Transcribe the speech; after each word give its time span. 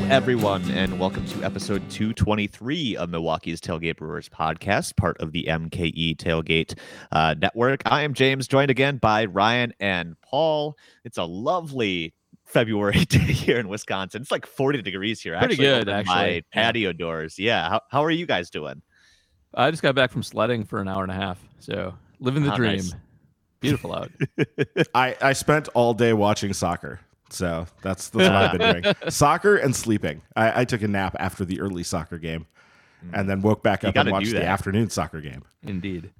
Hello, 0.00 0.14
everyone, 0.16 0.68
and 0.70 0.98
welcome 0.98 1.26
to 1.26 1.44
episode 1.44 1.88
223 1.90 2.96
of 2.96 3.10
Milwaukee's 3.10 3.60
Tailgate 3.60 3.96
Brewers 3.96 4.30
podcast, 4.30 4.96
part 4.96 5.18
of 5.20 5.32
the 5.32 5.44
MKE 5.44 6.16
Tailgate 6.16 6.76
uh, 7.12 7.34
Network. 7.38 7.82
I 7.84 8.02
am 8.02 8.14
James, 8.14 8.48
joined 8.48 8.70
again 8.70 8.96
by 8.96 9.26
Ryan 9.26 9.74
and 9.78 10.16
Paul. 10.22 10.76
It's 11.04 11.18
a 11.18 11.24
lovely 11.24 12.14
February 12.46 13.04
day 13.08 13.18
here 13.18 13.58
in 13.58 13.68
Wisconsin. 13.68 14.22
It's 14.22 14.30
like 14.30 14.46
40 14.46 14.80
degrees 14.82 15.20
here. 15.20 15.38
Pretty 15.38 15.54
actually, 15.54 15.66
good, 15.66 15.88
actually. 15.90 16.14
My 16.14 16.28
Yeah. 16.28 16.40
patio 16.52 16.92
doors. 16.92 17.38
Yeah. 17.38 17.68
How, 17.68 17.80
how 17.90 18.04
are 18.04 18.10
you 18.10 18.24
guys 18.26 18.48
doing? 18.50 18.80
I 19.54 19.70
just 19.70 19.82
got 19.82 19.94
back 19.94 20.10
from 20.10 20.22
sledding 20.22 20.64
for 20.64 20.80
an 20.80 20.88
hour 20.88 21.02
and 21.02 21.12
a 21.12 21.16
half. 21.16 21.38
So 21.58 21.94
living 22.20 22.42
the 22.42 22.50
How 22.50 22.56
dream. 22.56 22.76
nice. 22.76 22.94
Beautiful 23.60 23.94
out. 23.94 24.10
I, 24.94 25.14
I 25.20 25.32
spent 25.34 25.68
all 25.74 25.92
day 25.92 26.14
watching 26.14 26.54
soccer. 26.54 27.00
So 27.32 27.66
that's, 27.82 28.08
that's 28.10 28.14
what 28.14 28.26
I've 28.26 28.58
been 28.58 28.82
doing. 28.82 28.94
Soccer 29.10 29.56
and 29.56 29.74
sleeping. 29.74 30.22
I, 30.36 30.62
I 30.62 30.64
took 30.64 30.82
a 30.82 30.88
nap 30.88 31.16
after 31.18 31.44
the 31.44 31.60
early 31.60 31.82
soccer 31.82 32.18
game 32.18 32.46
and 33.12 33.28
then 33.28 33.42
woke 33.42 33.62
back 33.62 33.84
up 33.84 33.96
and 33.96 34.10
watched 34.10 34.32
the 34.32 34.44
afternoon 34.44 34.90
soccer 34.90 35.20
game. 35.20 35.42
Indeed. 35.62 36.10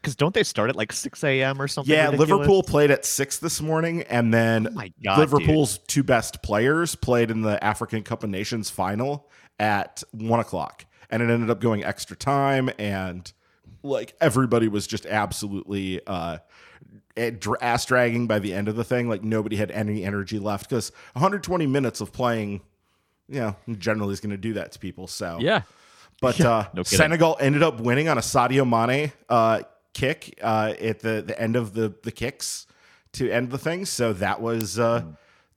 Because 0.00 0.14
don't 0.14 0.34
they 0.34 0.44
start 0.44 0.70
at 0.70 0.76
like 0.76 0.92
6 0.92 1.24
a.m. 1.24 1.60
or 1.60 1.66
something? 1.66 1.92
Yeah, 1.92 2.06
ridiculous? 2.06 2.30
Liverpool 2.30 2.62
played 2.62 2.92
at 2.92 3.04
six 3.04 3.38
this 3.38 3.60
morning, 3.60 4.02
and 4.02 4.32
then 4.32 4.68
Oh 4.68 4.70
my 4.70 4.92
God, 5.02 5.16
dude. 5.16 5.30
Liverpool's 5.32 5.78
two 5.78 6.04
best 6.04 6.42
players 6.42 6.94
played 6.94 7.28
in 7.30 7.42
the 7.42 7.62
African 7.62 8.04
Cup 8.04 8.22
of 8.22 8.30
Nations 8.30 8.70
final 8.70 9.28
at 9.58 10.04
one 10.12 10.38
o'clock, 10.38 10.86
and 11.10 11.22
it 11.22 11.30
ended 11.30 11.50
up 11.50 11.60
going 11.60 11.82
extra 11.82 12.16
time, 12.16 12.70
and 12.78 13.32
like 13.82 14.14
everybody 14.20 14.68
was 14.68 14.86
just 14.86 15.06
absolutely 15.06 16.00
uh, 16.06 16.36
dr- 16.36 16.42
ass 17.60 17.84
dragging 17.86 18.26
by 18.26 18.38
the 18.38 18.52
end 18.52 18.68
of 18.68 18.76
the 18.76 18.84
thing. 18.84 19.08
Like 19.08 19.22
nobody 19.22 19.56
had 19.56 19.70
any 19.70 20.04
energy 20.04 20.38
left 20.38 20.68
because 20.68 20.92
120 21.14 21.66
minutes 21.66 22.00
of 22.00 22.12
playing, 22.12 22.60
you 23.28 23.40
know, 23.40 23.56
generally 23.78 24.12
is 24.12 24.20
going 24.20 24.30
to 24.30 24.36
do 24.36 24.54
that 24.54 24.72
to 24.72 24.78
people. 24.78 25.06
So 25.06 25.38
Yeah. 25.40 25.62
but 26.20 26.40
uh, 26.40 26.68
no. 26.74 26.82
Senegal 26.82 27.36
ended 27.40 27.62
up 27.62 27.80
winning 27.80 28.08
on 28.08 28.18
a 28.18 28.22
Sadio 28.22 28.68
Mane 28.68 29.12
uh, 29.28 29.62
kick 29.94 30.38
uh, 30.42 30.74
at 30.80 31.00
the, 31.00 31.22
the 31.26 31.40
end 31.40 31.56
of 31.56 31.72
the 31.74 31.94
the 32.02 32.12
kicks 32.12 32.66
to 33.12 33.30
end 33.30 33.50
the 33.50 33.58
thing. 33.58 33.86
So 33.86 34.12
that 34.14 34.40
was 34.40 34.78
uh, 34.78 35.02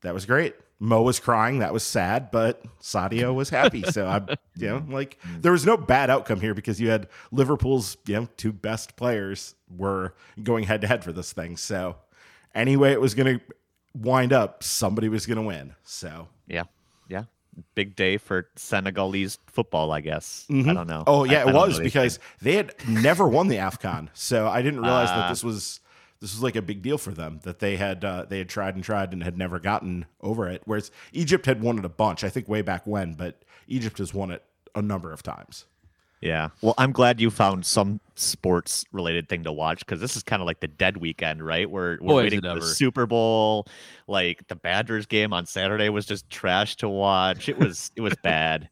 that 0.01 0.13
was 0.13 0.25
great. 0.25 0.55
Mo 0.79 1.01
was 1.01 1.19
crying. 1.19 1.59
That 1.59 1.73
was 1.73 1.83
sad, 1.83 2.31
but 2.31 2.63
Sadio 2.81 3.33
was 3.35 3.49
happy. 3.49 3.83
So 3.83 4.07
I, 4.07 4.21
you 4.55 4.67
know, 4.69 4.85
like 4.87 5.17
there 5.39 5.51
was 5.51 5.65
no 5.65 5.75
bad 5.75 6.09
outcome 6.09 6.39
here 6.39 6.53
because 6.53 6.79
you 6.79 6.89
had 6.89 7.07
Liverpool's, 7.31 7.97
you 8.05 8.15
know, 8.15 8.27
two 8.37 8.53
best 8.53 8.95
players 8.95 9.55
were 9.75 10.13
going 10.41 10.63
head 10.63 10.81
to 10.81 10.87
head 10.87 11.03
for 11.03 11.11
this 11.11 11.33
thing. 11.33 11.57
So 11.57 11.97
anyway, 12.55 12.93
it 12.93 13.01
was 13.01 13.13
going 13.13 13.39
to 13.39 13.45
wind 13.93 14.31
up, 14.31 14.63
somebody 14.63 15.09
was 15.09 15.25
going 15.25 15.37
to 15.37 15.43
win. 15.43 15.75
So 15.83 16.29
Yeah. 16.47 16.63
Yeah. 17.09 17.23
Big 17.75 17.95
day 17.97 18.15
for 18.17 18.47
Senegalese 18.55 19.37
football, 19.47 19.91
I 19.91 19.99
guess. 19.99 20.45
I 20.49 20.61
don't 20.61 20.87
know. 20.87 21.03
Oh 21.07 21.25
yeah, 21.25 21.43
I 21.43 21.49
it 21.49 21.53
know 21.53 21.67
was 21.67 21.77
because 21.79 22.19
they 22.41 22.53
had 22.55 22.73
never 22.87 23.27
won 23.27 23.49
the 23.49 23.57
Afcon, 23.57 24.07
so 24.13 24.47
I 24.47 24.61
didn't 24.61 24.79
realize 24.79 25.09
Ah. 25.11 25.15
that 25.21 25.29
this 25.29 25.43
was 25.43 25.81
this 26.21 26.33
was 26.33 26.43
like 26.43 26.55
a 26.55 26.61
big 26.61 26.81
deal 26.81 26.97
for 26.97 27.11
them 27.11 27.39
that 27.43 27.59
they 27.59 27.77
had 27.77 28.03
uh, 28.03 28.25
they 28.27 28.39
had 28.39 28.49
tried 28.49 28.75
and 28.75 28.83
tried 28.83 29.13
and 29.13 29.23
had 29.23 29.37
never 29.37 29.59
gotten 29.59 30.05
over 30.21 30.47
it. 30.47 30.61
Whereas 30.65 30.91
Egypt 31.13 31.45
had 31.45 31.61
won 31.61 31.79
it 31.79 31.85
a 31.85 31.89
bunch, 31.89 32.23
I 32.23 32.29
think 32.29 32.47
way 32.49 32.61
back 32.61 32.85
when, 32.85 33.13
but 33.13 33.43
Egypt 33.67 33.99
has 33.99 34.13
won 34.13 34.31
it 34.31 34.43
a 34.75 34.81
number 34.81 35.11
of 35.11 35.23
times. 35.23 35.65
Yeah. 36.21 36.49
Well, 36.61 36.73
I'm 36.77 36.91
glad 36.91 37.21
you 37.21 37.29
found 37.29 37.65
some 37.65 38.01
sports 38.15 38.83
related 38.91 39.29
thing 39.29 39.43
to 39.45 39.53
watch 39.53 39.79
because 39.79 40.01
this 40.01 40.17
is 40.17 40.23
kind 40.23 40.41
of 40.41 40.45
like 40.45 40.59
the 40.59 40.67
dead 40.67 40.97
weekend, 40.97 41.45
right? 41.45 41.69
We're, 41.69 41.97
we're 42.01 42.07
Boy, 42.07 42.23
waiting 42.23 42.39
it 42.39 42.53
for 42.53 42.59
the. 42.59 42.65
Super 42.65 43.05
Bowl. 43.05 43.65
Like 44.07 44.45
the 44.49 44.57
Badgers 44.57 45.05
game 45.05 45.31
on 45.31 45.45
Saturday 45.45 45.87
was 45.87 46.05
just 46.05 46.29
trash 46.29 46.75
to 46.77 46.89
watch. 46.89 47.47
It 47.47 47.57
was 47.57 47.91
it 47.95 48.01
was 48.01 48.15
bad. 48.23 48.69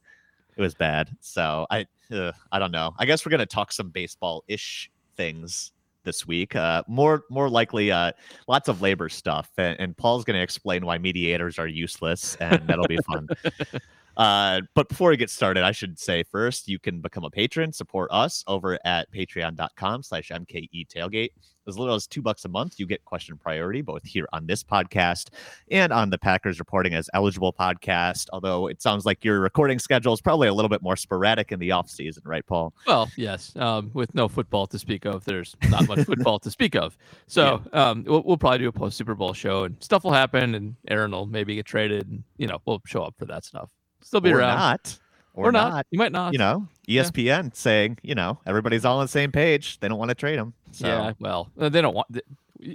It 0.58 0.62
was 0.62 0.76
bad. 0.76 1.16
So 1.22 1.66
I 1.70 1.86
uh, 2.12 2.34
I 2.52 2.60
don't 2.60 2.72
know. 2.72 2.94
I 3.00 3.06
guess 3.06 3.26
we're 3.26 3.30
gonna 3.30 3.46
talk 3.46 3.72
some 3.72 3.90
baseball 3.90 4.44
ish 4.50 4.92
things 5.16 5.72
this 6.08 6.26
week. 6.26 6.56
Uh, 6.56 6.82
more 6.88 7.26
more 7.30 7.50
likely, 7.50 7.92
uh, 7.92 8.14
lots 8.48 8.68
of 8.70 8.82
labor 8.82 9.10
stuff, 9.10 9.52
and, 9.58 9.80
and 9.80 9.96
Paul's 9.96 10.24
gonna 10.24 10.40
explain 10.40 10.86
why 10.86 10.98
mediators 10.98 11.60
are 11.60 11.68
useless, 11.68 12.36
and 12.38 12.66
that'll 12.68 12.88
be 12.88 12.98
fun. 13.06 13.28
Uh, 14.18 14.62
but 14.74 14.90
before 14.90 15.12
we 15.12 15.18
get 15.18 15.30
started, 15.30 15.64
I 15.64 15.72
should 15.72 15.98
say 16.00 16.24
first, 16.24 16.68
you 16.68 16.80
can 16.80 17.02
become 17.02 17.24
a 17.24 17.30
patron, 17.30 17.72
support 17.72 18.10
us 18.12 18.44
over 18.48 18.80
at 18.84 19.12
patreon.com 19.12 20.04
slash 20.04 20.30
MKE 20.30 20.88
tailgate. 20.88 21.30
As 21.68 21.78
little 21.78 21.96
as 21.96 22.08
two 22.08 22.22
bucks 22.22 22.46
a 22.46 22.48
month, 22.48 22.80
you 22.80 22.88
get 22.88 23.04
question 23.04 23.38
priority 23.38 23.82
both 23.82 24.06
here 24.06 24.26
on 24.32 24.48
this 24.48 24.64
podcast 24.64 25.28
and 25.70 25.92
on 25.92 26.10
the 26.10 26.18
Packers 26.18 26.60
Reporting 26.60 26.94
as 26.94 27.10
Eligible 27.14 27.52
podcast. 27.52 28.28
Although 28.32 28.68
it 28.68 28.82
sounds 28.82 29.06
like 29.06 29.24
your 29.24 29.42
recording 29.42 29.78
schedule 29.78 30.14
is 30.14 30.22
probably 30.22 30.48
a 30.48 30.54
little 30.54 30.70
bit 30.70 30.82
more 30.82 30.96
sporadic 30.96 31.52
in 31.52 31.60
the 31.60 31.72
off 31.74 31.90
season, 31.90 32.24
right, 32.26 32.46
Paul? 32.46 32.74
Well, 32.88 33.10
yes. 33.18 33.54
Um, 33.58 33.92
with 33.94 34.16
no 34.16 34.30
football 34.30 34.66
to 34.68 34.80
speak 34.80 35.06
of, 35.06 35.26
there's 35.26 35.58
not 35.70 35.88
much 35.90 36.06
football 36.06 36.40
to 36.40 36.50
speak 36.50 36.76
of. 36.76 36.98
So 37.30 37.62
um, 37.74 38.06
we'll, 38.08 38.24
we'll 38.24 38.38
probably 38.38 38.60
do 38.60 38.68
a 38.70 38.72
post 38.72 38.98
Super 38.98 39.14
Bowl 39.14 39.34
show 39.34 39.66
and 39.66 39.76
stuff 39.84 40.04
will 40.04 40.14
happen 40.14 40.56
and 40.56 40.76
Aaron 40.88 41.12
will 41.12 41.26
maybe 41.26 41.56
get 41.56 41.66
traded 41.66 42.08
and, 42.08 42.24
you 42.38 42.48
know, 42.48 42.60
we'll 42.66 42.82
show 42.86 43.04
up 43.04 43.16
for 43.18 43.26
that 43.26 43.44
stuff. 43.44 43.70
Still 44.02 44.22
be 44.22 44.32
or 44.32 44.38
around. 44.40 44.58
not. 44.58 45.00
Or, 45.34 45.50
or 45.50 45.52
not. 45.52 45.70
not. 45.74 45.88
You 45.92 46.00
might 46.00 46.12
not. 46.12 46.34
You 46.34 46.40
know, 46.40 46.68
E 46.88 46.96
Yeah. 46.96 47.04
ESPN 47.04 47.56
saying, 47.56 48.00
you 48.02 48.16
know, 48.16 48.40
everybody's 48.46 48.86
all 48.86 48.98
on 49.00 49.04
the 49.06 49.10
same 49.10 49.32
page. 49.32 49.80
They 49.80 49.88
don't 49.88 50.00
want 50.00 50.10
to 50.10 50.16
trade 50.16 50.38
him. 50.40 50.54
So 50.72 50.88
Yeah. 50.88 51.14
Well, 51.20 51.50
uh, 51.60 51.70
they 51.70 51.82
don't 51.82 51.94
want. 51.94 52.08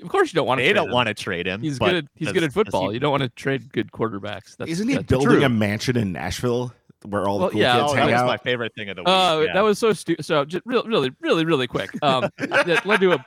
Of 0.03 0.09
course, 0.09 0.33
you 0.33 0.37
don't 0.37 0.47
want 0.47 0.61
to. 0.61 0.65
they 0.67 0.73
don't 0.73 0.93
want 0.93 1.09
to 1.09 1.15
trade 1.15 1.47
him. 1.47 1.61
He's 1.61 1.79
good. 1.81 1.95
At, 1.95 2.05
he's 2.15 2.29
does- 2.29 2.35
good 2.35 2.45
at 2.45 2.53
football. 2.53 2.89
he- 2.91 2.95
you 2.95 3.01
don't 3.01 3.11
want 3.11 3.25
to 3.25 3.29
trade 3.31 3.73
good 3.73 3.91
quarterbacks. 3.91 4.57
That's, 4.57 4.71
Isn't 4.71 4.89
he 4.89 4.95
that's 4.95 5.07
building 5.09 5.29
true. 5.39 5.45
a 5.45 5.49
mansion 5.49 5.97
in 5.97 6.13
Nashville 6.13 6.73
where 7.05 7.27
all 7.27 7.41
Well, 7.41 7.49
the 7.49 7.53
cool 7.55 7.61
yeah, 7.63 7.81
kids 7.81 7.93
Oh, 7.93 7.95
hang 7.97 8.07
that 8.11 8.23
was 8.23 8.29
my 8.31 8.37
favorite 8.37 8.73
thing 8.77 8.89
of 8.91 8.95
the 8.97 9.03
week. 9.03 9.09
Oh, 9.09 9.41
yeah. 9.41 9.55
that 9.55 9.63
was 9.63 9.81
so 9.81 9.93
stupid. 9.93 10.25
So 10.25 10.45
just 10.45 10.65
really, 10.65 10.89
really, 10.89 11.11
really, 11.21 11.45
really 11.45 11.67
quick. 11.67 11.91
Um, 12.01 12.31
that 12.39 12.87
led 12.87 13.01
to 13.01 13.15
a, 13.15 13.27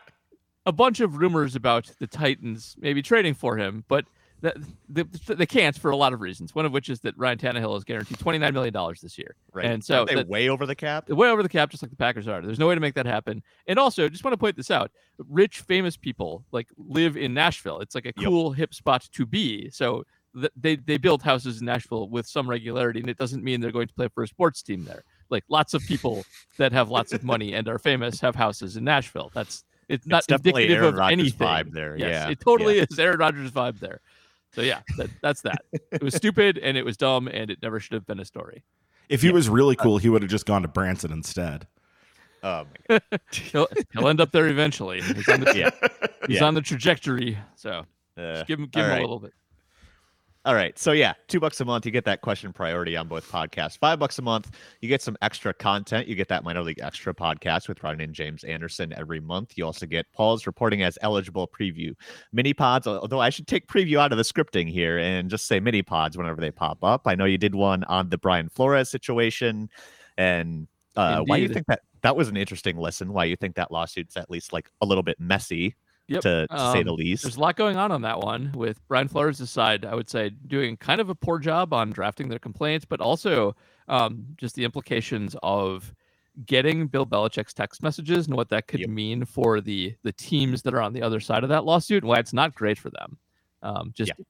a 0.66 0.72
bunch 0.72 1.02
of 1.02 1.18
rumors 1.18 1.58
about 1.58 1.92
the 2.00 2.08
Titans 2.08 2.78
maybe 2.80 3.02
trading 3.02 3.34
for 3.34 3.58
him, 3.58 3.84
but 3.90 4.06
that 4.06 4.08
they, 4.42 5.04
they 5.28 5.46
can't 5.46 5.78
for 5.78 5.90
a 5.92 5.96
lot 5.96 6.14
of 6.14 6.22
reasons. 6.22 6.54
One 6.54 6.66
of 6.66 6.72
which 6.72 6.90
is 6.90 7.00
that 7.02 7.18
Ryan 7.18 7.38
Tannehill 7.38 7.78
is 7.78 7.84
guaranteed 7.84 8.20
twenty 8.20 8.38
nine 8.38 8.54
million 8.54 8.74
dollars 8.74 9.02
this 9.02 9.18
year, 9.18 9.36
right. 9.54 9.66
and 9.66 9.84
so 9.84 10.00
Aren't 10.00 10.10
they 10.10 10.16
that- 10.16 10.28
way 10.28 10.50
over 10.50 10.66
the 10.66 10.76
cap. 10.76 11.10
way 11.10 11.30
over 11.30 11.42
the 11.42 11.50
cap, 11.50 11.70
just 11.72 11.82
like 11.82 11.90
the 11.90 11.96
Packers 11.98 12.28
are. 12.28 12.42
There's 12.42 12.60
no 12.60 12.68
way 12.68 12.76
to 12.76 12.82
make 12.82 12.94
that 12.96 13.06
happen. 13.06 13.42
And 13.68 13.80
also, 13.80 14.08
just 14.10 14.24
want 14.24 14.34
to 14.34 14.38
point 14.38 14.56
this 14.56 14.70
out: 14.72 14.92
rich, 15.30 15.62
famous 15.62 15.98
people 15.98 16.44
like 16.52 16.68
live 16.78 17.18
in 17.18 17.34
Nashville. 17.34 17.80
It's 17.80 17.96
like 17.96 18.06
a 18.06 18.14
Yep. 18.18 18.26
cool, 18.26 18.52
hip 18.52 18.74
spot 18.74 19.08
to 19.14 19.26
be. 19.26 19.70
So 19.72 20.04
th- 20.36 20.52
they 20.56 20.76
they 20.76 20.98
build 20.98 21.24
houses 21.24 21.60
in 21.60 21.66
Nashville 21.66 22.08
with 22.10 22.28
some 22.28 22.48
regularity, 22.50 23.00
and 23.00 23.10
it 23.10 23.18
doesn't 23.18 23.44
mean 23.44 23.62
they're 23.62 23.72
going 23.72 23.88
to 23.88 23.94
play 23.94 24.10
for 24.14 24.24
a 24.24 24.28
sports 24.28 24.62
team 24.62 24.86
there. 24.86 25.04
Like 25.30 25.44
lots 25.50 25.74
of 25.74 25.82
people 25.84 26.24
that 26.58 26.72
have 26.72 26.90
lots 26.90 27.14
of 27.14 27.24
money 27.24 27.54
and 27.54 27.68
are 27.68 27.80
famous 27.80 28.20
have 28.22 28.36
houses 28.36 28.78
in 28.78 28.84
Nashville. 28.84 29.32
That's 29.34 29.64
it's 29.88 30.08
not 30.08 30.26
definitely 30.26 30.64
indicative 30.64 30.84
Aaron 30.84 30.94
of 30.96 31.00
Rodgers 31.00 31.20
anything. 31.20 31.48
vibe 31.48 31.72
there, 31.72 31.96
Yes, 31.96 32.10
yeah, 32.10 32.30
it 32.32 32.40
totally 32.40 32.80
is 32.80 32.98
Aaron 32.98 33.20
Rodgers 33.20 33.52
vibe 33.52 33.80
there. 33.80 34.02
So 34.56 34.62
yeah, 34.62 34.82
that, 34.98 35.10
that's 35.22 35.42
that. 35.42 35.66
It 35.92 36.02
was 36.02 36.16
stupid 36.16 36.58
and 36.64 36.78
it 36.78 36.84
was 36.86 36.98
dumb 36.98 37.28
and 37.28 37.52
it 37.52 37.60
never 37.62 37.80
should 37.80 37.94
have 37.94 38.06
been 38.06 38.20
a 38.20 38.26
story. 38.26 38.64
if 39.10 39.22
he 39.22 39.32
was 39.32 39.50
really 39.50 39.76
cool, 39.76 39.98
he 39.98 40.10
would 40.10 40.22
have 40.22 40.32
just 40.32 40.46
gone 40.46 40.62
to 40.64 40.68
Branson 40.68 41.12
instead. 41.12 41.68
Oh 42.44 42.66
my 42.90 43.00
God. 43.12 43.20
He'll, 43.32 43.68
he'll 43.94 44.08
end 44.08 44.22
up 44.22 44.32
there 44.32 44.48
eventually. 44.48 45.02
He's 45.02 45.28
on 45.30 45.42
the, 45.42 45.54
Yeah. 45.58 45.70
he's 46.28 46.38
Yeah. 46.40 46.46
on 46.46 46.54
the 46.54 46.62
trajectory. 46.62 47.38
So 47.56 47.86
Uh, 48.18 48.36
Just 48.36 48.48
give 48.48 48.60
him, 48.60 48.68
give 48.68 48.84
him 48.86 48.90
right. 48.92 49.00
a 49.00 49.02
little 49.02 49.20
bit. 49.20 49.34
All 50.46 50.54
right. 50.54 50.78
So 50.78 50.92
yeah, 50.92 51.14
two 51.28 51.40
bucks 51.40 51.60
a 51.60 51.66
month, 51.66 51.88
you 51.88 51.92
get 51.92 52.06
that 52.06 52.22
question 52.22 52.54
priority 52.54 52.96
on 52.96 53.08
both 53.08 53.28
podcasts. 53.32 53.80
Five 53.80 53.98
bucks 53.98 54.20
a 54.20 54.22
month, 54.22 54.52
you 54.80 54.88
get 54.88 55.02
some 55.02 55.18
extra 55.24 55.56
content. 55.56 56.08
You 56.08 56.14
get 56.14 56.28
that 56.28 56.44
minor 56.44 56.62
league 56.62 56.80
extra 56.84 57.16
podcast 57.16 57.68
with 57.68 57.82
Ryan 57.82 58.02
and 58.02 58.14
James 58.14 58.44
Anderson 58.44 58.94
every 58.96 59.20
month. 59.20 59.54
You 59.56 59.66
also 59.66 59.88
get 59.88 60.06
Paul's 60.14 60.46
reporting 60.46 60.84
as 60.84 61.00
eligible 61.02 61.48
preview 61.48 61.96
mini 62.32 62.54
pods. 62.54 62.86
Although 62.86 63.22
I 63.22 63.32
should 63.32 63.48
take 63.48 63.66
preview 63.66 63.98
out 63.98 64.12
of 64.12 64.20
the 64.20 64.24
scripting 64.24 64.70
here 64.70 65.00
and 65.00 65.32
just 65.32 65.48
say 65.48 65.60
mini 65.60 65.82
pods 65.82 66.16
whenever 66.16 66.40
they 66.40 66.52
pop 66.52 66.84
up. 66.84 67.08
I 67.08 67.16
know 67.16 67.26
you 67.26 67.40
did 67.40 67.56
one 67.56 67.84
on 67.86 68.10
the 68.10 68.20
Brian 68.20 68.50
Flores 68.50 68.92
situation, 68.92 69.68
and 70.16 70.68
uh, 70.96 71.24
why 71.26 71.38
you 71.38 71.48
think 71.48 71.66
that 71.66 71.82
that 72.04 72.16
was 72.16 72.28
an 72.28 72.38
interesting 72.38 72.78
lesson? 72.78 73.14
Why 73.14 73.26
you 73.26 73.36
think 73.36 73.56
that 73.56 73.72
lawsuit's 73.72 74.16
at 74.16 74.30
least 74.30 74.54
like 74.54 74.70
a 74.80 74.86
little 74.86 75.04
bit 75.04 75.20
messy 75.20 75.76
Yep. 76.08 76.22
to, 76.22 76.48
to 76.48 76.72
say 76.72 76.84
the 76.84 76.92
Um, 76.92 76.96
least? 76.98 77.24
There's 77.24 77.38
a 77.38 77.40
lot 77.40 77.56
going 77.56 77.78
on 77.78 77.92
on 77.92 78.02
that 78.04 78.20
one 78.20 78.52
with 78.54 78.80
Brian 78.88 79.08
Flores' 79.08 79.50
side. 79.50 79.86
I 79.86 79.96
would 79.96 80.10
say 80.10 80.30
doing 80.30 80.78
kind 80.78 81.02
of 81.02 81.10
a 81.10 81.16
poor 81.16 81.40
job 81.40 81.74
on 81.74 81.92
drafting 81.92 82.30
their 82.30 82.40
complaints, 82.40 82.86
but 82.86 83.02
also 83.02 83.56
um, 83.88 84.26
just 84.38 84.56
the 84.56 84.64
implications 84.66 85.36
of 85.42 85.94
getting 86.46 86.88
Bill 86.88 87.06
Belichick's 87.06 87.54
text 87.54 87.82
messages 87.82 88.28
and 88.28 88.36
what 88.36 88.50
that 88.50 88.68
could 88.68 88.82
Yep. 88.82 88.90
mean 88.90 89.26
for 89.26 89.62
the 89.62 89.96
the 90.04 90.12
teams 90.12 90.62
that 90.64 90.74
are 90.74 90.82
on 90.82 90.94
the 90.94 91.02
other 91.02 91.20
side 91.20 91.44
of 91.44 91.50
that 91.50 91.66
lawsuit 91.66 92.04
and 92.04 92.10
why 92.10 92.18
it's 92.20 92.34
not 92.34 92.54
great 92.54 92.78
for 92.78 92.90
them. 92.92 93.18
Um, 93.64 93.92
just 93.96 94.10
yeah, 94.18 94.26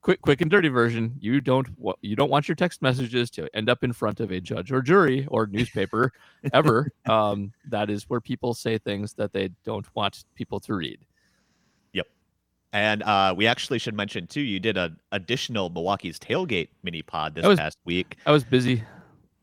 quick, 0.00 0.20
quick 0.22 0.40
and 0.40 0.50
dirty 0.50 0.68
version. 0.68 1.14
You 1.20 1.40
don't 1.40 1.68
you 2.00 2.16
don't 2.16 2.30
want 2.30 2.48
your 2.48 2.54
text 2.54 2.80
messages 2.82 3.30
to 3.32 3.48
end 3.54 3.68
up 3.68 3.84
in 3.84 3.92
front 3.92 4.20
of 4.20 4.30
a 4.30 4.40
judge 4.40 4.72
or 4.72 4.80
jury 4.82 5.26
or 5.30 5.46
newspaper 5.46 6.12
ever. 6.52 6.90
Um, 7.06 7.52
that 7.68 7.90
is 7.90 8.04
where 8.08 8.20
people 8.20 8.54
say 8.54 8.78
things 8.78 9.14
that 9.14 9.32
they 9.32 9.50
don't 9.64 9.86
want 9.94 10.24
people 10.34 10.60
to 10.60 10.74
read. 10.74 10.98
Yep. 11.92 12.06
And 12.72 13.02
uh, 13.02 13.34
we 13.36 13.46
actually 13.46 13.78
should 13.78 13.94
mention 13.94 14.26
too, 14.26 14.40
you 14.40 14.60
did 14.60 14.76
an 14.76 14.98
additional 15.12 15.70
Milwaukee's 15.70 16.18
tailgate 16.18 16.68
mini 16.82 17.02
pod 17.02 17.34
this 17.34 17.44
was- 17.46 17.58
past 17.58 17.78
week. 17.84 18.16
I 18.26 18.32
was 18.32 18.44
busy. 18.44 18.82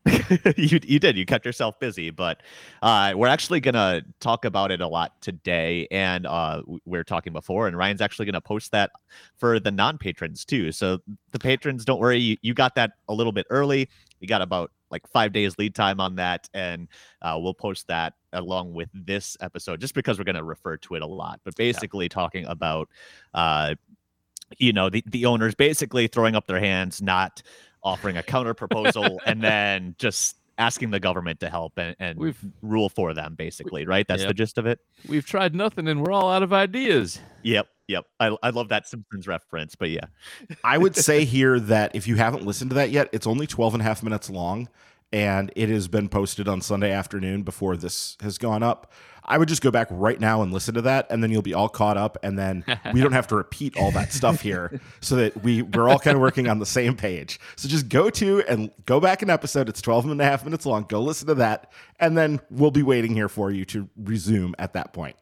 you 0.56 0.80
you 0.82 0.98
did. 0.98 1.16
You 1.16 1.24
kept 1.24 1.46
yourself 1.46 1.78
busy, 1.78 2.10
but 2.10 2.42
uh, 2.82 3.12
we're 3.14 3.28
actually 3.28 3.60
gonna 3.60 4.02
talk 4.18 4.44
about 4.44 4.72
it 4.72 4.80
a 4.80 4.86
lot 4.86 5.20
today, 5.20 5.86
and 5.92 6.26
uh, 6.26 6.62
we 6.84 6.98
are 6.98 7.04
talking 7.04 7.32
before, 7.32 7.68
and 7.68 7.76
Ryan's 7.76 8.00
actually 8.00 8.26
gonna 8.26 8.40
post 8.40 8.72
that 8.72 8.90
for 9.36 9.60
the 9.60 9.70
non-patrons 9.70 10.44
too. 10.44 10.72
So 10.72 10.98
the 11.30 11.38
patrons, 11.38 11.84
don't 11.84 12.00
worry, 12.00 12.18
you, 12.18 12.36
you 12.42 12.52
got 12.52 12.74
that 12.74 12.92
a 13.08 13.14
little 13.14 13.32
bit 13.32 13.46
early. 13.48 13.88
You 14.18 14.26
got 14.26 14.42
about 14.42 14.72
like 14.90 15.06
five 15.06 15.32
days 15.32 15.56
lead 15.56 15.74
time 15.74 16.00
on 16.00 16.16
that, 16.16 16.48
and 16.52 16.88
uh, 17.22 17.38
we'll 17.40 17.54
post 17.54 17.86
that 17.86 18.14
along 18.32 18.72
with 18.72 18.88
this 18.92 19.36
episode, 19.40 19.80
just 19.80 19.94
because 19.94 20.18
we're 20.18 20.24
gonna 20.24 20.42
refer 20.42 20.76
to 20.78 20.96
it 20.96 21.02
a 21.02 21.06
lot. 21.06 21.40
But 21.44 21.54
basically, 21.54 22.08
talking 22.08 22.44
about 22.46 22.88
uh, 23.34 23.76
you 24.58 24.72
know 24.72 24.90
the, 24.90 25.04
the 25.06 25.26
owners 25.26 25.54
basically 25.54 26.08
throwing 26.08 26.34
up 26.34 26.46
their 26.46 26.60
hands 26.60 27.00
not 27.00 27.42
offering 27.82 28.16
a 28.16 28.22
counter 28.22 28.54
proposal 28.54 29.20
and 29.26 29.42
then 29.42 29.94
just 29.98 30.36
asking 30.58 30.90
the 30.90 31.00
government 31.00 31.40
to 31.40 31.48
help 31.48 31.78
and, 31.78 31.96
and 31.98 32.18
We've 32.18 32.38
rule 32.60 32.88
for 32.88 33.14
them 33.14 33.34
basically 33.34 33.86
right? 33.86 34.06
That's 34.06 34.24
the 34.24 34.34
gist 34.34 34.58
of 34.58 34.66
it. 34.66 34.80
We've 35.08 35.26
tried 35.26 35.54
nothing 35.54 35.88
and 35.88 36.02
we're 36.02 36.12
all 36.12 36.30
out 36.30 36.42
of 36.42 36.52
ideas. 36.52 37.20
yep 37.42 37.68
yep. 37.88 38.06
I, 38.20 38.36
I 38.42 38.50
love 38.50 38.68
that 38.68 38.86
simpsons 38.86 39.26
reference 39.26 39.74
but 39.74 39.90
yeah. 39.90 40.06
I 40.62 40.78
would 40.78 40.96
say 40.96 41.24
here 41.26 41.58
that 41.60 41.94
if 41.94 42.06
you 42.06 42.16
haven't 42.16 42.44
listened 42.44 42.70
to 42.70 42.74
that 42.74 42.90
yet, 42.90 43.08
it's 43.12 43.26
only 43.26 43.46
12 43.46 43.74
and 43.74 43.80
a 43.80 43.84
half 43.84 44.02
minutes 44.02 44.30
long 44.30 44.68
and 45.12 45.52
it 45.54 45.68
has 45.68 45.88
been 45.88 46.08
posted 46.08 46.48
on 46.48 46.60
Sunday 46.60 46.90
afternoon 46.90 47.42
before 47.42 47.76
this 47.76 48.16
has 48.20 48.38
gone 48.38 48.62
up. 48.62 48.90
I 49.24 49.38
would 49.38 49.48
just 49.48 49.62
go 49.62 49.70
back 49.70 49.86
right 49.90 50.18
now 50.18 50.42
and 50.42 50.52
listen 50.52 50.74
to 50.74 50.82
that 50.82 51.06
and 51.08 51.22
then 51.22 51.30
you'll 51.30 51.42
be 51.42 51.54
all 51.54 51.68
caught 51.68 51.96
up 51.96 52.18
and 52.24 52.36
then 52.36 52.64
we 52.92 53.00
don't 53.00 53.12
have 53.12 53.28
to 53.28 53.36
repeat 53.36 53.76
all 53.76 53.92
that 53.92 54.12
stuff 54.12 54.40
here 54.40 54.80
so 55.00 55.16
that 55.16 55.42
we 55.44 55.62
we're 55.62 55.88
all 55.88 55.98
kind 55.98 56.16
of 56.16 56.20
working 56.20 56.48
on 56.48 56.58
the 56.58 56.66
same 56.66 56.96
page. 56.96 57.38
So 57.56 57.68
just 57.68 57.88
go 57.88 58.10
to 58.10 58.42
and 58.48 58.70
go 58.84 58.98
back 58.98 59.22
an 59.22 59.30
episode. 59.30 59.68
It's 59.68 59.80
12 59.80 60.06
and 60.06 60.20
a 60.20 60.24
half 60.24 60.44
minutes 60.44 60.66
long. 60.66 60.86
Go 60.88 61.00
listen 61.00 61.28
to 61.28 61.34
that 61.36 61.70
and 62.00 62.16
then 62.16 62.40
we'll 62.50 62.72
be 62.72 62.82
waiting 62.82 63.14
here 63.14 63.28
for 63.28 63.50
you 63.50 63.64
to 63.66 63.88
resume 63.96 64.54
at 64.58 64.72
that 64.72 64.92
point. 64.92 65.16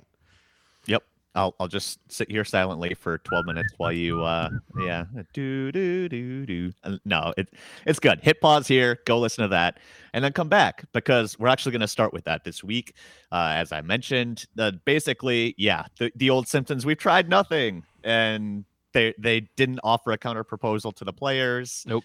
I'll, 1.35 1.55
I'll 1.61 1.69
just 1.69 1.99
sit 2.09 2.31
here 2.31 2.45
silently 2.45 2.95
for 2.95 3.19
12 3.19 3.47
minutes 3.47 3.73
while 3.77 3.93
you 3.93 4.23
uh 4.23 4.51
yeah 4.81 5.05
do 5.33 5.71
do 5.71 6.09
do 6.09 6.47
do. 6.47 6.73
No 7.05 7.33
it, 7.37 7.49
it's 7.87 8.01
good. 8.01 8.21
Hit 8.21 8.41
pause 8.41 8.67
here 8.67 8.99
go 9.07 9.19
listen 9.19 9.43
to 9.43 9.49
that 9.49 9.79
and 10.13 10.25
then 10.25 10.33
come 10.33 10.49
back 10.49 10.85
because 10.93 11.39
we're 11.39 11.49
actually 11.49 11.73
going 11.73 11.81
to 11.81 11.89
start 11.89 12.13
with 12.13 12.25
that 12.25 12.45
this 12.45 12.65
week. 12.65 12.95
Uh 13.31 13.53
as 13.55 13.73
i 13.73 13.81
mentioned 13.81 14.47
uh, 14.59 14.73
basically 14.85 15.55
yeah 15.57 15.85
the, 15.99 16.11
the 16.17 16.31
old 16.31 16.49
Simpsons 16.49 16.85
we've 16.85 16.99
tried 16.99 17.29
nothing 17.29 17.85
and 18.03 18.65
they 18.93 19.15
they 19.19 19.49
didn't 19.57 19.81
offer 19.85 20.13
a 20.13 20.19
counter 20.19 20.45
proposal 20.45 20.93
to 20.93 21.05
the 21.05 21.13
players. 21.13 21.85
Nope. 21.87 22.05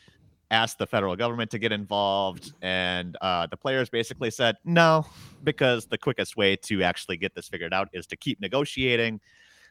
Asked 0.51 0.77
the 0.77 0.87
federal 0.87 1.15
government 1.15 1.51
to 1.51 1.59
get 1.59 1.71
involved 1.71 2.53
and 2.61 3.17
uh, 3.21 3.47
the 3.47 3.57
players 3.57 3.89
basically 3.89 4.31
said 4.31 4.55
no 4.63 5.05
because 5.43 5.85
the 5.87 5.97
quickest 5.97 6.37
way 6.37 6.55
to 6.55 6.83
actually 6.83 7.17
get 7.17 7.33
this 7.35 7.47
figured 7.47 7.73
out 7.73 7.89
is 7.93 8.05
to 8.07 8.15
keep 8.15 8.39
negotiating. 8.39 9.19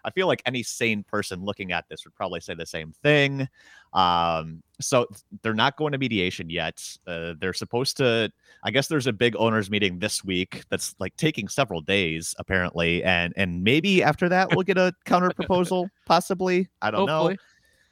I 0.06 0.11
feel 0.11 0.26
like 0.26 0.43
any 0.44 0.62
sane 0.62 1.03
person 1.03 1.43
looking 1.44 1.73
at 1.73 1.87
this 1.88 2.05
would 2.05 2.15
probably 2.15 2.41
say 2.41 2.53
the 2.53 2.67
same 2.67 2.93
thing. 3.03 3.49
Um, 3.94 4.62
so 4.79 5.06
they're 5.43 5.55
not 5.55 5.79
going 5.79 5.93
to 5.93 5.99
mediation 5.99 6.50
yet. 6.50 6.82
Uh, 7.06 7.32
they're 7.41 7.55
supposed 7.55 7.97
to. 7.99 8.31
I 8.62 8.71
guess 8.71 8.88
there's 8.88 9.06
a 9.06 9.15
big 9.15 9.35
owners 9.38 9.71
meeting 9.71 10.00
this 10.00 10.23
week 10.23 10.65
that's 10.69 10.94
like 10.99 11.17
taking 11.17 11.49
several 11.49 11.81
days 11.81 12.35
apparently, 12.38 13.03
and 13.03 13.32
and 13.37 13.65
maybe 13.65 14.03
after 14.03 14.29
that 14.29 14.50
we'll 14.50 14.65
get 14.65 14.76
a 14.76 14.93
counter 15.06 15.31
proposal, 15.31 15.88
possibly. 16.05 16.69
I 16.82 16.91
don't 16.91 17.06
know 17.06 17.35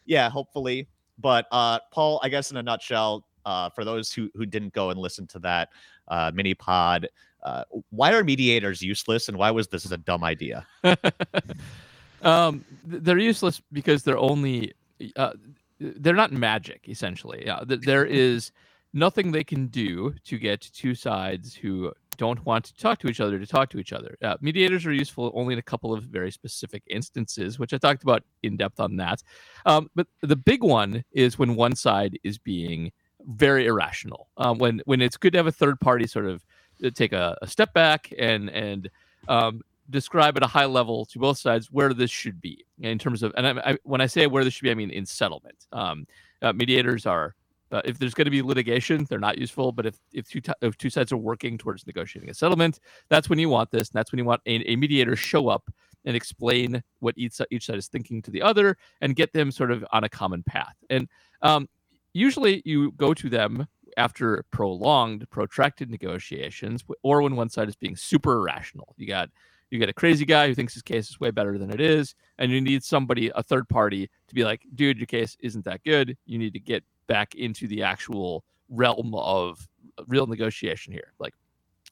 yeah 0.05 0.29
hopefully 0.29 0.87
but 1.22 1.46
uh 1.52 1.78
paul 1.90 2.20
i 2.22 2.28
guess 2.28 2.50
in 2.50 2.56
a 2.58 2.62
nutshell 2.62 3.24
uh 3.46 3.70
for 3.70 3.84
those 3.84 4.12
who 4.12 4.30
who 4.34 4.44
didn't 4.44 4.72
go 4.72 4.90
and 4.90 5.00
listen 5.00 5.26
to 5.26 5.38
that 5.38 5.70
uh 6.08 6.30
mini 6.34 6.52
pod 6.54 7.08
uh 7.44 7.64
why 7.90 8.12
are 8.12 8.22
mediators 8.22 8.82
useless 8.82 9.28
and 9.28 9.38
why 9.38 9.50
was 9.50 9.69
this 9.69 9.90
a 9.90 9.96
dumb 9.96 10.22
idea 10.22 10.66
um, 12.22 12.64
they're 12.84 13.19
useless 13.19 13.60
because 13.72 14.02
they're 14.02 14.19
only 14.19 14.72
uh, 15.16 15.32
they're 15.80 16.14
not 16.14 16.32
magic 16.32 16.88
essentially. 16.88 17.42
Yeah, 17.44 17.60
there 17.66 18.04
is 18.06 18.52
nothing 18.92 19.32
they 19.32 19.44
can 19.44 19.66
do 19.69 20.14
to 20.24 20.38
get 20.38 20.60
two 20.60 20.94
sides 20.94 21.54
who 21.54 21.92
don't 22.22 22.46
want 22.46 22.64
to 22.66 22.74
talk 22.76 23.00
to 23.00 23.08
each 23.08 23.20
other 23.20 23.36
to 23.40 23.46
talk 23.46 23.69
to 23.70 23.78
each 23.80 23.92
other. 23.92 24.16
Uh, 24.22 24.36
mediators 24.40 24.86
are 24.86 24.92
useful 24.92 25.32
only 25.34 25.54
in 25.54 25.58
a 25.58 25.69
couple 25.72 25.92
of 25.92 26.04
very 26.04 26.30
specific 26.30 26.82
instances, 26.88 27.58
which 27.58 27.74
I 27.74 27.78
talked 27.78 28.04
about 28.04 28.22
in 28.44 28.56
depth 28.56 28.78
on 28.78 28.96
that. 28.98 29.24
Um, 29.66 29.90
but 29.96 30.06
the 30.20 30.36
big 30.36 30.62
one 30.62 31.02
is 31.10 31.36
when 31.36 31.56
one 31.56 31.74
side 31.74 32.16
is 32.22 32.38
being 32.38 32.92
very 33.26 33.66
irrational. 33.66 34.28
Um, 34.36 34.58
when 34.58 34.82
when 34.84 35.00
it's 35.02 35.16
good 35.16 35.32
to 35.32 35.38
have 35.40 35.48
a 35.48 35.58
third 35.62 35.80
party 35.80 36.06
sort 36.06 36.26
of 36.26 36.44
uh, 36.84 36.90
take 36.94 37.12
a, 37.12 37.36
a 37.42 37.48
step 37.48 37.74
back 37.74 38.12
and 38.16 38.48
and 38.50 38.88
um, 39.26 39.62
describe 39.90 40.36
at 40.36 40.44
a 40.44 40.52
high 40.58 40.70
level 40.78 41.04
to 41.06 41.19
both 41.19 41.38
sides 41.38 41.72
where 41.72 41.92
this 41.92 42.10
should 42.10 42.40
be 42.40 42.64
in 42.78 42.98
terms 42.98 43.24
of 43.24 43.32
and 43.36 43.46
I, 43.46 43.70
I, 43.70 43.78
when 43.82 44.00
I 44.00 44.06
say 44.06 44.28
where 44.28 44.44
this 44.44 44.54
should 44.54 44.69
be, 44.69 44.70
I 44.70 44.74
mean 44.74 44.90
in 44.90 45.06
settlement. 45.06 45.58
Um, 45.72 46.06
uh, 46.40 46.52
mediators 46.52 47.04
are 47.04 47.34
uh, 47.72 47.82
if 47.84 47.98
there's 47.98 48.14
going 48.14 48.26
to 48.26 48.30
be 48.30 48.42
litigation, 48.42 49.06
they're 49.08 49.19
not 49.19 49.38
useful. 49.38 49.72
But 49.72 49.86
if 49.86 49.98
if 50.12 50.28
two 50.28 50.40
ti- 50.40 50.52
if 50.60 50.76
two 50.76 50.90
sides 50.90 51.10
are 51.12 51.16
working 51.16 51.58
towards 51.58 51.86
negotiating 51.86 52.30
a 52.30 52.34
settlement, 52.34 52.78
that's 53.08 53.28
when 53.28 53.38
you 53.38 53.48
want 53.48 53.70
this. 53.70 53.88
And 53.88 53.98
that's 53.98 54.12
when 54.12 54.19
you 54.19 54.24
want 54.24 54.42
a, 54.46 54.72
a 54.72 54.76
mediator 54.76 55.16
show 55.16 55.48
up 55.48 55.70
and 56.04 56.16
explain 56.16 56.82
what 57.00 57.14
each 57.16 57.40
each 57.50 57.66
side 57.66 57.78
is 57.78 57.88
thinking 57.88 58.22
to 58.22 58.30
the 58.30 58.42
other 58.42 58.76
and 59.00 59.16
get 59.16 59.32
them 59.32 59.50
sort 59.50 59.70
of 59.70 59.84
on 59.92 60.04
a 60.04 60.08
common 60.08 60.42
path. 60.42 60.76
And 60.90 61.08
um, 61.40 61.69
usually 62.12 62.62
you 62.64 62.92
go 62.92 63.14
to 63.14 63.28
them 63.28 63.66
after 63.96 64.44
prolonged, 64.50 65.28
protracted 65.30 65.90
negotiations, 65.90 66.84
or 67.02 67.22
when 67.22 67.36
one 67.36 67.48
side 67.48 67.69
is 67.69 67.76
being 67.76 67.96
super 67.96 68.36
irrational. 68.36 68.94
You 68.96 69.06
got 69.06 69.30
you 69.70 69.78
get 69.78 69.88
a 69.88 69.94
crazy 69.94 70.26
guy 70.26 70.48
who 70.48 70.54
thinks 70.54 70.74
his 70.74 70.82
case 70.82 71.08
is 71.08 71.19
way 71.19 71.30
better 71.30 71.56
than 71.56 71.70
it 71.70 71.80
is, 71.80 72.14
and 72.36 72.52
you 72.52 72.60
need 72.60 72.84
somebody, 72.84 73.32
a 73.34 73.42
third 73.42 73.66
party, 73.70 74.10
to 74.28 74.34
be 74.34 74.44
like, 74.44 74.60
dude, 74.74 74.98
your 74.98 75.06
case 75.06 75.34
isn't 75.40 75.64
that 75.64 75.82
good. 75.82 76.14
You 76.26 76.38
need 76.38 76.52
to 76.52 76.60
get 76.60 76.84
back 77.12 77.35
into 77.35 77.67
the 77.67 77.82
actual 77.82 78.43
realm 78.70 79.14
of 79.14 79.69
real 80.09 80.26
negotiation 80.26 80.93
here. 80.93 81.12
Like 81.19 81.35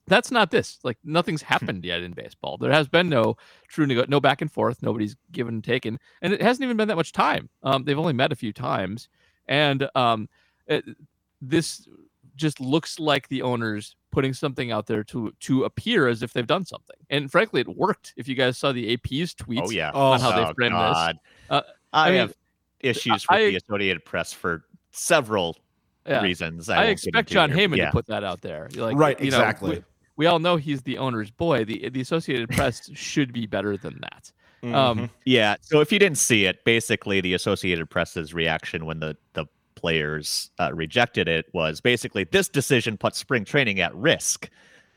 that's 0.07 0.31
not 0.31 0.51
this. 0.51 0.79
Like 0.83 0.97
nothing's 1.05 1.43
happened 1.43 1.85
yet 1.85 2.03
in 2.03 2.13
baseball. 2.13 2.57
There 2.57 2.73
has 2.73 2.89
been 2.89 3.09
no 3.09 3.37
true 3.69 3.87
nego- 3.87 4.07
no 4.09 4.19
back 4.21 4.41
and 4.41 4.51
forth. 4.51 4.83
Nobody's 4.83 5.15
given 5.31 5.55
and 5.57 5.65
taken, 5.65 5.99
and 6.23 6.33
it 6.33 6.41
hasn't 6.43 6.65
even 6.65 6.77
been 6.77 6.89
that 6.89 6.97
much 6.97 7.13
time. 7.13 7.49
Um, 7.63 7.85
they've 7.85 7.99
only 7.99 8.15
met 8.15 8.33
a 8.33 8.37
few 8.37 8.53
times, 8.53 9.09
and 9.47 9.89
um, 9.95 10.29
it, 10.67 10.85
this 11.43 11.87
just 12.37 12.59
looks 12.61 12.99
like 12.99 13.29
the 13.29 13.43
owners 13.43 13.95
putting 14.11 14.33
something 14.33 14.73
out 14.73 14.87
there 14.87 15.05
to 15.05 15.33
to 15.41 15.65
appear 15.65 16.09
as 16.09 16.23
if 16.23 16.33
they've 16.33 16.47
done 16.47 16.65
something. 16.65 16.97
And 17.11 17.31
frankly, 17.31 17.61
it 17.61 17.69
worked. 17.69 18.15
If 18.17 18.27
you 18.27 18.35
guys 18.35 18.57
saw 18.57 18.73
the 18.73 18.95
AP's 18.95 19.35
tweets, 19.35 19.63
oh 19.67 19.71
yeah 19.71 19.91
Oh, 19.93 20.13
on 20.13 20.21
how 20.21 20.33
they 20.35 20.43
Oh, 20.49 20.55
framed 20.55 20.75
this. 20.75 20.81
God. 20.81 21.17
Uh, 21.51 21.61
i, 21.93 22.09
I 22.09 22.11
mean, 22.11 22.21
have 22.21 22.35
issues 22.81 23.27
with 23.29 23.39
I- 23.39 23.45
the 23.51 23.57
associated 23.57 24.05
press 24.07 24.33
for 24.33 24.65
several 24.93 25.57
yeah, 26.07 26.23
reasons 26.23 26.69
I, 26.69 26.79
won't 26.79 26.91
expect 26.91 27.31
Jon 27.31 27.51
here. 27.51 27.69
Heyman 27.69 27.77
yeah. 27.77 27.87
to 27.87 27.93
put 27.93 28.07
that 28.07 28.25
out 28.25 28.41
there. 28.41 28.69
Like, 28.75 28.97
Right, 28.97 29.21
you 29.21 29.31
know, 29.31 29.39
exactly. 29.39 29.71
we, 29.71 29.85
we 30.17 30.27
all 30.27 30.39
know 30.39 30.57
he's 30.57 30.83
the 30.83 30.99
owner's 30.99 31.31
boy. 31.31 31.65
The 31.65 31.89
the 31.91 32.01
Associated 32.01 32.49
Press 32.57 32.91
should 32.95 33.33
be 33.33 33.47
better 33.47 33.77
than 33.77 34.01
that. 34.01 34.33
Mhm. 34.63 34.75
Um, 34.75 35.11
Yeah. 35.25 35.57
So 35.63 35.81
if 35.81 35.93
you 35.93 35.99
didn't 35.99 36.19
see 36.19 36.45
it, 36.45 36.65
basically 36.65 37.21
the 37.21 37.35
Associated 37.35 37.89
Press's 37.89 38.35
reaction 38.35 38.87
when 38.87 39.01
the 39.01 39.17
the 39.35 39.47
players 39.75 40.51
uh, 40.59 40.71
rejected 40.75 41.27
it 41.27 41.47
was 41.55 41.81
basically 41.81 42.25
this 42.25 42.49
decision 42.49 42.99
puts 42.99 43.19
spring 43.19 43.45
training 43.45 43.81
at 43.81 43.95
risk, 43.95 44.51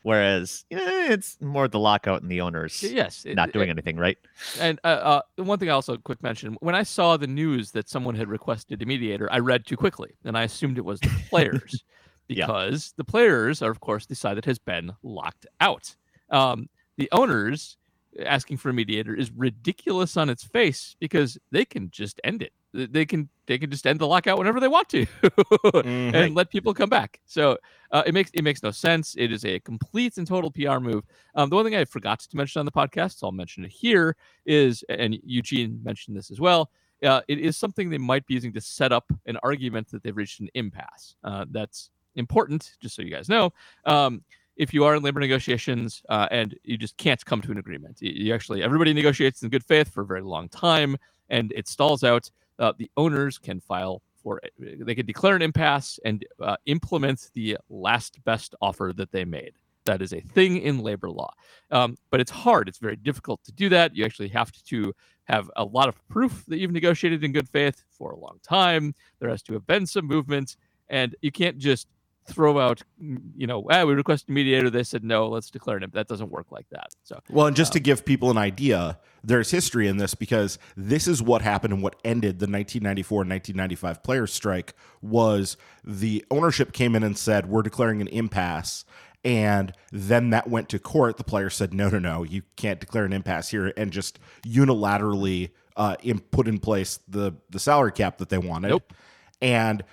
whereas 0.03 0.63
eh, 0.71 1.11
it's 1.11 1.41
more 1.41 1.67
the 1.67 1.79
lockout 1.79 2.21
and 2.21 2.31
the 2.31 2.39
owners 2.41 2.81
yes, 2.83 3.25
it- 3.25 3.35
not 3.35 3.51
doing 3.51 3.69
anything 3.69 3.97
right. 3.97 4.17
And 4.59 4.79
uh, 4.83 4.87
uh, 4.87 5.43
one 5.43 5.57
thing 5.59 5.69
I 5.69 5.73
also 5.73 5.97
quick 5.97 6.21
mention: 6.21 6.55
when 6.61 6.75
I 6.75 6.83
saw 6.83 7.17
the 7.17 7.27
news 7.27 7.71
that 7.71 7.89
someone 7.89 8.15
had 8.15 8.27
requested 8.29 8.81
a 8.81 8.85
mediator, 8.85 9.27
I 9.31 9.39
read 9.39 9.65
too 9.65 9.75
quickly, 9.77 10.11
and 10.23 10.37
I 10.37 10.43
assumed 10.43 10.77
it 10.77 10.85
was 10.85 10.99
the 10.99 11.09
players 11.29 11.83
Yeah. 12.27 12.45
because 12.45 12.93
the 12.97 13.03
players 13.03 13.61
are, 13.61 13.71
of 13.71 13.79
course, 13.79 14.05
the 14.05 14.15
side 14.15 14.37
that 14.37 14.45
has 14.45 14.59
been 14.59 14.91
locked 15.01 15.45
out. 15.59 15.95
Um, 16.29 16.69
the 16.97 17.09
owners 17.11 17.77
asking 18.25 18.57
for 18.57 18.69
a 18.69 18.73
mediator 18.73 19.15
is 19.15 19.31
ridiculous 19.31 20.15
on 20.17 20.29
its 20.29 20.43
face 20.43 20.95
because 20.99 21.37
they 21.51 21.65
can 21.65 21.89
just 21.89 22.21
end 22.23 22.43
it. 22.43 22.53
They 22.73 23.05
can 23.05 23.29
they 23.45 23.57
can 23.57 23.69
just 23.69 23.85
end 23.85 23.99
the 23.99 24.07
lockout 24.07 24.37
whenever 24.37 24.59
they 24.59 24.67
want 24.67 24.89
to, 24.89 25.05
Mhm. 25.05 26.13
and 26.13 26.35
let 26.35 26.49
people 26.49 26.73
come 26.73 26.89
back. 26.89 27.19
So 27.25 27.57
uh, 27.91 28.03
it 28.05 28.13
makes 28.13 28.31
it 28.33 28.43
makes 28.43 28.63
no 28.63 28.71
sense. 28.71 29.15
It 29.17 29.31
is 29.31 29.45
a 29.45 29.59
complete 29.59 30.17
and 30.17 30.25
total 30.27 30.51
PR 30.51 30.79
move. 30.79 31.03
Um, 31.35 31.49
the 31.49 31.55
one 31.55 31.65
thing 31.65 31.75
I 31.75 31.85
forgot 31.85 32.19
to 32.19 32.37
mention 32.37 32.59
on 32.59 32.65
the 32.65 32.71
podcast, 32.71 33.19
so 33.19 33.27
I'll 33.27 33.31
mention 33.31 33.65
it 33.65 33.71
here, 33.71 34.15
is 34.45 34.83
and 34.89 35.17
Eugene 35.23 35.79
mentioned 35.83 36.15
this 36.17 36.31
as 36.31 36.39
well. 36.39 36.69
Uh, 37.03 37.21
it 37.27 37.37
is 37.39 37.57
something 37.57 37.89
they 37.89 37.97
might 37.97 38.25
be 38.25 38.33
using 38.33 38.53
to 38.53 38.61
set 38.61 38.93
up 38.93 39.11
an 39.25 39.37
argument 39.43 39.89
that 39.91 40.03
they've 40.03 40.15
reached 40.15 40.39
an 40.39 40.47
impasse. 40.53 41.15
Uh, 41.23 41.45
that's 41.51 41.89
important, 42.15 42.75
just 42.81 42.95
so 42.95 43.01
you 43.01 43.09
guys 43.09 43.27
know. 43.27 43.51
Um, 43.85 44.23
if 44.55 44.73
you 44.73 44.85
are 44.85 44.95
in 44.95 45.01
labor 45.03 45.19
negotiations 45.19 46.03
uh, 46.09 46.27
and 46.31 46.55
you 46.63 46.77
just 46.77 46.95
can't 46.97 47.25
come 47.25 47.41
to 47.41 47.51
an 47.51 47.57
agreement, 47.57 47.97
you, 48.01 48.11
you 48.27 48.33
actually 48.33 48.63
everybody 48.63 48.93
negotiates 48.93 49.41
in 49.43 49.49
good 49.49 49.65
faith 49.65 49.89
for 49.91 50.01
a 50.01 50.05
very 50.05 50.21
long 50.21 50.47
time, 50.47 50.95
and 51.29 51.51
it 51.55 51.67
stalls 51.67 52.03
out, 52.03 52.29
uh, 52.59 52.73
the 52.77 52.89
owners 52.97 53.37
can 53.37 53.59
file 53.59 54.01
for 54.21 54.41
they 54.57 54.95
can 54.95 55.05
declare 55.05 55.35
an 55.35 55.41
impasse 55.41 55.99
and 56.05 56.25
uh, 56.41 56.55
implement 56.65 57.29
the 57.33 57.57
last 57.69 58.23
best 58.23 58.55
offer 58.61 58.93
that 58.95 59.11
they 59.11 59.25
made. 59.25 59.53
That 59.85 60.01
is 60.01 60.13
a 60.13 60.21
thing 60.21 60.57
in 60.59 60.79
labor 60.79 61.09
law, 61.09 61.33
um, 61.69 61.97
but 62.09 62.21
it's 62.21 62.31
hard. 62.31 62.69
It's 62.69 62.77
very 62.77 62.95
difficult 62.95 63.43
to 63.43 63.51
do 63.51 63.67
that. 63.69 63.93
You 63.93 64.05
actually 64.05 64.29
have 64.29 64.49
to 64.51 64.93
have 65.25 65.51
a 65.57 65.63
lot 65.65 65.89
of 65.89 66.07
proof 66.07 66.45
that 66.47 66.57
you've 66.57 66.71
negotiated 66.71 67.21
in 67.23 67.33
good 67.33 67.49
faith 67.49 67.83
for 67.89 68.11
a 68.11 68.17
long 68.17 68.39
time. 68.43 68.95
There 69.19 69.29
has 69.29 69.43
to 69.43 69.53
have 69.53 69.67
been 69.67 69.85
some 69.85 70.05
movement, 70.05 70.55
and 70.87 71.15
you 71.21 71.33
can't 71.33 71.57
just 71.57 71.87
throw 72.25 72.59
out, 72.59 72.81
you 72.99 73.47
know, 73.47 73.65
ah, 73.69 73.83
we 73.83 73.93
requested 73.93 74.29
a 74.29 74.31
mediator. 74.31 74.69
They 74.69 74.83
said 74.83 75.03
no. 75.03 75.27
Let's 75.27 75.49
declare 75.49 75.77
it. 75.77 75.93
That 75.93 76.07
doesn't 76.07 76.29
work 76.29 76.51
like 76.51 76.67
that. 76.71 76.87
So 77.03 77.19
well, 77.29 77.47
and 77.47 77.55
just 77.55 77.71
um, 77.71 77.73
to 77.73 77.79
give 77.79 78.05
people 78.05 78.31
an 78.31 78.37
idea, 78.37 78.99
there's 79.23 79.51
history 79.51 79.87
in 79.87 79.97
this 79.97 80.15
because 80.15 80.57
this 80.75 81.07
is 81.07 81.21
what 81.21 81.41
happened 81.41 81.73
and 81.73 81.83
what 81.83 81.95
ended 82.03 82.39
the 82.39 82.45
1994 82.45 83.21
and 83.23 83.31
1995 83.31 84.03
players' 84.03 84.33
strike 84.33 84.73
was 85.01 85.57
the 85.83 86.25
ownership 86.31 86.71
came 86.73 86.95
in 86.95 87.03
and 87.03 87.17
said 87.17 87.49
we're 87.49 87.61
declaring 87.61 88.01
an 88.01 88.07
impasse. 88.07 88.85
And 89.25 89.73
then 89.91 90.31
that 90.31 90.49
went 90.49 90.67
to 90.69 90.79
court. 90.79 91.15
The 91.15 91.23
players 91.23 91.55
said, 91.55 91.73
no, 91.73 91.87
no, 91.89 91.99
no, 91.99 92.23
you 92.23 92.41
can't 92.57 92.81
declare 92.81 93.05
an 93.05 93.13
impasse 93.13 93.49
here, 93.49 93.71
and 93.77 93.89
just 93.89 94.19
unilaterally 94.45 95.51
uh, 95.77 95.95
in, 96.03 96.19
put 96.19 96.47
in 96.47 96.59
place 96.59 96.99
the 97.07 97.33
the 97.49 97.59
salary 97.59 97.91
cap 97.91 98.17
that 98.17 98.29
they 98.29 98.37
wanted. 98.37 98.69
Nope. 98.69 98.93
And 99.41 99.83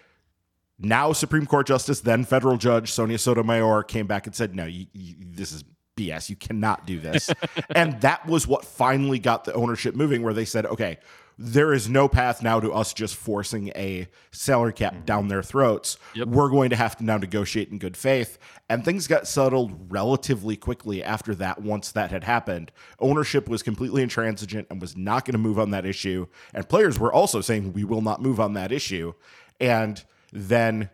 now 0.81 1.13
Supreme 1.13 1.47
Court 1.47 1.67
Justice, 1.67 2.01
then 2.01 2.25
federal 2.25 2.57
judge 2.57 2.93
Sonia 2.93 3.19
Sotomayor 3.19 3.85
came 3.85 4.07
back 4.07 4.27
and 4.27 4.35
said, 4.35 4.55
no, 4.55 4.65
you, 4.65 4.87
you, 4.93 5.15
this 5.21 5.53
is 5.53 5.65
BS. 5.97 6.31
You 6.31 6.37
cannot 6.37 6.87
do 6.87 6.99
this. 6.99 7.31
and 7.75 8.01
that 8.01 8.27
was 8.27 8.47
what 8.47 8.65
finally 8.65 9.19
got 9.19 9.45
the 9.45 9.53
ownership 9.53 9.95
moving, 9.95 10.23
where 10.23 10.35
they 10.35 10.45
said, 10.45 10.67
okay, 10.67 10.99
there 11.43 11.73
is 11.73 11.89
no 11.89 12.07
path 12.07 12.43
now 12.43 12.61
to 12.61 12.71
us 12.71 12.93
just 12.93 13.17
forcing 13.17 13.69
a 13.69 14.07
salary 14.31 14.75
cap 14.75 14.93
mm-hmm. 14.93 15.05
down 15.05 15.29
their 15.29 15.43
throats. 15.43 15.97
Yep. 16.15 16.29
We're 16.29 16.51
going 16.51 16.69
to 16.71 16.77
have 16.77 16.97
to 16.99 17.05
now 17.05 17.17
negotiate 17.17 17.71
in 17.71 17.79
good 17.79 17.97
faith. 17.97 18.39
And 18.69 18.85
things 18.85 19.07
got 19.07 19.27
settled 19.27 19.91
relatively 19.91 20.57
quickly 20.57 21.03
after 21.03 21.35
that, 21.37 21.63
once 21.63 21.93
that 21.93 22.11
had 22.11 22.25
happened. 22.25 22.73
Ownership 22.99 23.49
was 23.49 23.63
completely 23.63 24.03
intransigent 24.03 24.67
and 24.71 24.83
was 24.83 24.97
not 24.99 25.25
going 25.25 25.33
to 25.33 25.39
move 25.39 25.59
on 25.59 25.71
that 25.71 25.87
issue. 25.87 26.27
And 26.53 26.69
players 26.69 26.99
were 26.99 27.13
also 27.13 27.41
saying, 27.41 27.73
we 27.73 27.85
will 27.85 28.03
not 28.03 28.21
move 28.21 28.39
on 28.39 28.53
that 28.55 28.71
issue. 28.71 29.15
And 29.59 30.05
then, 30.33 30.91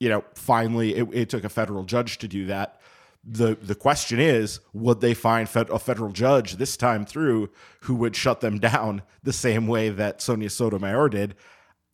you 0.00 0.08
know, 0.08 0.24
finally 0.34 0.94
it, 0.94 1.08
it 1.12 1.28
took 1.28 1.44
a 1.44 1.48
federal 1.48 1.84
judge 1.84 2.18
to 2.18 2.28
do 2.28 2.46
that. 2.46 2.80
The 3.26 3.56
the 3.60 3.74
question 3.74 4.20
is 4.20 4.60
would 4.74 5.00
they 5.00 5.14
find 5.14 5.48
fed, 5.48 5.70
a 5.70 5.78
federal 5.78 6.12
judge 6.12 6.56
this 6.56 6.76
time 6.76 7.06
through 7.06 7.50
who 7.80 7.94
would 7.94 8.14
shut 8.14 8.40
them 8.40 8.58
down 8.58 9.02
the 9.22 9.32
same 9.32 9.66
way 9.66 9.88
that 9.88 10.20
Sonia 10.20 10.50
Sotomayor 10.50 11.08
did? 11.08 11.34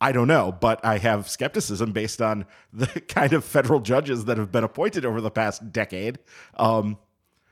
I 0.01 0.11
don't 0.11 0.27
know 0.27 0.51
but 0.59 0.83
I 0.83 0.97
have 0.97 1.29
skepticism 1.29 1.93
based 1.93 2.21
on 2.21 2.45
the 2.73 2.87
kind 3.07 3.31
of 3.31 3.45
federal 3.45 3.79
judges 3.79 4.25
that 4.25 4.37
have 4.37 4.51
been 4.51 4.65
appointed 4.65 5.05
over 5.05 5.21
the 5.21 5.31
past 5.31 5.71
decade. 5.71 6.19
Um, 6.57 6.97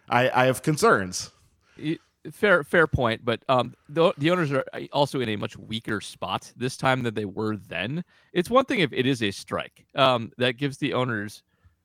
I, 0.09 0.29
I 0.29 0.45
have 0.45 0.61
concerns 0.61 1.31
fair 2.31 2.63
fair 2.63 2.85
point 2.85 3.23
but 3.23 3.41
um, 3.47 3.73
the, 3.87 4.13
the 4.17 4.29
owners 4.29 4.51
are 4.51 4.65
also 4.91 5.21
in 5.21 5.29
a 5.29 5.35
much 5.35 5.57
weaker 5.57 6.01
spot 6.01 6.51
this 6.57 6.75
time 6.75 7.01
than 7.01 7.13
they 7.13 7.25
were 7.25 7.55
then 7.55 8.03
it's 8.33 8.49
one 8.49 8.65
thing 8.65 8.79
if 8.79 8.91
it 8.91 9.05
is 9.05 9.23
a 9.23 9.31
strike 9.31 9.85
um, 9.95 10.31
that 10.37 10.57
gives 10.57 10.77
the 10.77 10.93
owners 10.93 11.43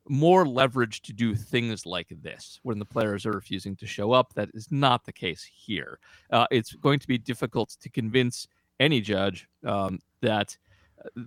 more 0.09 0.47
leverage 0.47 1.03
to 1.03 1.13
do 1.13 1.35
things 1.35 1.87
like 1.87 2.09
this 2.23 2.61
when 2.63 2.79
the 2.79 2.85
players 2.85 3.25
are 3.25 3.33
refusing 3.33 3.75
to 3.77 3.87
show 3.87 4.13
up. 4.13 4.35
That 4.35 4.51
is 4.55 4.71
not 4.71 5.05
the 5.05 5.13
case 5.13 5.43
here. 5.43 5.99
Uh, 6.31 6.47
it's 6.51 6.75
going 6.75 6.99
to 6.99 7.07
be 7.07 7.19
difficult 7.19 7.77
to 7.81 7.89
convince 7.89 8.47
any 8.81 9.01
judge 9.01 9.49
um, 9.65 10.01
that 10.21 10.57
uh, 11.05 11.23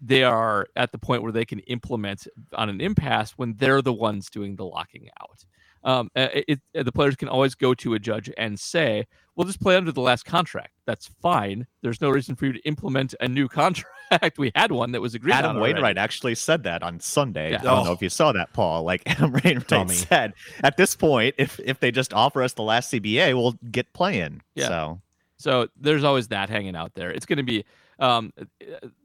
they 0.00 0.24
are 0.24 0.66
at 0.76 0.92
the 0.92 0.98
point 0.98 1.22
where 1.22 1.32
they 1.32 1.44
can 1.44 1.60
implement 1.60 2.26
on 2.54 2.68
an 2.68 2.80
impasse 2.80 3.32
when 3.32 3.54
they're 3.56 3.82
the 3.82 3.92
ones 3.92 4.28
doing 4.30 4.56
the 4.56 4.64
locking 4.64 5.08
out 5.20 5.44
um, 5.84 6.10
it, 6.14 6.60
it, 6.74 6.84
the 6.84 6.92
players 6.92 7.16
can 7.16 7.28
always 7.28 7.54
go 7.54 7.74
to 7.74 7.94
a 7.94 7.98
judge 7.98 8.30
and 8.36 8.58
say, 8.58 9.06
"We'll 9.34 9.46
just 9.46 9.60
play 9.60 9.76
under 9.76 9.92
the 9.92 10.00
last 10.00 10.24
contract. 10.24 10.72
That's 10.86 11.08
fine. 11.20 11.66
There's 11.82 12.00
no 12.00 12.10
reason 12.10 12.36
for 12.36 12.46
you 12.46 12.52
to 12.52 12.60
implement 12.60 13.14
a 13.20 13.28
new 13.28 13.48
contract. 13.60 14.38
we 14.38 14.52
had 14.54 14.70
one 14.70 14.92
that 14.92 15.00
was 15.00 15.14
agreed." 15.14 15.34
Adam 15.34 15.58
Wainwright 15.58 15.98
actually 15.98 16.34
said 16.34 16.62
that 16.64 16.82
on 16.82 17.00
Sunday. 17.00 17.52
Yeah. 17.52 17.60
I 17.60 17.64
don't 17.64 17.78
oh. 17.80 17.84
know 17.84 17.92
if 17.92 18.02
you 18.02 18.10
saw 18.10 18.32
that, 18.32 18.52
Paul. 18.52 18.84
Like 18.84 19.02
Adam 19.06 19.32
Wainwright 19.32 19.90
said, 19.90 20.34
at 20.62 20.76
this 20.76 20.94
point, 20.94 21.34
if 21.38 21.58
if 21.64 21.80
they 21.80 21.90
just 21.90 22.12
offer 22.14 22.42
us 22.42 22.54
the 22.54 22.62
last 22.62 22.92
CBA, 22.92 23.34
we'll 23.34 23.56
get 23.70 23.92
playing. 23.92 24.42
Yeah. 24.54 24.68
So, 24.68 25.00
so 25.38 25.68
there's 25.76 26.04
always 26.04 26.28
that 26.28 26.48
hanging 26.48 26.76
out 26.76 26.94
there. 26.94 27.10
It's 27.10 27.26
going 27.26 27.38
to 27.38 27.42
be 27.42 27.64
um, 27.98 28.32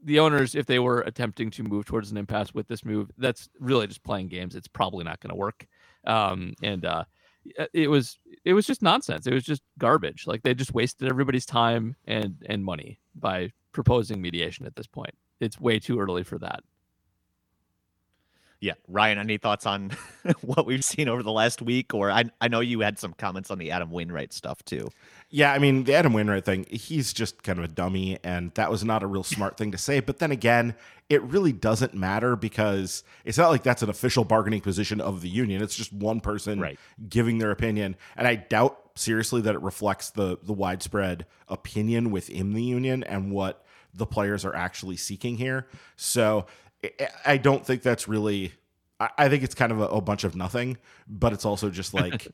the 0.02 0.18
owners, 0.18 0.56
if 0.56 0.66
they 0.66 0.80
were 0.80 1.00
attempting 1.02 1.50
to 1.52 1.62
move 1.62 1.84
towards 1.84 2.10
an 2.10 2.16
impasse 2.16 2.52
with 2.52 2.66
this 2.66 2.84
move, 2.84 3.10
that's 3.16 3.48
really 3.60 3.86
just 3.86 4.02
playing 4.02 4.26
games. 4.26 4.56
It's 4.56 4.66
probably 4.66 5.04
not 5.04 5.20
going 5.20 5.30
to 5.30 5.36
work 5.36 5.66
um, 6.06 6.54
and 6.62 6.84
uh, 6.84 7.04
it 7.72 7.90
was 7.90 8.18
it 8.44 8.54
was 8.54 8.66
just 8.66 8.82
nonsense. 8.82 9.26
It 9.26 9.34
was 9.34 9.44
just 9.44 9.62
garbage. 9.78 10.26
Like 10.26 10.42
they 10.42 10.54
just 10.54 10.74
wasted 10.74 11.08
everybody's 11.08 11.46
time 11.46 11.96
and 12.06 12.36
and 12.46 12.64
money 12.64 13.00
by 13.14 13.50
proposing 13.72 14.20
mediation 14.20 14.66
at 14.66 14.76
this 14.76 14.86
point. 14.86 15.14
It's 15.40 15.60
way 15.60 15.78
too 15.78 15.98
early 15.98 16.24
for 16.24 16.38
that. 16.38 16.60
Yeah, 18.60 18.74
Ryan, 18.88 19.18
any 19.18 19.38
thoughts 19.38 19.66
on 19.66 19.92
what 20.40 20.66
we've 20.66 20.84
seen 20.84 21.08
over 21.08 21.22
the 21.22 21.30
last 21.30 21.62
week? 21.62 21.94
Or 21.94 22.10
I 22.10 22.24
I 22.40 22.48
know 22.48 22.60
you 22.60 22.80
had 22.80 22.98
some 22.98 23.12
comments 23.12 23.50
on 23.50 23.58
the 23.58 23.70
Adam 23.70 23.90
Wainwright 23.90 24.32
stuff 24.32 24.64
too. 24.64 24.90
Yeah, 25.30 25.52
I 25.52 25.58
mean 25.58 25.84
the 25.84 25.94
Adam 25.94 26.12
Wainwright 26.12 26.44
thing, 26.44 26.66
he's 26.70 27.12
just 27.12 27.42
kind 27.42 27.58
of 27.58 27.64
a 27.64 27.68
dummy, 27.68 28.18
and 28.24 28.52
that 28.54 28.70
was 28.70 28.82
not 28.82 29.02
a 29.02 29.06
real 29.06 29.22
smart 29.22 29.56
thing 29.56 29.70
to 29.72 29.78
say. 29.78 30.00
But 30.00 30.18
then 30.18 30.32
again, 30.32 30.74
it 31.08 31.22
really 31.22 31.52
doesn't 31.52 31.94
matter 31.94 32.34
because 32.34 33.04
it's 33.24 33.38
not 33.38 33.50
like 33.50 33.62
that's 33.62 33.82
an 33.82 33.90
official 33.90 34.24
bargaining 34.24 34.60
position 34.60 35.00
of 35.00 35.20
the 35.20 35.28
union. 35.28 35.62
It's 35.62 35.76
just 35.76 35.92
one 35.92 36.20
person 36.20 36.60
right. 36.60 36.78
giving 37.08 37.38
their 37.38 37.52
opinion, 37.52 37.96
and 38.16 38.26
I 38.26 38.34
doubt 38.34 38.80
seriously 38.96 39.40
that 39.42 39.54
it 39.54 39.62
reflects 39.62 40.10
the 40.10 40.38
the 40.42 40.52
widespread 40.52 41.26
opinion 41.46 42.10
within 42.10 42.54
the 42.54 42.62
union 42.62 43.04
and 43.04 43.30
what 43.30 43.64
the 43.94 44.06
players 44.06 44.44
are 44.44 44.54
actually 44.54 44.96
seeking 44.96 45.36
here. 45.36 45.68
So 45.96 46.46
I 47.24 47.36
don't 47.36 47.64
think 47.64 47.82
that's 47.82 48.08
really. 48.08 48.52
I 49.00 49.28
think 49.28 49.44
it's 49.44 49.54
kind 49.54 49.70
of 49.70 49.80
a, 49.80 49.86
a 49.86 50.00
bunch 50.00 50.24
of 50.24 50.34
nothing, 50.34 50.76
but 51.06 51.32
it's 51.32 51.44
also 51.44 51.70
just 51.70 51.94
like 51.94 52.26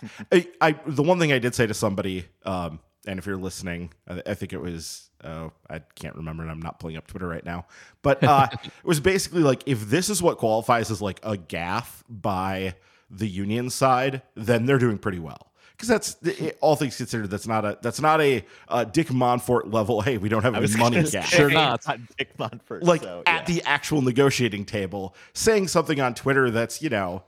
I, 0.32 0.48
I, 0.60 0.72
The 0.86 1.02
one 1.02 1.18
thing 1.18 1.32
I 1.32 1.38
did 1.38 1.54
say 1.54 1.66
to 1.66 1.74
somebody, 1.74 2.26
um, 2.44 2.80
and 3.06 3.18
if 3.18 3.26
you're 3.26 3.36
listening, 3.36 3.92
I, 4.08 4.22
I 4.26 4.34
think 4.34 4.52
it 4.52 4.60
was. 4.60 5.04
Oh, 5.24 5.52
I 5.68 5.80
can't 5.96 6.14
remember, 6.14 6.44
and 6.44 6.52
I'm 6.52 6.62
not 6.62 6.78
pulling 6.78 6.96
up 6.96 7.08
Twitter 7.08 7.26
right 7.26 7.44
now. 7.44 7.66
But 8.02 8.22
uh, 8.22 8.46
it 8.64 8.70
was 8.84 9.00
basically 9.00 9.42
like, 9.42 9.64
if 9.66 9.88
this 9.90 10.08
is 10.08 10.22
what 10.22 10.38
qualifies 10.38 10.90
as 10.90 11.02
like 11.02 11.18
a 11.24 11.36
gaff 11.36 12.04
by 12.08 12.76
the 13.10 13.26
union 13.26 13.68
side, 13.68 14.22
then 14.36 14.64
they're 14.66 14.78
doing 14.78 14.98
pretty 14.98 15.18
well 15.18 15.47
because 15.78 15.88
that's 15.88 16.16
all 16.60 16.74
things 16.74 16.96
considered. 16.96 17.30
That's 17.30 17.46
not 17.46 17.64
a 17.64 17.78
that's 17.80 18.00
not 18.00 18.20
a 18.20 18.44
uh, 18.66 18.82
Dick 18.82 19.08
Monfort 19.08 19.72
level. 19.72 20.00
Hey, 20.00 20.18
we 20.18 20.28
don't 20.28 20.42
have 20.42 20.56
any 20.56 20.76
money 20.76 21.00
yet. 21.02 21.24
Sure 21.24 21.48
not. 21.48 21.86
Dick 22.16 22.36
Monfort. 22.36 22.82
Like 22.82 23.02
so, 23.02 23.22
yeah. 23.24 23.36
at 23.36 23.46
the 23.46 23.62
actual 23.62 24.02
negotiating 24.02 24.64
table, 24.64 25.14
saying 25.34 25.68
something 25.68 26.00
on 26.00 26.14
Twitter 26.14 26.50
that's 26.50 26.82
you 26.82 26.90
know 26.90 27.22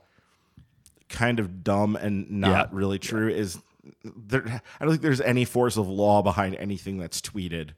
kind 1.07 1.39
of 1.39 1.63
dumb 1.63 1.95
and 1.95 2.29
not 2.29 2.49
yeah. 2.49 2.77
really 2.77 2.99
true 2.99 3.29
yeah. 3.29 3.37
is 3.37 3.57
there. 4.03 4.61
I 4.79 4.83
don't 4.83 4.89
think 4.89 5.01
there's 5.01 5.21
any 5.21 5.45
force 5.45 5.77
of 5.77 5.87
law 5.87 6.21
behind 6.21 6.55
anything 6.55 6.97
that's 6.97 7.21
tweeted. 7.21 7.71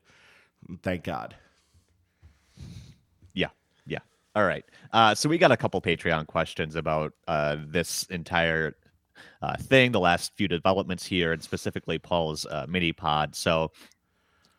Thank 0.82 1.04
God. 1.04 1.36
Yeah. 3.34 3.50
Yeah. 3.86 4.00
All 4.36 4.46
right. 4.46 4.66
Uh, 4.92 5.14
so 5.14 5.30
we 5.30 5.38
got 5.38 5.52
a 5.52 5.58
couple 5.58 5.80
Patreon 5.82 6.26
questions 6.26 6.76
about 6.76 7.14
uh, 7.28 7.58
this 7.60 8.04
entire 8.10 8.76
uh, 9.44 9.58
thing, 9.58 9.92
the 9.92 10.00
last 10.00 10.32
few 10.38 10.48
developments 10.48 11.06
here, 11.06 11.34
and 11.34 11.44
specifically 11.44 12.00
Paul's 12.00 12.46
uh, 12.46 12.66
mini 12.68 12.94
pod. 12.94 13.36
So 13.36 13.72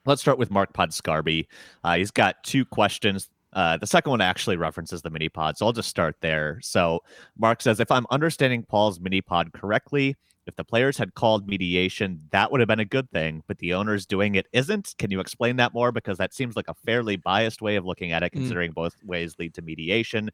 let's 0.04 0.20
start 0.20 0.38
with 0.38 0.50
Mark 0.50 0.74
Podscarby. 0.74 1.46
Uh, 1.82 1.96
he's 1.96 2.10
got 2.10 2.44
two 2.44 2.66
questions. 2.66 3.30
Uh, 3.54 3.78
the 3.78 3.86
second 3.86 4.10
one 4.10 4.20
actually 4.20 4.56
references 4.56 5.00
the 5.00 5.08
mini 5.08 5.30
pod, 5.30 5.56
so 5.56 5.64
I'll 5.64 5.72
just 5.72 5.88
start 5.88 6.16
there. 6.20 6.58
So 6.62 7.00
Mark 7.38 7.62
says, 7.62 7.80
if 7.80 7.90
I'm 7.90 8.04
understanding 8.10 8.62
Paul's 8.62 9.00
mini 9.00 9.22
pod 9.22 9.54
correctly, 9.54 10.16
if 10.46 10.54
the 10.56 10.64
players 10.64 10.98
had 10.98 11.14
called 11.14 11.48
mediation, 11.48 12.20
that 12.30 12.52
would 12.52 12.60
have 12.60 12.68
been 12.68 12.80
a 12.80 12.84
good 12.84 13.10
thing, 13.10 13.42
but 13.46 13.56
the 13.60 13.72
owners 13.72 14.04
doing 14.04 14.34
it 14.34 14.46
isn't. 14.52 14.94
Can 14.98 15.10
you 15.10 15.20
explain 15.20 15.56
that 15.56 15.72
more? 15.72 15.92
Because 15.92 16.18
that 16.18 16.34
seems 16.34 16.56
like 16.56 16.68
a 16.68 16.74
fairly 16.84 17.16
biased 17.16 17.62
way 17.62 17.76
of 17.76 17.86
looking 17.86 18.12
at 18.12 18.22
it, 18.22 18.32
mm. 18.32 18.40
considering 18.40 18.72
mm. 18.72 18.74
both 18.74 18.94
ways 19.02 19.36
lead 19.38 19.54
to 19.54 19.62
mediation. 19.62 20.30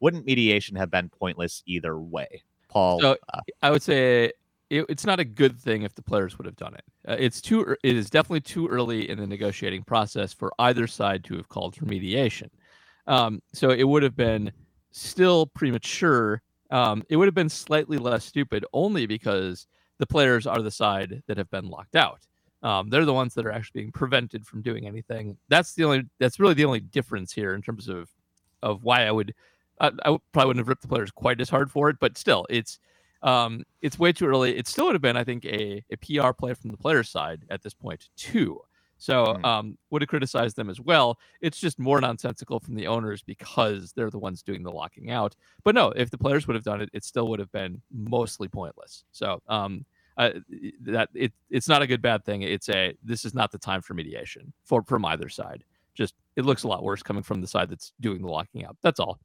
Wouldn't 0.00 0.26
mediation 0.26 0.74
have 0.74 0.90
been 0.90 1.08
pointless 1.08 1.62
either 1.66 1.96
way? 2.00 2.42
Paul. 2.72 3.00
So 3.00 3.16
uh, 3.32 3.40
I 3.62 3.70
would 3.70 3.82
say 3.82 4.32
it, 4.72 4.86
it's 4.88 5.04
not 5.04 5.20
a 5.20 5.24
good 5.24 5.58
thing 5.58 5.82
if 5.82 5.94
the 5.94 6.02
players 6.02 6.38
would 6.38 6.46
have 6.46 6.56
done 6.56 6.74
it. 6.74 6.84
Uh, 7.06 7.16
it's 7.18 7.40
too. 7.40 7.76
It 7.82 7.96
is 7.96 8.08
definitely 8.08 8.40
too 8.40 8.66
early 8.68 9.08
in 9.08 9.18
the 9.18 9.26
negotiating 9.26 9.84
process 9.84 10.32
for 10.32 10.52
either 10.58 10.86
side 10.86 11.24
to 11.24 11.36
have 11.36 11.48
called 11.48 11.76
for 11.76 11.84
mediation. 11.84 12.50
Um, 13.06 13.42
so 13.52 13.70
it 13.70 13.84
would 13.84 14.02
have 14.02 14.16
been 14.16 14.50
still 14.90 15.46
premature. 15.46 16.40
Um, 16.70 17.02
it 17.10 17.16
would 17.16 17.26
have 17.26 17.34
been 17.34 17.50
slightly 17.50 17.98
less 17.98 18.24
stupid 18.24 18.64
only 18.72 19.06
because 19.06 19.66
the 19.98 20.06
players 20.06 20.46
are 20.46 20.62
the 20.62 20.70
side 20.70 21.22
that 21.26 21.36
have 21.36 21.50
been 21.50 21.68
locked 21.68 21.96
out. 21.96 22.20
Um, 22.62 22.88
they're 22.88 23.04
the 23.04 23.12
ones 23.12 23.34
that 23.34 23.44
are 23.44 23.52
actually 23.52 23.82
being 23.82 23.92
prevented 23.92 24.46
from 24.46 24.62
doing 24.62 24.86
anything. 24.86 25.36
That's 25.48 25.74
the 25.74 25.84
only. 25.84 26.04
That's 26.18 26.40
really 26.40 26.54
the 26.54 26.64
only 26.64 26.80
difference 26.80 27.32
here 27.32 27.54
in 27.54 27.60
terms 27.60 27.88
of 27.88 28.08
of 28.62 28.84
why 28.84 29.06
I 29.06 29.10
would. 29.10 29.34
I, 29.82 29.88
I 30.06 30.18
probably 30.32 30.48
wouldn't 30.48 30.60
have 30.62 30.68
ripped 30.68 30.82
the 30.82 30.88
players 30.88 31.12
quite 31.12 31.42
as 31.42 31.50
hard 31.50 31.72
for 31.72 31.90
it, 31.90 31.98
but 32.00 32.18
still, 32.18 32.46
it's 32.50 32.80
um, 33.22 33.64
it's 33.82 33.98
way 34.00 34.12
too 34.14 34.26
early. 34.28 34.56
It 34.58 34.68
still 34.68 34.86
would 34.86 34.96
have 34.96 35.02
been, 35.02 35.18
I 35.18 35.24
think, 35.24 35.46
a, 35.46 35.84
a 35.92 35.98
PR 35.98 36.32
play 36.34 36.54
from 36.54 36.70
the 36.72 36.78
players' 36.78 37.10
side 37.10 37.44
at 37.50 37.62
this 37.62 37.74
point 37.74 38.10
too. 38.16 38.60
So 38.98 39.26
Mm. 39.26 39.46
um, 39.46 39.78
would 39.90 40.02
have 40.02 40.10
criticized 40.10 40.56
them 40.56 40.70
as 40.70 40.80
well. 40.80 41.18
It's 41.42 41.60
just 41.60 41.78
more 41.80 42.00
nonsensical 42.00 42.60
from 42.60 42.76
the 42.76 42.88
owners 42.88 43.22
because 43.22 43.92
they're 43.94 44.10
the 44.10 44.20
ones 44.20 44.42
doing 44.44 44.64
the 44.64 44.72
locking 44.72 45.10
out. 45.10 45.36
But 45.64 45.76
no, 45.76 45.90
if 45.96 46.10
the 46.10 46.18
players 46.18 46.48
would 46.48 46.56
have 46.56 46.64
done 46.64 46.82
it, 46.82 46.90
it 46.94 47.04
still 47.04 47.28
would 47.28 47.40
have 47.40 47.52
been 47.52 47.82
mostly 47.92 48.48
pointless. 48.48 49.04
So 49.12 49.42
um, 49.48 49.86
uh, 50.18 50.32
that 50.82 51.10
it 51.14 51.34
it's 51.50 51.68
not 51.68 51.82
a 51.82 51.88
good 51.88 52.02
bad 52.02 52.24
thing. 52.24 52.42
It's 52.42 52.70
a 52.70 52.94
this 53.04 53.24
is 53.26 53.34
not 53.34 53.52
the 53.52 53.58
time 53.58 53.82
for 53.82 53.94
mediation 53.94 54.52
for 54.64 54.82
from 54.84 55.04
either 55.06 55.28
side. 55.30 55.64
Just 55.94 56.14
it 56.36 56.44
looks 56.46 56.64
a 56.64 56.68
lot 56.68 56.84
worse 56.84 57.02
coming 57.04 57.24
from 57.24 57.40
the 57.42 57.48
side 57.48 57.70
that's 57.70 57.92
doing 58.00 58.22
the 58.22 58.28
locking 58.28 58.64
out. 58.64 58.76
That's 58.82 59.00
all. 59.00 59.20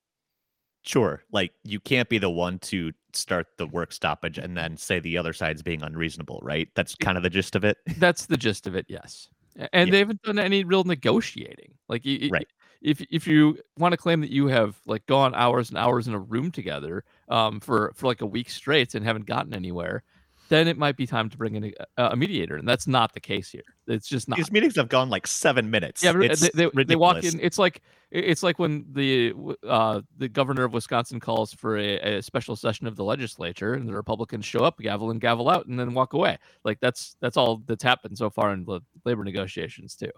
Sure. 0.87 1.21
Like 1.31 1.53
you 1.63 1.79
can't 1.79 2.09
be 2.09 2.17
the 2.17 2.29
one 2.29 2.59
to 2.59 2.93
start 3.13 3.47
the 3.57 3.67
work 3.67 3.91
stoppage 3.91 4.37
and 4.39 4.55
then 4.57 4.77
say 4.77 4.99
the 4.99 5.17
other 5.17 5.33
side's 5.33 5.61
being 5.61 5.83
unreasonable, 5.83 6.39
right? 6.41 6.69
That's 6.75 6.95
kind 6.95 7.17
of 7.17 7.23
the 7.23 7.29
gist 7.29 7.55
of 7.55 7.65
it. 7.65 7.77
That's 7.97 8.25
the 8.27 8.37
gist 8.37 8.67
of 8.67 8.75
it. 8.75 8.85
Yes, 8.87 9.29
and 9.73 9.87
Yeah. 9.87 9.91
they 9.91 9.99
haven't 9.99 10.21
done 10.21 10.39
any 10.39 10.63
real 10.63 10.83
negotiating. 10.85 11.73
Like, 11.89 12.03
Right. 12.29 12.47
If 12.81 13.01
if 13.09 13.27
you 13.27 13.59
want 13.77 13.93
to 13.93 13.97
claim 13.97 14.21
that 14.21 14.29
you 14.29 14.47
have 14.47 14.79
like 14.85 15.05
gone 15.07 15.33
hours 15.35 15.69
and 15.69 15.77
hours 15.79 16.07
in 16.07 16.13
a 16.13 16.19
room 16.19 16.51
together 16.51 17.03
um, 17.27 17.59
for 17.59 17.91
for 17.95 18.07
like 18.07 18.21
a 18.21 18.25
week 18.25 18.49
straight 18.49 18.93
and 18.95 19.03
haven't 19.05 19.25
gotten 19.25 19.53
anywhere, 19.53 20.03
then 20.49 20.67
it 20.67 20.77
might 20.77 20.95
be 20.97 21.05
time 21.05 21.29
to 21.29 21.37
bring 21.37 21.55
in 21.55 21.73
a, 21.97 22.03
a 22.03 22.15
mediator, 22.15 22.55
and 22.55 22.67
that's 22.67 22.87
not 22.87 23.13
the 23.13 23.19
case 23.19 23.49
here. 23.49 23.63
It's 23.87 24.07
just 24.07 24.27
not. 24.27 24.37
These 24.37 24.51
meetings 24.51 24.75
have 24.75 24.89
gone 24.89 25.09
like 25.09 25.27
seven 25.27 25.69
minutes. 25.69 26.03
Yeah, 26.03 26.13
it's 26.15 26.49
they, 26.49 26.69
they, 26.73 26.83
they 26.83 26.95
walk 26.95 27.23
in. 27.23 27.39
It's 27.39 27.57
like 27.57 27.81
it's 28.11 28.43
like 28.43 28.59
when 28.59 28.85
the 28.91 29.33
uh, 29.67 30.01
the 30.17 30.29
governor 30.29 30.63
of 30.63 30.73
Wisconsin 30.73 31.19
calls 31.19 31.53
for 31.53 31.77
a, 31.77 32.17
a 32.17 32.21
special 32.21 32.55
session 32.55 32.87
of 32.87 32.95
the 32.95 33.03
legislature, 33.03 33.73
and 33.73 33.87
the 33.87 33.93
Republicans 33.93 34.45
show 34.45 34.59
up, 34.59 34.79
gavel 34.79 35.11
and 35.11 35.19
gavel 35.19 35.49
out, 35.49 35.67
and 35.67 35.79
then 35.79 35.93
walk 35.93 36.13
away. 36.13 36.37
Like 36.63 36.79
that's 36.79 37.15
that's 37.19 37.37
all 37.37 37.63
that's 37.65 37.83
happened 37.83 38.17
so 38.17 38.29
far 38.29 38.53
in 38.53 38.63
the 38.65 38.81
labor 39.05 39.23
negotiations 39.23 39.95
too. 39.95 40.11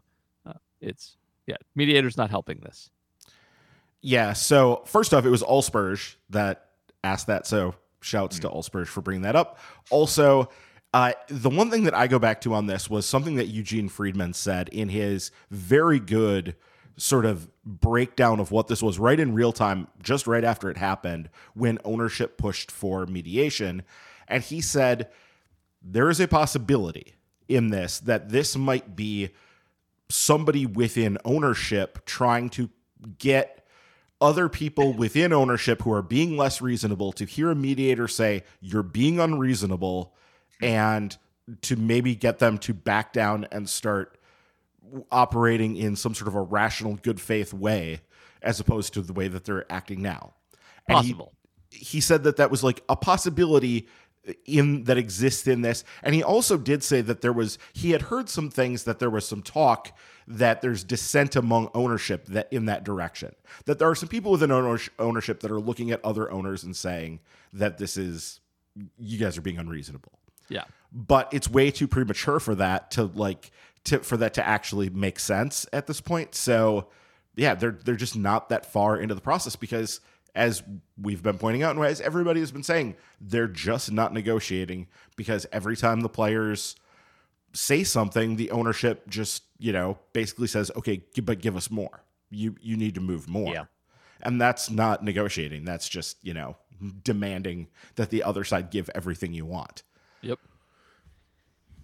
Uh, 0.46 0.54
it's 0.82 1.18
yeah, 1.48 1.58
mediators 1.76 2.18
not 2.18 2.30
helping 2.30 2.60
this. 2.60 2.92
Yeah. 4.02 4.34
So 4.34 4.84
first 4.86 5.14
off, 5.14 5.26
it 5.26 5.30
was 5.30 5.44
Allspurs 5.44 6.16
that 6.30 6.70
asked 7.04 7.28
that. 7.28 7.48
So 7.48 7.76
shouts 8.02 8.40
to 8.40 8.50
Allspurs 8.50 8.88
for 8.88 9.02
bringing 9.02 9.24
that 9.24 9.36
up. 9.36 9.60
Also, 9.90 10.50
uh, 10.94 11.12
the 11.28 11.50
one 11.50 11.70
thing 11.70 11.84
that 11.84 11.94
I 11.94 12.08
go 12.08 12.20
back 12.20 12.42
to 12.42 12.54
on 12.54 12.66
this 12.66 12.90
was 12.90 13.06
something 13.06 13.36
that 13.36 13.48
Eugene 13.48 13.90
Freedman 13.90 14.34
said 14.34 14.70
in 14.70 14.90
his 14.90 15.32
very 15.52 16.00
good 16.00 16.56
sort 16.98 17.26
of 17.26 17.48
breakdown 17.64 18.40
of 18.40 18.52
what 18.52 18.68
this 18.68 18.82
was 18.82 19.00
right 19.00 19.20
in 19.20 19.34
real 19.34 19.54
time, 19.54 19.88
just 20.02 20.28
right 20.28 20.44
after 20.44 20.70
it 20.70 20.78
happened, 20.78 21.30
when 21.54 21.78
ownership 21.86 22.38
pushed 22.38 22.72
for 22.72 23.06
mediation. 23.06 23.84
And 24.28 24.44
he 24.44 24.62
said, 24.62 25.10
there 25.82 26.10
is 26.10 26.20
a 26.20 26.28
possibility 26.28 27.16
in 27.48 27.70
this 27.70 28.00
that 28.00 28.30
this 28.30 28.56
might 28.56 28.96
be 28.96 29.30
somebody 30.10 30.66
within 30.66 31.18
ownership 31.24 32.06
trying 32.06 32.50
to 32.50 32.70
get 33.18 33.59
other 34.22 34.50
people 34.50 34.94
within 34.94 35.32
ownership 35.32 35.82
who 35.82 35.92
are 35.94 36.02
being 36.02 36.36
less 36.36 36.62
reasonable 36.62 37.12
to 37.14 37.26
hear 37.26 37.52
a 37.52 37.56
mediator 37.56 38.08
say 38.08 38.44
you're 38.62 38.84
being 38.84 39.20
unreasonable 39.20 40.14
and 40.62 41.18
to 41.62 41.76
maybe 41.76 42.16
get 42.16 42.40
them 42.40 42.58
to 42.58 42.74
back 42.74 43.14
down 43.14 43.48
and 43.52 43.70
start 43.70 44.18
operating 45.12 45.78
in 45.78 45.96
some 45.96 46.14
sort 46.14 46.28
of 46.28 46.36
a 46.36 46.42
rational 46.42 46.96
good 46.96 47.20
faith 47.22 47.54
way 47.54 48.02
as 48.42 48.60
opposed 48.60 48.94
to 48.94 49.02
the 49.02 49.14
way 49.14 49.28
that 49.28 49.46
they're 49.46 49.72
acting 49.72 50.02
now 50.02 50.34
And 50.88 51.00
he- 51.06 51.14
Possible. 51.14 51.34
he 51.72 52.02
said 52.02 52.24
that 52.24 52.38
that 52.38 52.50
was 52.52 52.64
like 52.64 52.84
a 52.90 52.96
possibility 52.96 53.88
in 54.46 54.84
that 54.86 54.98
exists 54.98 55.48
in 55.48 55.62
this 55.62 55.84
and 56.04 56.16
he 56.16 56.24
also 56.24 56.58
did 56.58 56.84
say 56.84 57.02
that 57.02 57.22
there 57.22 57.34
was 57.34 57.58
he 57.74 57.92
had 57.92 58.04
heard 58.04 58.30
some 58.30 58.50
things 58.50 58.84
that 58.84 59.00
there 59.00 59.10
was 59.10 59.28
some 59.28 59.42
talk 59.42 59.92
that 60.28 60.62
there's 60.62 60.84
dissent 60.84 61.36
among 61.36 61.70
ownership 61.74 62.26
that 62.26 62.52
in 62.52 62.66
that 62.66 62.84
direction 62.84 63.34
that 63.66 63.80
there 63.80 63.90
are 63.90 63.96
some 63.96 64.10
people 64.10 64.32
within 64.32 64.52
ownership 64.52 65.40
that 65.40 65.52
are 65.52 65.60
looking 65.60 65.92
at 65.92 66.04
other 66.04 66.32
owners 66.32 66.64
and 66.64 66.76
saying 66.76 67.20
that 67.54 67.78
this 67.78 67.98
is 67.98 68.40
you 68.98 69.18
guys 69.18 69.38
are 69.38 69.42
being 69.42 69.58
unreasonable 69.58 70.20
yeah. 70.50 70.64
but 70.92 71.32
it's 71.34 71.50
way 71.50 71.72
too 71.72 71.88
premature 71.88 72.40
for 72.40 72.56
that 72.56 72.92
to 72.92 73.04
like 73.06 73.52
to 73.86 74.00
for 74.00 74.18
that 74.18 74.34
to 74.36 74.48
actually 74.48 74.90
make 74.90 75.20
sense 75.20 75.66
at 75.74 75.88
this 75.88 76.02
point. 76.02 76.36
So 76.36 76.88
yeah, 77.36 77.56
they're 77.56 77.78
they're 77.84 77.96
just 77.96 78.16
not 78.16 78.50
that 78.50 78.66
far 78.66 78.98
into 78.98 79.16
the 79.16 79.22
process 79.22 79.56
because 79.56 80.02
as 80.36 80.64
we've 81.02 81.24
been 81.24 81.38
pointing 81.38 81.64
out 81.64 81.76
and 81.76 81.86
as 81.86 82.02
everybody 82.02 82.40
has 82.40 82.52
been 82.52 82.64
saying, 82.64 82.96
they're 83.20 83.48
just 83.48 83.92
not 83.92 84.14
negotiating 84.14 84.88
because 85.16 85.46
every 85.52 85.76
time 85.76 86.02
the 86.02 86.10
players 86.10 86.76
say 87.54 87.84
something, 87.84 88.36
the 88.36 88.52
ownership 88.52 89.08
just, 89.10 89.44
you 89.58 89.72
know, 89.72 89.98
basically 90.14 90.48
says, 90.48 90.72
"Okay, 90.76 91.02
but 91.24 91.42
give 91.42 91.56
us 91.56 91.72
more. 91.72 92.04
You 92.30 92.56
you 92.62 92.78
need 92.78 92.96
to 92.96 93.02
move 93.02 93.28
more." 93.28 93.54
Yeah. 93.54 93.66
And 94.22 94.40
that's 94.40 94.70
not 94.70 95.04
negotiating. 95.04 95.64
That's 95.64 95.88
just, 95.88 96.18
you 96.22 96.34
know, 96.34 96.58
demanding 97.04 97.68
that 97.96 98.10
the 98.10 98.24
other 98.24 98.44
side 98.44 98.70
give 98.70 98.90
everything 98.94 99.34
you 99.34 99.46
want. 99.46 99.84
Yep. 100.22 100.40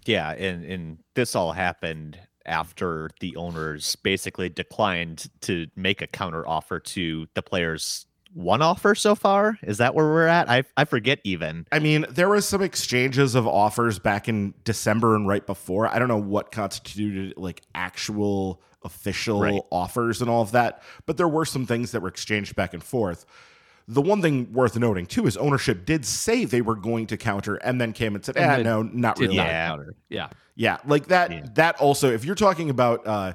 Yeah, 0.04 0.30
and 0.32 0.64
and 0.64 0.98
this 1.14 1.34
all 1.34 1.52
happened 1.52 2.18
after 2.44 3.10
the 3.20 3.34
owners 3.36 3.96
basically 3.96 4.48
declined 4.48 5.28
to 5.40 5.66
make 5.74 6.00
a 6.00 6.06
counter 6.06 6.46
offer 6.46 6.78
to 6.78 7.26
the 7.34 7.42
players 7.42 8.06
one 8.36 8.60
offer 8.60 8.94
so 8.94 9.14
far. 9.14 9.58
Is 9.62 9.78
that 9.78 9.94
where 9.94 10.04
we're 10.04 10.26
at? 10.26 10.50
I 10.50 10.64
I 10.76 10.84
forget 10.84 11.20
even. 11.24 11.66
I 11.72 11.78
mean, 11.78 12.04
there 12.10 12.28
was 12.28 12.46
some 12.46 12.60
exchanges 12.60 13.34
of 13.34 13.46
offers 13.46 13.98
back 13.98 14.28
in 14.28 14.52
December 14.64 15.16
and 15.16 15.26
right 15.26 15.44
before. 15.46 15.88
I 15.88 15.98
don't 15.98 16.08
know 16.08 16.18
what 16.20 16.52
constituted 16.52 17.34
like 17.38 17.62
actual 17.74 18.60
official 18.84 19.40
Right. 19.40 19.60
offers 19.72 20.20
and 20.20 20.28
all 20.30 20.42
of 20.42 20.52
that, 20.52 20.82
but 21.06 21.16
there 21.16 21.26
were 21.26 21.46
some 21.46 21.66
things 21.66 21.92
that 21.92 22.02
were 22.02 22.08
exchanged 22.08 22.54
back 22.54 22.74
and 22.74 22.84
forth. 22.84 23.24
The 23.88 24.02
one 24.02 24.20
thing 24.20 24.52
worth 24.52 24.76
noting 24.76 25.06
too 25.06 25.26
is 25.26 25.36
ownership 25.38 25.86
did 25.86 26.04
say 26.04 26.44
they 26.44 26.60
were 26.60 26.74
going 26.76 27.06
to 27.06 27.16
counter 27.16 27.54
and 27.56 27.80
then 27.80 27.92
came 27.92 28.14
and 28.14 28.24
said, 28.24 28.36
And 28.36 28.50
"Ah, 28.50 28.56
no, 28.62 28.82
not 28.82 29.18
really." 29.18 29.36
not 29.36 29.46
Yeah. 29.46 29.66
counter. 29.68 29.94
Yeah. 30.10 30.28
Yeah, 30.56 30.76
like 30.86 31.06
that. 31.06 31.30
Yeah. 31.30 31.46
That 31.54 31.80
also, 31.80 32.12
if 32.12 32.24
you're 32.24 32.34
talking 32.34 32.68
about 32.70 33.06
uh, 33.06 33.32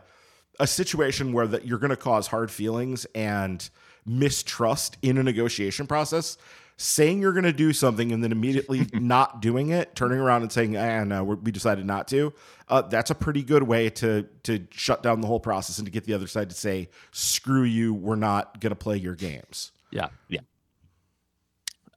a 0.60 0.68
situation 0.68 1.34
where 1.34 1.48
that 1.48 1.66
you're 1.66 1.80
going 1.80 1.90
to 1.90 1.96
cause 1.98 2.28
hard 2.28 2.52
feelings 2.52 3.06
and 3.16 3.68
mistrust 4.06 4.98
in 5.02 5.18
a 5.18 5.24
negotiation 5.24 5.88
process, 5.88 6.38
saying 6.78 7.22
you're 7.22 7.34
going 7.34 7.44
to 7.44 7.54
do 7.54 7.74
something 7.74 8.12
and 8.12 8.24
then 8.24 8.32
immediately 8.32 8.88
not 8.94 9.42
doing 9.42 9.70
it, 9.70 9.96
turning 9.96 10.20
around 10.20 10.42
and 10.42 10.52
saying, 10.52 10.78
"Ah, 10.78 11.04
no, 11.04 11.24
we're, 11.24 11.36
we 11.36 11.52
decided 11.52 11.86
not 11.86 12.08
to," 12.10 12.34
uh, 12.70 12.82
that's 12.82 13.12
a 13.12 13.16
pretty 13.16 13.44
good 13.44 13.64
way 13.64 13.90
to 13.90 14.28
to 14.44 14.68
shut 14.72 15.04
down 15.04 15.22
the 15.22 15.28
whole 15.28 15.40
process 15.40 15.78
and 15.78 15.86
to 15.86 15.92
get 15.92 16.06
the 16.06 16.14
other 16.14 16.28
side 16.28 16.50
to 16.50 16.56
say, 16.56 16.90
"Screw 17.12 17.64
you, 17.64 17.94
we're 17.94 18.16
not 18.16 18.60
going 18.60 18.72
to 18.72 18.76
play 18.76 18.98
your 18.98 19.16
games." 19.16 19.72
Yeah, 19.92 20.08
yeah. 20.28 20.42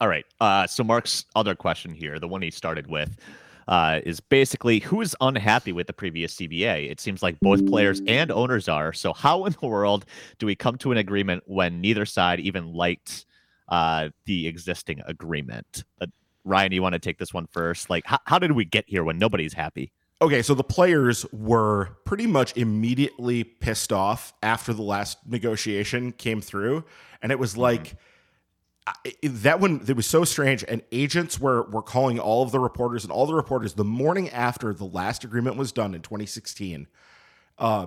All 0.00 0.08
right. 0.08 0.26
Uh, 0.40 0.66
so 0.66 0.84
Mark's 0.84 1.24
other 1.34 1.54
question 1.54 1.94
here, 1.94 2.18
the 2.18 2.28
one 2.28 2.42
he 2.42 2.50
started 2.50 2.88
with, 2.88 3.16
uh, 3.68 4.00
is 4.04 4.20
basically 4.20 4.80
who's 4.80 5.14
unhappy 5.20 5.72
with 5.72 5.86
the 5.86 5.92
previous 5.92 6.36
CBA? 6.36 6.90
It 6.90 7.00
seems 7.00 7.22
like 7.22 7.38
both 7.40 7.66
players 7.66 8.00
and 8.06 8.30
owners 8.30 8.68
are. 8.68 8.92
So 8.92 9.12
how 9.12 9.44
in 9.44 9.54
the 9.60 9.66
world 9.66 10.04
do 10.38 10.46
we 10.46 10.54
come 10.54 10.76
to 10.78 10.92
an 10.92 10.98
agreement 10.98 11.42
when 11.46 11.80
neither 11.80 12.06
side 12.06 12.40
even 12.40 12.72
liked 12.72 13.26
uh, 13.68 14.10
the 14.26 14.46
existing 14.46 15.00
agreement? 15.06 15.84
Uh, 16.00 16.06
Ryan, 16.44 16.72
you 16.72 16.82
want 16.82 16.92
to 16.92 16.98
take 16.98 17.18
this 17.18 17.32
one 17.32 17.46
first? 17.46 17.88
Like, 17.88 18.04
how, 18.06 18.18
how 18.26 18.38
did 18.38 18.52
we 18.52 18.64
get 18.64 18.84
here 18.86 19.04
when 19.04 19.18
nobody's 19.18 19.54
happy? 19.54 19.92
Okay, 20.22 20.42
so 20.42 20.54
the 20.54 20.64
players 20.64 21.26
were 21.32 21.96
pretty 22.04 22.26
much 22.26 22.56
immediately 22.56 23.44
pissed 23.44 23.92
off 23.92 24.32
after 24.42 24.72
the 24.72 24.82
last 24.82 25.18
negotiation 25.26 26.12
came 26.12 26.40
through, 26.40 26.84
and 27.20 27.32
it 27.32 27.38
was 27.38 27.56
like 27.56 27.92
I- 27.92 27.96
that 29.22 29.60
one. 29.60 29.82
It 29.86 29.96
was 29.96 30.06
so 30.06 30.24
strange, 30.24 30.64
and 30.66 30.82
agents 30.92 31.40
were 31.40 31.62
were 31.64 31.82
calling 31.82 32.18
all 32.18 32.42
of 32.42 32.52
the 32.52 32.60
reporters 32.60 33.04
and 33.04 33.12
all 33.12 33.26
the 33.26 33.34
reporters 33.34 33.74
the 33.74 33.84
morning 33.84 34.28
after 34.30 34.74
the 34.74 34.84
last 34.84 35.24
agreement 35.24 35.56
was 35.56 35.72
done 35.72 35.94
in 35.94 36.02
2016. 36.02 36.86
Uh, 37.58 37.86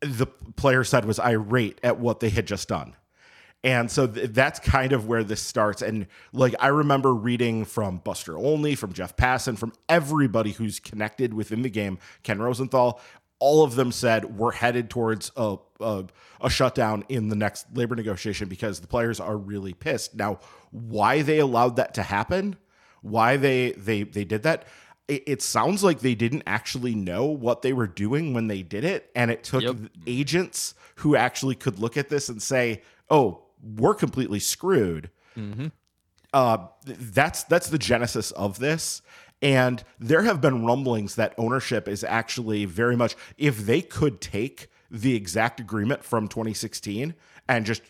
the 0.00 0.26
player 0.26 0.84
side 0.84 1.04
was 1.04 1.18
irate 1.18 1.80
at 1.82 1.98
what 1.98 2.20
they 2.20 2.30
had 2.30 2.46
just 2.46 2.68
done. 2.68 2.94
And 3.64 3.90
so 3.90 4.06
th- 4.06 4.30
that's 4.30 4.60
kind 4.60 4.92
of 4.92 5.08
where 5.08 5.24
this 5.24 5.42
starts. 5.42 5.82
And 5.82 6.06
like, 6.32 6.54
I 6.60 6.68
remember 6.68 7.12
reading 7.12 7.64
from 7.64 7.98
Buster 7.98 8.38
Olney, 8.38 8.76
from 8.76 8.92
Jeff 8.92 9.16
Passan, 9.16 9.58
from 9.58 9.72
everybody 9.88 10.52
who's 10.52 10.78
connected 10.78 11.34
within 11.34 11.62
the 11.62 11.70
game, 11.70 11.98
Ken 12.22 12.40
Rosenthal, 12.40 13.00
all 13.40 13.62
of 13.64 13.74
them 13.76 13.92
said 13.92 14.36
we're 14.36 14.52
headed 14.52 14.90
towards 14.90 15.30
a, 15.36 15.56
a, 15.80 16.04
a 16.40 16.50
shutdown 16.50 17.04
in 17.08 17.28
the 17.28 17.36
next 17.36 17.66
labor 17.74 17.94
negotiation 17.94 18.48
because 18.48 18.80
the 18.80 18.86
players 18.86 19.20
are 19.20 19.36
really 19.36 19.72
pissed. 19.74 20.14
Now, 20.16 20.40
why 20.70 21.22
they 21.22 21.38
allowed 21.38 21.76
that 21.76 21.94
to 21.94 22.02
happen, 22.02 22.56
why 23.02 23.36
they 23.36 23.72
they 23.72 24.02
they 24.02 24.24
did 24.24 24.42
that, 24.42 24.66
it, 25.06 25.22
it 25.26 25.42
sounds 25.42 25.84
like 25.84 26.00
they 26.00 26.14
didn't 26.14 26.42
actually 26.46 26.94
know 26.94 27.26
what 27.26 27.62
they 27.62 27.72
were 27.72 27.86
doing 27.86 28.34
when 28.34 28.48
they 28.48 28.62
did 28.62 28.84
it, 28.84 29.10
and 29.14 29.30
it 29.30 29.44
took 29.44 29.62
Yep. 29.62 29.76
agents 30.06 30.74
who 30.96 31.14
actually 31.16 31.54
could 31.54 31.78
look 31.78 31.96
at 31.96 32.08
this 32.08 32.28
and 32.28 32.42
say, 32.42 32.82
"Oh, 33.08 33.44
we're 33.62 33.94
completely 33.94 34.40
screwed." 34.40 35.10
Mm-hmm. 35.36 35.68
uh, 36.34 36.58
that's 36.84 37.44
that's 37.44 37.68
the 37.70 37.78
genesis 37.78 38.32
of 38.32 38.58
this. 38.58 39.00
And 39.40 39.82
there 39.98 40.22
have 40.22 40.40
been 40.40 40.64
rumblings 40.64 41.14
that 41.14 41.34
ownership 41.38 41.86
is 41.88 42.02
actually 42.02 42.64
very 42.64 42.96
much 42.96 43.14
if 43.36 43.58
they 43.58 43.80
could 43.80 44.20
take 44.20 44.68
the 44.90 45.14
exact 45.14 45.60
agreement 45.60 46.02
from 46.02 46.28
2016 46.28 47.14
and 47.48 47.66
just 47.66 47.82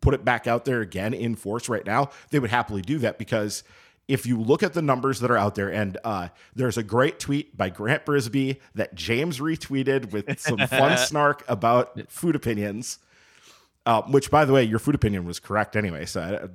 put 0.00 0.14
it 0.14 0.24
back 0.24 0.46
out 0.46 0.64
there 0.64 0.80
again 0.80 1.14
in 1.14 1.34
force 1.34 1.68
right 1.68 1.86
now, 1.86 2.10
they 2.30 2.38
would 2.38 2.50
happily 2.50 2.82
do 2.82 2.98
that 2.98 3.18
because 3.18 3.64
if 4.08 4.26
you 4.26 4.40
look 4.40 4.62
at 4.62 4.72
the 4.72 4.82
numbers 4.82 5.20
that 5.20 5.30
are 5.30 5.36
out 5.36 5.54
there, 5.54 5.72
and 5.72 5.96
uh, 6.04 6.28
there's 6.54 6.76
a 6.76 6.82
great 6.82 7.18
tweet 7.18 7.56
by 7.56 7.70
Grant 7.70 8.04
Brisbee 8.04 8.60
that 8.74 8.94
James 8.94 9.38
retweeted 9.38 10.12
with 10.12 10.38
some 10.40 10.58
fun 10.58 10.98
snark 11.06 11.44
about 11.48 12.10
food 12.10 12.36
opinions. 12.36 12.98
Uh, 13.84 14.00
which, 14.02 14.30
by 14.30 14.44
the 14.44 14.52
way, 14.52 14.62
your 14.62 14.78
food 14.78 14.94
opinion 14.94 15.24
was 15.24 15.40
correct 15.40 15.74
anyway. 15.74 16.04
So, 16.06 16.20
I, 16.20 16.48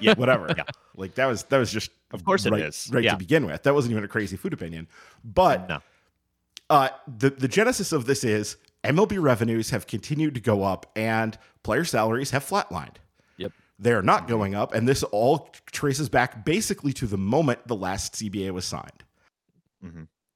Yeah. 0.00 0.14
whatever. 0.18 0.52
Yeah. 0.56 0.64
Like 0.96 1.14
that 1.14 1.26
was 1.26 1.44
that 1.44 1.58
was 1.58 1.70
just 1.72 1.90
Of 2.12 2.24
course 2.24 2.46
it 2.46 2.50
right, 2.52 2.62
is. 2.62 2.90
right 2.92 3.04
Yeah. 3.04 3.12
to 3.12 3.16
begin 3.16 3.46
with. 3.46 3.62
That 3.62 3.74
wasn't 3.74 3.92
even 3.92 4.02
a 4.04 4.08
crazy 4.08 4.36
food 4.36 4.52
opinion. 4.52 4.88
But 5.24 5.68
No. 5.68 5.80
uh, 6.70 6.88
the 7.06 7.30
the 7.30 7.46
genesis 7.48 7.92
of 7.92 8.06
this 8.06 8.24
is 8.24 8.56
MLB 8.82 9.22
revenues 9.22 9.70
have 9.70 9.86
continued 9.86 10.34
to 10.34 10.40
go 10.40 10.62
up 10.64 10.90
and 10.96 11.38
player 11.62 11.84
salaries 11.84 12.30
have 12.32 12.44
flatlined. 12.44 12.96
Yep. 13.36 13.52
They 13.78 13.92
are 13.92 14.02
not 14.02 14.26
going 14.28 14.54
up, 14.54 14.74
and 14.74 14.86
this 14.88 15.02
all 15.04 15.50
traces 15.72 16.08
back 16.08 16.44
basically 16.44 16.92
to 16.94 17.06
the 17.06 17.16
moment 17.18 17.66
the 17.66 17.76
last 17.76 18.14
CBA 18.14 18.50
was 18.50 18.64
signed. 18.64 19.04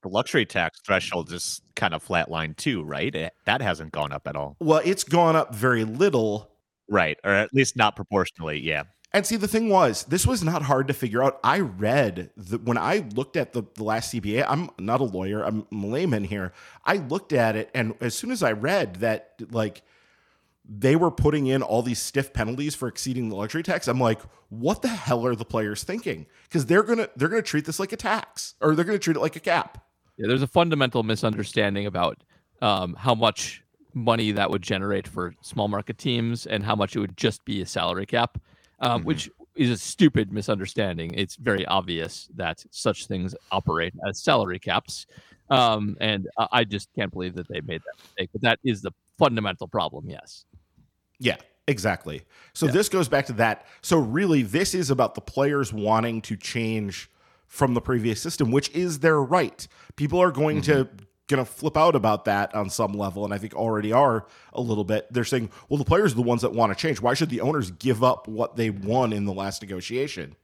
The 0.03 0.09
luxury 0.09 0.47
tax 0.47 0.81
threshold 0.85 1.33
is 1.33 1.61
kind 1.75 1.95
of 1.95 2.07
flatlined 2.07 2.57
too, 2.57 2.83
right? 2.83 3.15
It- 3.15 3.33
that 3.45 3.61
hasn't 3.61 3.93
gone 3.93 4.13
up 4.13 4.27
at 4.27 4.37
all. 4.37 4.57
Well, 4.61 4.81
it's 4.85 5.05
gone 5.05 5.37
up 5.37 5.55
very 5.55 5.85
little. 5.85 6.51
Right. 6.89 7.19
Or 7.25 7.33
at 7.33 7.53
least 7.53 7.77
not 7.77 7.97
proportionally. 7.97 8.59
Yeah. 8.61 8.85
And 9.13 9.25
see, 9.25 9.37
the 9.37 9.49
thing 9.49 9.71
was, 9.71 10.05
this 10.05 10.27
was 10.27 10.45
not 10.45 10.63
hard 10.63 10.87
to 10.89 10.95
figure 10.95 11.23
out. 11.23 11.41
I 11.43 11.61
read 11.61 12.31
the, 12.37 12.59
when 12.59 12.77
I 12.77 13.09
looked 13.15 13.37
at 13.39 13.55
the, 13.55 13.63
the 13.75 13.83
last 13.83 14.13
CBA, 14.13 14.45
I'm 14.47 14.69
not 14.79 15.01
a 15.01 15.05
lawyer, 15.05 15.43
I'm 15.43 15.67
a 15.73 15.87
layman 15.87 16.25
here. 16.25 16.53
I 16.85 16.97
looked 16.97 17.33
at 17.33 17.57
it, 17.57 17.71
and 17.75 17.95
as 18.03 18.15
soon 18.15 18.31
as 18.31 18.43
I 18.43 18.53
read 18.53 18.97
that, 18.97 19.33
like, 19.51 19.83
they 20.69 20.95
were 20.95 21.11
putting 21.11 21.47
in 21.47 21.63
all 21.63 21.81
these 21.81 21.99
stiff 21.99 22.35
penalties 22.35 22.75
for 22.75 22.87
exceeding 22.87 23.31
the 23.31 23.37
luxury 23.37 23.63
tax, 23.63 23.89
I'm 23.89 23.99
like, 23.99 24.21
what 24.51 24.83
the 24.83 24.89
hell 24.89 25.25
are 25.25 25.35
the 25.35 25.45
players 25.47 25.83
thinking? 25.83 26.27
Because 26.43 26.67
they're 26.67 26.83
gonna 26.83 27.09
they're 27.17 27.29
gonna 27.29 27.41
treat 27.41 27.65
this 27.65 27.81
like 27.81 27.93
a 27.93 27.97
tax, 27.97 28.55
or 28.61 28.75
they're 28.75 28.85
gonna 28.85 28.99
treat 28.99 29.17
it 29.17 29.21
like 29.21 29.37
a 29.37 29.41
cap. 29.41 29.83
Yeah, 30.19 30.27
there's 30.27 30.43
a 30.43 30.47
fundamental 30.49 31.03
misunderstanding 31.05 31.87
about 31.87 32.19
um, 32.61 32.95
how 32.95 33.15
much 33.15 33.63
money 33.95 34.33
that 34.33 34.51
would 34.51 34.63
generate 34.63 35.07
for 35.09 35.33
small 35.41 35.69
market 35.69 35.97
teams 35.97 36.45
and 36.47 36.65
how 36.65 36.75
much 36.75 36.97
it 36.97 36.99
would 37.01 37.17
just 37.17 37.45
be 37.45 37.63
a 37.63 37.67
salary 37.67 38.05
cap, 38.05 38.39
um, 38.81 39.03
Mhm. 39.03 39.05
which 39.05 39.31
is 39.55 39.71
a 39.71 39.79
stupid 39.79 40.33
misunderstanding. 40.33 41.15
It's 41.15 41.37
very 41.37 41.65
obvious 41.67 42.29
that 42.37 42.65
such 42.71 43.07
things 43.07 43.35
operate 43.51 43.95
as 44.09 44.23
salary 44.23 44.59
caps, 44.59 45.07
um, 45.51 45.97
and 46.01 46.29
I 46.37 46.49
I 46.53 46.65
just 46.65 46.89
can't 46.95 47.13
believe 47.13 47.35
that 47.37 47.49
they 47.49 47.61
made 47.61 47.81
that 47.83 47.95
mistake. 48.03 48.31
But 48.33 48.43
that 48.43 48.59
is 48.65 48.83
the 48.83 48.93
fundamental 49.19 49.67
problem. 49.69 50.09
Yes. 50.11 50.45
Yeah, 51.19 51.37
exactly. 51.67 52.25
So 52.55 52.67
Yeah. 52.67 52.73
this 52.73 52.89
goes 52.89 53.09
back 53.09 53.27
to 53.27 53.33
that. 53.35 53.67
So 53.83 53.99
really, 53.99 54.43
this 54.43 54.75
is 54.75 54.91
about 54.91 55.15
the 55.15 55.21
players 55.21 55.73
wanting 55.73 56.23
to 56.23 56.37
change 56.37 57.11
from 57.49 57.75
the 57.75 57.81
previous 57.81 58.21
system, 58.23 58.51
which 58.53 58.71
is 58.71 59.01
their 59.01 59.21
right. 59.21 59.67
People 59.97 60.21
are 60.21 60.31
going 60.31 60.61
to 60.63 60.89
gonna 61.29 61.45
flip 61.45 61.77
out 61.77 61.95
about 61.95 62.25
that 62.25 62.55
on 62.55 62.71
some 62.71 62.93
level, 62.93 63.25
and 63.25 63.35
I 63.35 63.39
think 63.39 63.55
already 63.55 63.93
are 63.93 64.27
a 64.55 64.61
little 64.63 64.85
bit. 64.85 65.07
They're 65.13 65.25
saying, 65.25 65.51
well, 65.69 65.77
the 65.77 65.85
players 65.85 66.13
are 66.13 66.17
the 66.17 66.23
ones 66.23 66.41
that 66.41 66.53
want 66.55 66.73
to 66.73 66.79
change. 66.79 67.03
Why 67.03 67.13
should 67.13 67.29
the 67.29 67.43
owners 67.43 67.71
give 67.73 68.03
up 68.03 68.27
what 68.29 68.57
they 68.57 68.71
won 68.71 69.13
in 69.13 69.27
the 69.27 69.33
last 69.35 69.61
negotiation? 69.61 70.37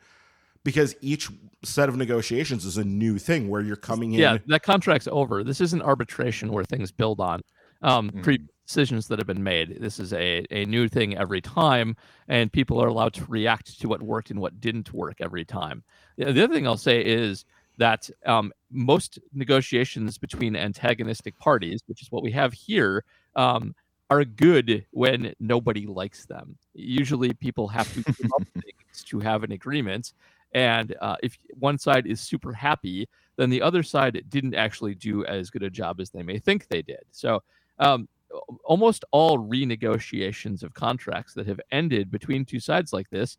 Because 0.62 0.94
each 1.00 1.30
set 1.62 1.88
of 1.88 1.96
negotiations 1.96 2.66
is 2.66 2.76
a 2.76 2.84
new 2.84 3.18
thing 3.18 3.48
where 3.48 3.62
you're 3.62 3.76
coming 3.76 4.12
in. 4.12 4.20
Yeah, 4.20 4.38
that 4.46 4.62
contract's 4.62 5.08
over. 5.10 5.42
This 5.42 5.60
isn't 5.62 5.80
arbitration 5.82 6.52
where 6.52 6.64
things 6.64 6.90
build 6.92 7.18
on 7.20 7.40
um, 7.82 8.10
Mhm. 8.10 8.22
pre 8.22 8.38
decisions 8.66 9.08
that 9.08 9.18
have 9.18 9.26
been 9.26 9.42
made. 9.42 9.78
This 9.80 9.98
is 9.98 10.12
a, 10.12 10.44
a 10.50 10.64
new 10.66 10.88
thing 10.88 11.16
every 11.16 11.40
time, 11.40 11.96
and 12.28 12.52
people 12.52 12.82
are 12.82 12.88
allowed 12.88 13.14
to 13.14 13.24
react 13.26 13.80
to 13.80 13.88
what 13.88 14.02
worked 14.02 14.30
and 14.30 14.40
what 14.40 14.60
didn't 14.60 14.92
work 14.92 15.16
every 15.20 15.44
time. 15.44 15.82
The 16.16 16.32
the 16.32 16.44
other 16.44 16.54
thing 16.54 16.66
I'll 16.66 16.76
say 16.76 17.04
is 17.04 17.44
that 17.78 18.08
um, 18.24 18.52
most 18.70 19.18
negotiations 19.32 20.18
between 20.18 20.56
antagonistic 20.56 21.38
parties, 21.38 21.82
which 21.86 22.02
is 22.02 22.10
what 22.10 22.22
we 22.22 22.30
have 22.32 22.52
here, 22.52 23.04
um, 23.36 23.74
are 24.10 24.24
good 24.24 24.86
when 24.90 25.34
nobody 25.40 25.86
likes 25.86 26.26
them. 26.26 26.56
Usually, 26.74 27.32
people 27.32 27.68
have 27.68 27.92
to 27.94 28.02
give 28.02 28.30
up 28.32 28.46
things 28.54 29.04
to 29.06 29.20
have 29.20 29.42
an 29.42 29.52
agreement. 29.52 30.12
And 30.52 30.94
uh, 31.00 31.16
if 31.22 31.36
one 31.58 31.78
side 31.78 32.06
is 32.06 32.20
super 32.20 32.52
happy, 32.52 33.08
then 33.36 33.50
the 33.50 33.60
other 33.60 33.82
side 33.82 34.24
didn't 34.28 34.54
actually 34.54 34.94
do 34.94 35.24
as 35.24 35.50
good 35.50 35.64
a 35.64 35.70
job 35.70 36.00
as 36.00 36.10
they 36.10 36.22
may 36.22 36.38
think 36.38 36.68
they 36.68 36.82
did. 36.82 37.02
So, 37.10 37.42
um, 37.80 38.08
almost 38.64 39.04
all 39.10 39.38
renegotiations 39.38 40.62
of 40.62 40.74
contracts 40.74 41.34
that 41.34 41.46
have 41.46 41.60
ended 41.70 42.10
between 42.10 42.44
two 42.44 42.60
sides 42.60 42.92
like 42.92 43.08
this 43.10 43.38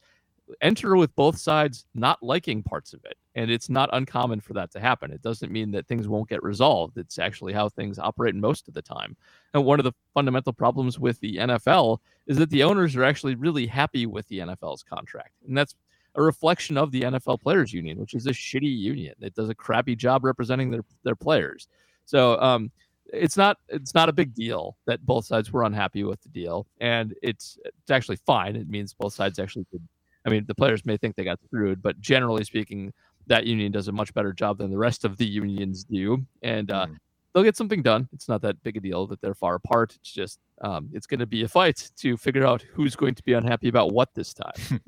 enter 0.62 0.96
with 0.96 1.16
both 1.16 1.38
sides 1.38 1.86
not 1.94 2.22
liking 2.22 2.62
parts 2.62 2.94
of 2.94 3.04
it. 3.06 3.18
And 3.36 3.50
it's 3.50 3.70
not 3.70 3.90
uncommon 3.94 4.40
for 4.40 4.54
that 4.54 4.72
to 4.72 4.80
happen. 4.80 5.12
It 5.12 5.22
doesn't 5.22 5.52
mean 5.52 5.72
that 5.72 5.88
things 5.88 6.08
won't 6.08 6.30
get 6.30 6.44
resolved. 6.44 6.98
It's 6.98 7.20
actually 7.20 7.54
how 7.54 7.70
things 7.70 8.00
operate 8.00 8.36
most 8.36 8.68
of 8.68 8.74
the 8.74 8.82
time. 8.82 9.18
And 9.54 9.66
one 9.66 9.80
of 9.80 9.84
the 9.84 9.94
fundamental 10.14 10.54
problems 10.54 11.00
with 11.00 11.20
the 11.20 11.38
NFL 11.38 12.00
is 12.28 12.38
that 12.38 12.50
the 12.50 12.64
owners 12.64 12.96
are 12.96 13.04
actually 13.04 13.36
really 13.36 13.66
happy 13.66 14.06
with 14.06 14.28
the 14.28 14.40
NFL's 14.40 14.84
contract. 14.84 15.34
And 15.48 15.58
that's 15.58 15.76
a 16.16 16.22
reflection 16.22 16.78
of 16.78 16.92
the 16.92 17.02
NFL 17.02 17.42
Players 17.42 17.74
Union, 17.74 18.00
which 18.00 18.14
is 18.14 18.28
a 18.28 18.32
shitty 18.32 18.78
union 18.78 19.16
that 19.20 19.36
does 19.36 19.50
a 19.50 19.56
crappy 19.56 19.96
job 19.96 20.24
representing 20.24 20.72
their 20.72 20.86
their 21.04 21.16
players. 21.16 21.68
So 22.06 22.40
um, 22.40 22.72
it's 23.16 23.38
not 23.38 23.58
it's 23.70 23.94
not 23.94 24.10
a 24.10 24.14
big 24.14 24.34
deal 24.34 24.78
that 24.88 25.06
both 25.06 25.26
sides 25.26 25.52
were 25.52 25.64
unhappy 25.64 26.04
with 26.04 26.22
the 26.22 26.30
deal, 26.30 26.68
and 26.80 27.14
it's 27.24 27.58
it's 27.66 27.92
actually 27.92 28.18
fine. 28.26 28.56
It 28.56 28.70
means 28.70 28.94
both 28.94 29.14
sides 29.14 29.40
actually 29.40 29.66
did. 29.72 29.82
I 30.26 30.30
mean, 30.30 30.46
the 30.48 30.56
players 30.56 30.86
may 30.86 30.98
think 30.98 31.16
they 31.16 31.24
got 31.24 31.40
screwed, 31.46 31.82
but 31.82 32.00
generally 32.02 32.44
speaking, 32.44 32.92
that 33.28 33.46
union 33.46 33.72
does 33.72 33.88
a 33.88 33.92
much 33.92 34.14
better 34.14 34.34
job 34.34 34.58
than 34.58 34.72
the 34.72 34.78
rest 34.78 35.06
of 35.06 35.18
the 35.18 35.26
unions 35.26 35.84
do, 35.84 36.26
and 36.42 36.72
uh, 36.72 36.86
Mhm. 36.88 36.98
they'll 37.34 37.44
get 37.44 37.56
something 37.58 37.82
done. 37.84 38.08
It's 38.14 38.28
not 38.28 38.42
that 38.42 38.62
big 38.64 38.78
a 38.78 38.80
deal 38.80 39.06
that 39.08 39.22
they're 39.22 39.36
far 39.36 39.56
apart. 39.56 39.96
It's 39.96 40.12
just 40.12 40.40
um, 40.62 40.90
it's 40.94 41.06
going 41.08 41.20
to 41.20 41.26
be 41.26 41.44
a 41.44 41.48
fight 41.48 41.92
to 41.98 42.18
figure 42.18 42.46
out 42.46 42.62
who's 42.74 42.96
going 42.96 43.14
to 43.16 43.24
be 43.24 43.34
unhappy 43.34 43.68
about 43.68 43.92
what 43.92 44.14
this 44.16 44.34
time. 44.34 44.54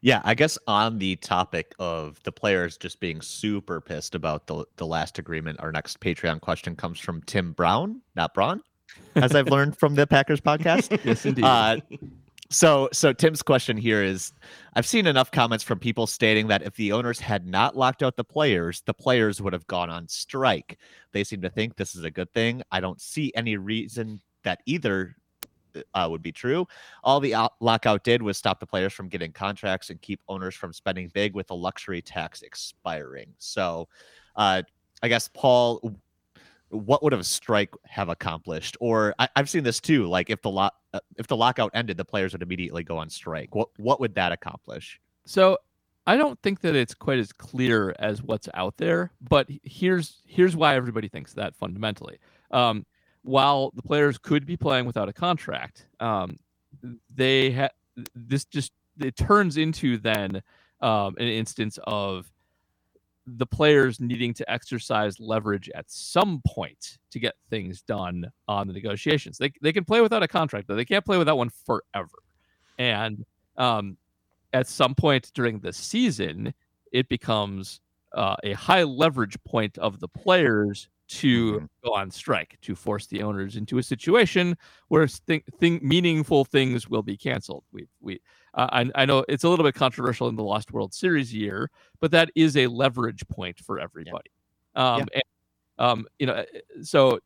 Yeah, 0.00 0.20
I 0.24 0.34
guess 0.34 0.58
on 0.66 0.98
the 0.98 1.16
topic 1.16 1.74
of 1.78 2.22
the 2.22 2.32
players 2.32 2.76
just 2.76 3.00
being 3.00 3.20
super 3.20 3.80
pissed 3.80 4.14
about 4.14 4.46
the 4.46 4.64
the 4.76 4.86
last 4.86 5.18
agreement, 5.18 5.60
our 5.60 5.72
next 5.72 6.00
Patreon 6.00 6.40
question 6.40 6.76
comes 6.76 6.98
from 6.98 7.22
Tim 7.22 7.52
Brown, 7.52 8.00
not 8.14 8.34
Braun, 8.34 8.62
as 9.14 9.34
I've 9.34 9.48
learned 9.48 9.78
from 9.78 9.94
the 9.94 10.06
Packers 10.06 10.40
podcast. 10.40 10.98
yes, 11.04 11.24
indeed. 11.24 11.44
Uh, 11.44 11.78
so 12.50 12.88
so 12.92 13.12
Tim's 13.12 13.42
question 13.42 13.76
here 13.76 14.02
is 14.02 14.32
I've 14.74 14.86
seen 14.86 15.06
enough 15.06 15.30
comments 15.30 15.64
from 15.64 15.78
people 15.78 16.06
stating 16.06 16.46
that 16.48 16.62
if 16.62 16.76
the 16.76 16.92
owners 16.92 17.18
had 17.18 17.46
not 17.46 17.76
locked 17.76 18.02
out 18.02 18.16
the 18.16 18.24
players, 18.24 18.82
the 18.86 18.94
players 18.94 19.40
would 19.42 19.52
have 19.52 19.66
gone 19.66 19.90
on 19.90 20.08
strike. 20.08 20.78
They 21.12 21.24
seem 21.24 21.42
to 21.42 21.50
think 21.50 21.76
this 21.76 21.96
is 21.96 22.04
a 22.04 22.10
good 22.10 22.32
thing. 22.32 22.62
I 22.70 22.80
don't 22.80 23.00
see 23.00 23.32
any 23.34 23.56
reason 23.56 24.20
that 24.44 24.60
either 24.66 25.16
uh, 25.94 26.08
would 26.10 26.22
be 26.22 26.32
true. 26.32 26.66
All 27.04 27.20
the 27.20 27.34
out- 27.34 27.54
lockout 27.60 28.04
did 28.04 28.22
was 28.22 28.36
stop 28.36 28.60
the 28.60 28.66
players 28.66 28.92
from 28.92 29.08
getting 29.08 29.32
contracts 29.32 29.90
and 29.90 30.00
keep 30.00 30.20
owners 30.28 30.54
from 30.54 30.72
spending 30.72 31.08
big 31.08 31.34
with 31.34 31.46
the 31.46 31.54
luxury 31.54 32.02
tax 32.02 32.42
expiring. 32.42 33.32
So, 33.38 33.88
uh, 34.36 34.62
I 35.02 35.08
guess 35.08 35.28
Paul, 35.28 35.96
what 36.68 37.02
would 37.02 37.12
a 37.12 37.22
strike 37.22 37.72
have 37.84 38.08
accomplished? 38.08 38.76
Or 38.80 39.14
I, 39.18 39.28
I've 39.36 39.48
seen 39.48 39.64
this 39.64 39.80
too. 39.80 40.06
Like 40.06 40.30
if 40.30 40.42
the 40.42 40.50
lock 40.50 40.74
uh, 40.92 41.00
if 41.16 41.26
the 41.26 41.36
lockout 41.36 41.70
ended, 41.74 41.96
the 41.96 42.04
players 42.04 42.32
would 42.32 42.42
immediately 42.42 42.82
go 42.82 42.96
on 42.98 43.10
strike. 43.10 43.54
What 43.54 43.68
what 43.76 44.00
would 44.00 44.14
that 44.14 44.32
accomplish? 44.32 45.00
So 45.24 45.58
I 46.06 46.16
don't 46.16 46.40
think 46.42 46.60
that 46.60 46.76
it's 46.76 46.94
quite 46.94 47.18
as 47.18 47.32
clear 47.32 47.94
as 47.98 48.22
what's 48.22 48.48
out 48.54 48.76
there, 48.76 49.10
but 49.28 49.48
here's 49.62 50.22
here's 50.26 50.56
why 50.56 50.76
everybody 50.76 51.08
thinks 51.08 51.32
that 51.34 51.54
fundamentally. 51.56 52.18
Um, 52.52 52.86
while 53.26 53.72
the 53.74 53.82
players 53.82 54.18
could 54.18 54.46
be 54.46 54.56
playing 54.56 54.86
without 54.86 55.08
a 55.08 55.12
contract, 55.12 55.86
um, 56.00 56.38
they 57.14 57.50
ha- 57.50 57.70
this 58.14 58.44
just 58.44 58.72
it 59.00 59.16
turns 59.16 59.56
into 59.56 59.98
then 59.98 60.42
um, 60.80 61.16
an 61.18 61.26
instance 61.26 61.78
of 61.84 62.30
the 63.26 63.46
players 63.46 63.98
needing 63.98 64.32
to 64.32 64.48
exercise 64.50 65.18
leverage 65.18 65.68
at 65.74 65.90
some 65.90 66.40
point 66.46 66.98
to 67.10 67.18
get 67.18 67.34
things 67.50 67.82
done 67.82 68.30
on 68.46 68.68
the 68.68 68.72
negotiations. 68.72 69.38
They 69.38 69.52
they 69.60 69.72
can 69.72 69.84
play 69.84 70.00
without 70.00 70.22
a 70.22 70.28
contract, 70.28 70.68
but 70.68 70.76
they 70.76 70.84
can't 70.84 71.04
play 71.04 71.18
without 71.18 71.36
one 71.36 71.50
forever. 71.50 72.18
And 72.78 73.24
um, 73.56 73.96
at 74.52 74.68
some 74.68 74.94
point 74.94 75.32
during 75.34 75.58
the 75.58 75.72
season, 75.72 76.54
it 76.92 77.08
becomes 77.08 77.80
uh, 78.14 78.36
a 78.44 78.52
high 78.52 78.84
leverage 78.84 79.36
point 79.44 79.76
of 79.78 79.98
the 79.98 80.08
players 80.08 80.88
to 81.08 81.60
Mhm. 81.60 81.66
go 81.84 81.94
on 81.94 82.10
strike 82.10 82.58
to 82.62 82.74
force 82.74 83.06
the 83.06 83.22
owners 83.22 83.56
into 83.56 83.78
a 83.78 83.82
situation 83.82 84.56
where 84.88 85.06
th- 85.06 85.44
thing, 85.58 85.78
meaningful 85.82 86.44
things 86.44 86.88
will 86.88 87.02
be 87.02 87.16
canceled. 87.16 87.64
We 87.72 87.86
we 88.00 88.20
uh, 88.54 88.68
I, 88.72 88.90
I 89.02 89.06
know 89.06 89.24
it's 89.28 89.44
a 89.44 89.48
little 89.48 89.64
bit 89.64 89.74
controversial 89.74 90.28
in 90.28 90.36
the 90.36 90.42
Lost 90.44 90.72
World 90.72 90.94
Series 90.94 91.32
year, 91.34 91.70
but 92.00 92.10
that 92.12 92.30
is 92.34 92.56
a 92.56 92.66
leverage 92.68 93.26
point 93.28 93.58
for 93.60 93.78
everybody. 93.78 94.30
Um, 94.74 95.08
and, 95.14 95.22
um, 95.78 96.06
you 96.18 96.26
know, 96.26 96.34
uh, 96.34 96.44
so 96.82 97.20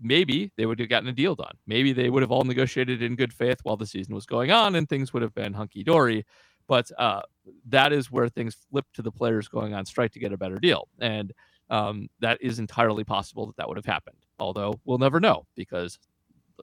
maybe 0.00 0.52
they 0.56 0.66
would 0.66 0.78
have 0.80 0.88
gotten 0.88 1.08
a 1.08 1.12
deal 1.12 1.34
done. 1.34 1.54
Maybe 1.66 1.92
they 1.92 2.10
would 2.10 2.22
have 2.22 2.32
all 2.32 2.44
negotiated 2.44 3.02
in 3.02 3.16
good 3.16 3.32
faith 3.32 3.58
while 3.62 3.76
the 3.76 3.86
season 3.86 4.14
was 4.14 4.26
going 4.26 4.50
on, 4.50 4.74
and 4.74 4.88
things 4.88 5.12
would 5.12 5.22
have 5.22 5.34
been 5.34 5.52
hunky 5.54 5.82
dory. 5.84 6.24
But 6.66 6.90
uh, 6.98 7.22
that 7.66 7.92
is 7.92 8.10
where 8.10 8.28
things 8.28 8.56
flip 8.70 8.86
to 8.94 9.02
the 9.02 9.12
players 9.12 9.48
going 9.48 9.74
on 9.74 9.84
strike 9.86 10.12
to 10.12 10.18
get 10.20 10.32
a 10.32 10.38
better 10.38 10.58
deal, 10.58 10.88
and 11.00 11.32
um, 11.70 12.08
that 12.20 12.38
is 12.42 12.58
entirely 12.58 13.04
possible 13.04 13.46
that 13.46 13.56
that 13.56 13.68
would 13.68 13.76
have 13.76 13.86
happened. 13.86 14.16
Although 14.38 14.80
we'll 14.84 14.98
never 14.98 15.20
know 15.20 15.46
because 15.54 15.98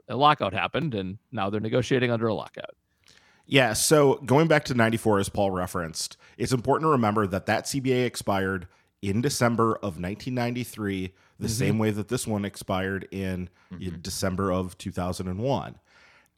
a 0.08 0.16
lockout 0.16 0.54
happened, 0.54 0.94
and 0.96 1.18
now 1.32 1.50
they're 1.50 1.60
negotiating 1.60 2.12
under 2.12 2.28
a 2.28 2.34
lockout. 2.34 2.76
Yeah, 3.46 3.74
so 3.74 4.16
going 4.26 4.48
back 4.48 4.66
to 4.66 4.74
94 4.76 5.20
as 5.20 5.30
Paul 5.30 5.50
referenced, 5.52 6.18
it's 6.38 6.52
important 6.54 6.86
to 6.88 6.92
remember 6.92 7.26
that 7.28 7.48
that 7.48 7.66
CBA 7.66 8.06
expired 8.06 8.68
in 9.02 9.22
December 9.22 9.76
of 9.78 9.98
1993, 10.00 11.14
the 11.40 11.48
Mhm. 11.48 11.52
same 11.52 11.80
way 11.80 11.90
that 11.90 12.10
this 12.10 12.28
one 12.28 12.46
expired 12.46 13.08
in, 13.12 13.50
in 13.80 14.02
December 14.02 14.52
of 14.52 14.78
2001. 14.78 15.80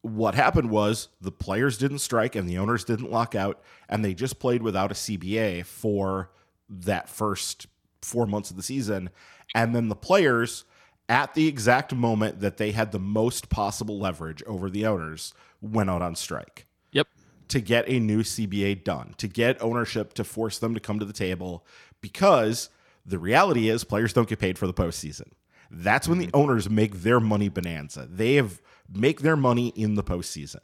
What 0.04 0.36
happened 0.36 0.69
was 0.69 1.10
the 1.19 1.32
players 1.32 1.78
didn't 1.78 2.00
strike 2.00 2.36
and 2.36 2.47
the 2.47 2.58
owners 2.58 2.84
didn't 2.86 3.12
lock 3.12 3.36
out, 3.36 3.62
and 3.89 4.06
they 4.06 4.13
just 4.13 4.39
played 4.39 4.62
without 4.63 4.91
a 4.91 4.95
CBA 4.95 5.63
for 5.63 6.32
that 6.69 7.10
first 7.10 7.67
four 8.02 8.26
months 8.26 8.50
of 8.50 8.58
the 8.58 8.64
season. 8.64 9.10
And 9.54 9.76
then 9.76 9.90
the 9.90 9.96
players, 9.96 10.66
at 11.10 11.34
the 11.34 11.48
exact 11.48 11.94
moment 11.94 12.40
that 12.40 12.58
they 12.58 12.72
had 12.72 12.92
the 12.92 13.00
most 13.00 13.50
possible 13.50 14.00
leverage 14.00 14.44
over 14.44 14.70
the 14.70 14.86
owners, 14.86 15.34
went 15.62 15.90
out 15.90 16.02
on 16.02 16.16
strike 16.16 16.66
Yep. 16.92 17.08
to 17.50 17.62
get 17.62 17.88
a 17.88 18.00
new 18.00 18.24
CBA 18.24 18.84
done, 18.84 19.14
to 19.18 19.28
get 19.28 19.62
ownership 19.62 20.14
to 20.14 20.24
force 20.24 20.58
them 20.58 20.74
to 20.74 20.80
come 20.80 21.00
to 21.00 21.06
the 21.06 21.14
table, 21.14 21.66
because 22.02 22.70
the 23.06 23.20
reality 23.20 23.70
is 23.70 23.84
players 23.84 24.14
don't 24.14 24.30
get 24.30 24.40
paid 24.40 24.58
for 24.58 24.68
the 24.68 24.74
postseason. 24.74 25.32
That's 25.70 26.08
when 26.08 26.18
the 26.18 26.28
mm-hmm. 26.28 26.38
owners 26.38 26.70
make 26.70 27.02
their 27.02 27.20
money 27.20 27.50
bonanza. 27.50 28.08
They 28.10 28.36
have 28.36 28.62
make 28.94 29.22
their 29.22 29.38
money 29.38 29.70
in 29.70 29.96
the 29.96 30.04
postseason. 30.04 30.60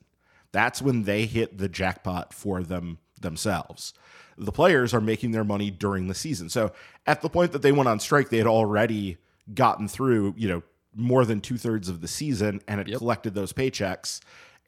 That's 0.51 0.81
when 0.81 1.03
they 1.03 1.25
hit 1.25 1.57
the 1.57 1.69
jackpot 1.69 2.33
for 2.33 2.61
them 2.61 2.99
themselves. 3.19 3.93
The 4.37 4.51
players 4.51 4.93
are 4.93 5.01
making 5.01 5.31
their 5.31 5.43
money 5.43 5.71
during 5.71 6.07
the 6.07 6.13
season. 6.15 6.49
So 6.49 6.71
at 7.05 7.21
the 7.21 7.29
point 7.29 7.51
that 7.53 7.61
they 7.61 7.71
went 7.71 7.89
on 7.89 7.99
strike, 7.99 8.29
they 8.29 8.37
had 8.37 8.47
already 8.47 9.17
gotten 9.53 9.87
through, 9.87 10.35
you 10.37 10.47
know, 10.47 10.63
more 10.95 11.25
than 11.25 11.41
two 11.41 11.57
thirds 11.57 11.89
of 11.89 12.01
the 12.01 12.07
season 12.07 12.61
and 12.67 12.79
had 12.79 12.87
Yep. 12.89 12.97
collected 12.99 13.33
those 13.33 13.53
paychecks. 13.53 14.19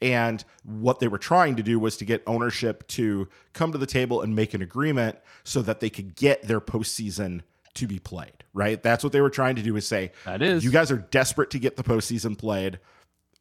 And 0.02 0.42
what 0.64 0.98
they 1.00 1.08
were 1.08 1.18
trying 1.18 1.56
to 1.56 1.62
do 1.62 1.78
was 1.78 1.96
to 1.98 2.04
get 2.04 2.22
ownership 2.26 2.86
to 2.88 3.28
come 3.52 3.70
to 3.72 3.78
the 3.78 3.86
table 3.86 4.22
and 4.22 4.34
make 4.34 4.54
an 4.54 4.62
agreement 4.62 5.18
so 5.44 5.60
that 5.62 5.80
they 5.80 5.90
could 5.90 6.16
get 6.16 6.42
their 6.44 6.60
postseason 6.60 7.42
to 7.74 7.86
be 7.86 7.98
played, 7.98 8.42
right? 8.54 8.82
That's 8.82 9.04
what 9.04 9.12
they 9.12 9.20
were 9.20 9.30
trying 9.30 9.56
to 9.56 9.62
do 9.62 9.76
is 9.76 9.86
say, 9.86 10.12
That 10.24 10.40
is. 10.42 10.64
you 10.64 10.70
guys 10.70 10.90
are 10.90 10.96
desperate 10.98 11.50
to 11.50 11.58
get 11.58 11.76
the 11.76 11.82
postseason 11.84 12.36
played. 12.38 12.78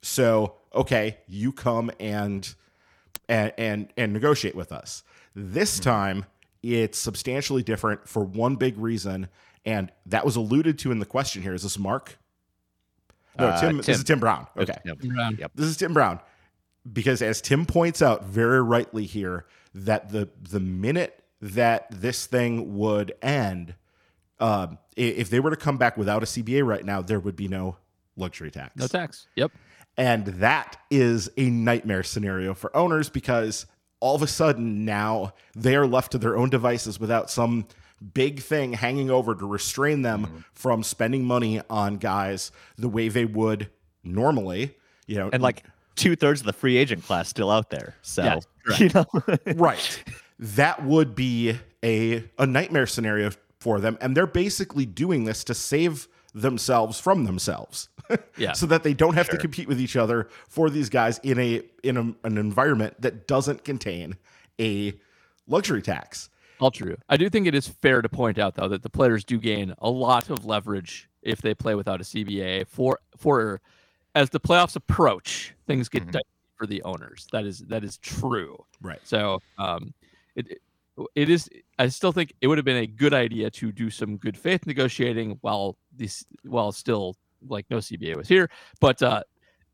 So, 0.02 0.56
okay, 0.74 1.18
you 1.28 1.52
come 1.52 1.92
and 2.00 2.54
and 3.28 3.54
and, 3.58 3.94
and 3.98 4.14
negotiate 4.14 4.56
with 4.56 4.72
us. 4.72 5.04
This 5.40 5.80
time 5.80 6.26
it's 6.62 6.98
substantially 7.00 7.64
different 7.64 8.08
for 8.08 8.24
one 8.24 8.56
big 8.58 8.78
reason, 8.78 9.30
and 9.66 9.92
that 10.06 10.26
was 10.26 10.36
alluded 10.36 10.78
to 10.80 10.92
in 10.92 11.00
the 11.00 11.06
question 11.06 11.42
here. 11.42 11.54
Is 11.54 11.64
this 11.64 11.80
Mark? 11.80 12.18
No, 13.38 13.48
Uh, 13.48 13.62
Tim, 13.62 13.78
This 13.78 13.88
is 13.90 14.04
Tim 14.04 14.20
Brown. 14.20 14.48
Okay. 14.58 14.78
yep. 14.84 14.98
Around. 15.04 15.40
Yep. 15.40 15.52
This 15.56 15.68
is 15.68 15.78
Tim 15.78 15.94
Brown. 15.94 16.20
Because 16.92 17.22
as 17.22 17.40
Tim 17.42 17.66
points 17.66 18.02
out 18.02 18.26
very 18.26 18.62
rightly 18.62 19.06
here, 19.06 19.46
that 19.74 20.10
the 20.10 20.30
the 20.42 20.60
minute 20.60 21.24
that 21.42 21.88
this 21.92 22.26
thing 22.26 22.76
would 22.78 23.14
end, 23.22 23.76
um, 24.42 24.78
i- 24.98 25.02
if 25.02 25.30
they 25.30 25.40
were 25.40 25.52
to 25.52 25.56
come 25.56 25.78
back 25.78 25.96
without 25.96 26.22
a 26.24 26.26
CBA 26.26 26.64
right 26.66 26.84
now, 26.84 27.02
there 27.02 27.20
would 27.20 27.36
be 27.38 27.48
no 27.48 27.78
luxury 28.18 28.52
tax. 28.52 28.76
No 28.76 28.88
tax. 28.88 29.28
Yep. 29.38 29.52
And 29.96 30.26
that 30.26 30.78
is 30.90 31.30
a 31.38 31.50
nightmare 31.50 32.04
scenario 32.04 32.54
for 32.54 32.76
owners 32.76 33.10
because 33.10 33.66
all 34.00 34.16
of 34.16 34.22
a 34.22 34.28
sudden 34.28 34.86
now 34.86 35.34
they 35.56 35.76
are 35.76 35.86
left 35.88 36.12
to 36.14 36.18
their 36.18 36.38
own 36.38 36.50
devices 36.50 37.00
without 37.00 37.30
some 37.30 37.66
big 38.14 38.40
thing 38.40 38.74
hanging 38.74 39.10
over 39.10 39.36
to 39.36 39.46
restrain 39.46 40.02
them 40.04 40.26
Mm-hmm. 40.26 40.38
from 40.54 40.84
spending 40.84 41.26
money 41.26 41.62
on 41.70 41.98
guys 41.98 42.52
the 42.78 42.88
way 42.90 43.10
they 43.10 43.26
would 43.26 43.70
normally. 44.04 44.76
You 45.08 45.16
know, 45.18 45.30
and 45.34 45.42
like 45.44 45.64
two 45.96 46.16
thirds 46.16 46.42
of 46.42 46.46
the 46.46 46.54
free 46.54 46.78
agent 46.78 47.04
class 47.04 47.28
still 47.30 47.50
out 47.52 47.70
there. 47.72 47.96
So 48.02 48.40
correct. 48.66 48.80
you 48.82 48.90
know, 48.94 49.06
right. 49.56 50.04
That 50.40 50.84
would 50.86 51.16
be 51.16 51.58
a 51.84 52.24
a 52.38 52.46
nightmare 52.46 52.88
scenario 52.88 53.32
for 53.60 53.80
them, 53.82 53.98
and 54.00 54.16
they're 54.16 54.28
basically 54.28 54.86
doing 54.86 55.26
this 55.26 55.44
to 55.46 55.54
save 55.54 56.08
themselves 56.34 57.00
from 57.00 57.26
themselves. 57.26 57.90
Yeah. 58.38 58.52
so 58.54 58.66
that 58.68 58.84
they 58.84 58.94
don't 58.94 59.14
have 59.16 59.30
to 59.30 59.38
compete 59.38 59.68
with 59.68 59.80
each 59.80 59.96
other 59.96 60.30
for 60.48 60.70
these 60.70 60.90
guys 60.90 61.20
in 61.20 61.40
a 61.40 61.62
in 61.84 61.98
a, 61.98 62.02
an 62.28 62.38
environment 62.38 62.96
that 63.02 63.28
doesn't 63.28 63.64
contain 63.64 64.16
a 64.60 64.94
luxury 65.48 65.82
tax. 65.82 66.30
All 66.60 66.72
true. 66.72 66.98
I 67.08 67.16
do 67.18 67.30
think 67.30 67.48
it 67.48 67.56
is 67.56 67.68
fair 67.68 68.02
to 68.02 68.10
point 68.10 68.38
out, 68.38 68.56
though, 68.56 68.68
that 68.68 68.84
the 68.84 68.90
players 68.90 69.24
do 69.24 69.38
gain 69.38 69.74
a 69.80 69.90
lot 69.90 70.30
of 70.30 70.46
leverage 70.46 71.10
if 71.22 71.42
they 71.42 71.54
play 71.54 71.74
without 71.76 72.02
a 72.02 72.04
CBA. 72.04 72.68
For 72.68 73.00
for 73.18 73.62
as 74.16 74.30
the 74.32 74.40
playoffs 74.40 74.76
approach, 74.76 75.54
things 75.68 75.88
get 75.88 76.04
Mhm. 76.08 76.12
dicey 76.12 76.26
for 76.58 76.68
the 76.68 76.82
owners. 76.84 77.28
That 77.32 77.46
is 77.46 77.60
that 77.68 77.84
is 77.86 77.98
true. 78.00 78.66
Right. 78.82 79.00
So 79.04 79.42
um, 79.58 79.94
it 80.36 80.48
it- 80.52 80.62
it 81.16 81.30
is. 81.30 81.50
I 81.78 81.88
still 81.88 82.12
think 82.12 82.34
it 82.42 82.48
would 82.48 82.58
have 82.58 82.66
been 82.66 82.84
a 82.84 82.86
good 82.86 83.14
idea 83.14 83.50
to 83.52 83.72
do 83.72 83.90
some 83.90 84.18
good 84.18 84.38
faith 84.38 84.66
negotiating 84.68 85.38
while 85.40 85.78
this 85.96 86.26
while 86.44 86.74
still 86.74 87.16
like 87.48 87.66
no 87.70 87.78
CBA 87.78 88.16
was 88.16 88.28
here, 88.28 88.50
but. 88.80 89.02
uh 89.02 89.24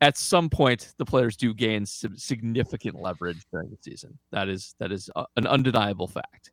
at 0.02 0.18
some 0.18 0.50
point, 0.50 0.94
the 0.98 1.06
players 1.06 1.38
do 1.38 1.54
gain 1.54 1.86
some 1.86 2.18
significant 2.18 3.00
leverage 3.00 3.46
during 3.50 3.70
the 3.70 3.78
season. 3.80 4.20
That 4.32 4.50
is 4.50 4.76
that 4.80 4.92
is 4.92 5.10
uh, 5.16 5.24
an 5.38 5.48
undeniable 5.48 6.08
fact. 6.08 6.52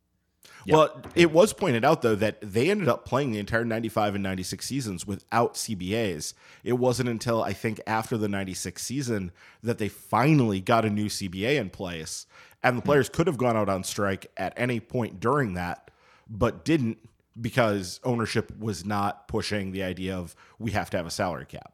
Yeah. 0.65 0.75
Well, 0.75 1.01
it 1.15 1.31
was 1.31 1.51
pointed 1.53 1.83
out 1.83 2.01
though 2.01 2.15
that 2.15 2.39
they 2.41 2.69
ended 2.69 2.87
up 2.87 3.05
playing 3.05 3.31
the 3.31 3.39
entire 3.39 3.65
95 3.65 4.15
and 4.15 4.23
96 4.23 4.65
seasons 4.65 5.07
without 5.07 5.55
CBAs. 5.55 6.33
It 6.63 6.73
wasn't 6.73 7.09
until 7.09 7.43
I 7.43 7.53
think 7.53 7.81
after 7.85 8.17
the 8.17 8.29
96 8.29 8.81
season 8.81 9.31
that 9.61 9.77
they 9.77 9.89
finally 9.89 10.61
got 10.61 10.85
a 10.85 10.89
new 10.89 11.07
CBA 11.07 11.57
in 11.57 11.69
place. 11.69 12.25
And 12.61 12.77
the 12.77 12.81
players 12.81 13.09
could 13.09 13.27
have 13.27 13.37
gone 13.37 13.57
out 13.57 13.67
on 13.67 13.83
strike 13.83 14.31
at 14.37 14.53
any 14.55 14.79
point 14.79 15.19
during 15.19 15.53
that, 15.55 15.91
but 16.29 16.63
didn't 16.63 16.97
because 17.39 17.99
ownership 18.03 18.51
was 18.57 18.85
not 18.85 19.27
pushing 19.27 19.71
the 19.71 19.83
idea 19.83 20.15
of 20.15 20.35
we 20.59 20.71
have 20.71 20.89
to 20.91 20.97
have 20.97 21.05
a 21.05 21.11
salary 21.11 21.45
cap. 21.45 21.73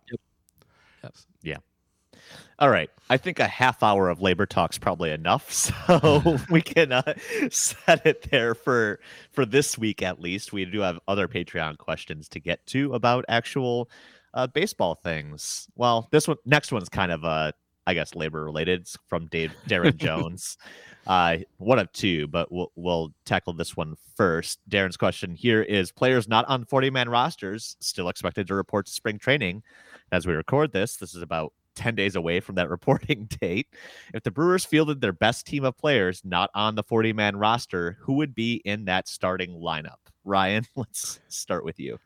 Yes. 1.04 1.26
Yeah. 1.42 1.58
All 2.60 2.70
right. 2.70 2.90
I 3.10 3.18
think 3.18 3.40
a 3.40 3.48
half 3.48 3.82
hour 3.82 4.10
of 4.10 4.22
labor 4.22 4.46
talk's 4.46 4.78
probably 4.78 5.12
enough, 5.12 5.52
so 5.54 6.38
we 6.50 6.62
can 6.62 6.92
uh, 6.92 7.14
set 7.50 8.06
it 8.06 8.30
there 8.30 8.54
for 8.54 9.00
for 9.32 9.46
this 9.46 9.78
week 9.78 10.02
at 10.02 10.20
least. 10.20 10.54
We 10.54 10.66
do 10.66 10.82
have 10.82 11.00
other 11.08 11.28
Patreon 11.28 11.78
questions 11.78 12.28
to 12.30 12.40
get 12.40 12.66
to 12.68 12.94
about 12.94 13.26
actual 13.30 13.90
uh, 14.34 14.48
baseball 14.48 14.96
things. 14.96 15.68
Well, 15.76 16.08
this 16.12 16.28
one 16.28 16.38
next 16.46 16.72
one's 16.72 16.90
kind 16.90 17.12
of 17.12 17.24
uh 17.24 17.52
I 17.88 17.94
guess 17.94 18.16
labor 18.16 18.44
related. 18.44 18.82
It's 18.82 18.98
from 19.08 19.28
Dave 19.28 19.54
Darren 19.68 19.98
Jones. 19.98 20.58
Uh, 21.08 21.38
one 21.58 21.80
of 21.80 21.92
two, 21.92 22.28
but 22.28 22.52
we'll 22.52 22.72
we'll 22.76 23.14
tackle 23.26 23.54
this 23.54 23.76
one 23.76 23.96
first. 24.16 24.60
Darren's 24.70 24.98
question 24.98 25.34
here 25.34 25.62
is: 25.62 25.92
Players 25.92 26.28
not 26.28 26.46
on 26.48 26.66
forty 26.66 26.90
man 26.90 27.10
rosters 27.10 27.76
still 27.80 28.10
expected 28.10 28.48
to 28.48 28.56
report 28.56 28.86
to 28.86 28.92
spring 28.92 29.18
training. 29.18 29.64
As 30.12 30.26
we 30.26 30.34
record 30.34 30.72
this, 30.72 30.98
this 30.98 31.14
is 31.14 31.22
about 31.22 31.54
10 31.80 31.96
days 31.96 32.16
away 32.16 32.40
from 32.40 32.56
that 32.56 32.70
reporting 32.70 33.28
date. 33.40 33.68
If 34.14 34.24
the 34.24 34.32
Brewers 34.32 34.66
fielded 34.66 35.02
their 35.02 35.14
best 35.14 35.48
team 35.48 35.64
of 35.64 35.78
players 35.78 36.22
not 36.24 36.50
on 36.54 36.76
the 36.76 36.84
40 36.84 37.14
man 37.14 37.38
roster, 37.38 37.98
who 38.02 38.14
would 38.14 38.36
be 38.36 38.56
in 38.66 38.86
that 38.86 39.08
starting 39.08 39.60
lineup? 39.60 39.98
Ryan, 40.24 40.66
let's 40.76 41.20
start 41.30 41.64
with 41.66 41.80
you. 41.80 41.98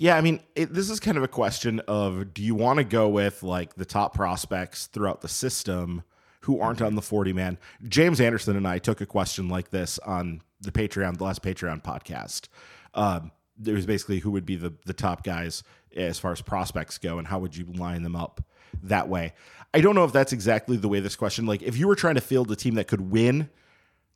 Yeah, 0.00 0.16
I 0.16 0.20
mean, 0.20 0.38
it, 0.54 0.72
this 0.72 0.90
is 0.90 1.00
kind 1.00 1.16
of 1.16 1.24
a 1.24 1.28
question 1.28 1.80
of 1.88 2.32
do 2.32 2.40
you 2.40 2.54
want 2.54 2.76
to 2.76 2.84
go 2.84 3.08
with 3.08 3.42
like 3.42 3.74
the 3.74 3.84
top 3.84 4.14
prospects 4.14 4.86
throughout 4.86 5.22
the 5.22 5.28
system 5.28 6.04
who 6.42 6.60
aren't 6.60 6.80
on 6.80 6.94
the 6.94 7.02
40 7.02 7.32
man? 7.32 7.58
James 7.82 8.20
Anderson 8.20 8.56
and 8.56 8.66
I 8.66 8.78
took 8.78 9.00
a 9.00 9.06
question 9.06 9.48
like 9.48 9.70
this 9.70 9.98
on 10.06 10.42
the 10.60 10.70
Patreon, 10.70 11.18
the 11.18 11.24
last 11.24 11.42
Patreon 11.42 11.82
podcast. 11.82 12.46
Um, 12.94 13.32
it 13.66 13.72
was 13.72 13.86
basically 13.86 14.20
who 14.20 14.30
would 14.30 14.46
be 14.46 14.54
the, 14.54 14.72
the 14.86 14.92
top 14.92 15.24
guys 15.24 15.64
as 15.96 16.16
far 16.16 16.30
as 16.30 16.40
prospects 16.42 16.96
go 16.98 17.18
and 17.18 17.26
how 17.26 17.40
would 17.40 17.56
you 17.56 17.64
line 17.64 18.04
them 18.04 18.14
up 18.14 18.40
that 18.84 19.08
way. 19.08 19.34
I 19.74 19.80
don't 19.80 19.96
know 19.96 20.04
if 20.04 20.12
that's 20.12 20.32
exactly 20.32 20.76
the 20.76 20.88
way 20.88 21.00
this 21.00 21.16
question, 21.16 21.44
like 21.44 21.62
if 21.62 21.76
you 21.76 21.88
were 21.88 21.96
trying 21.96 22.14
to 22.14 22.20
field 22.20 22.52
a 22.52 22.56
team 22.56 22.76
that 22.76 22.86
could 22.86 23.10
win 23.10 23.50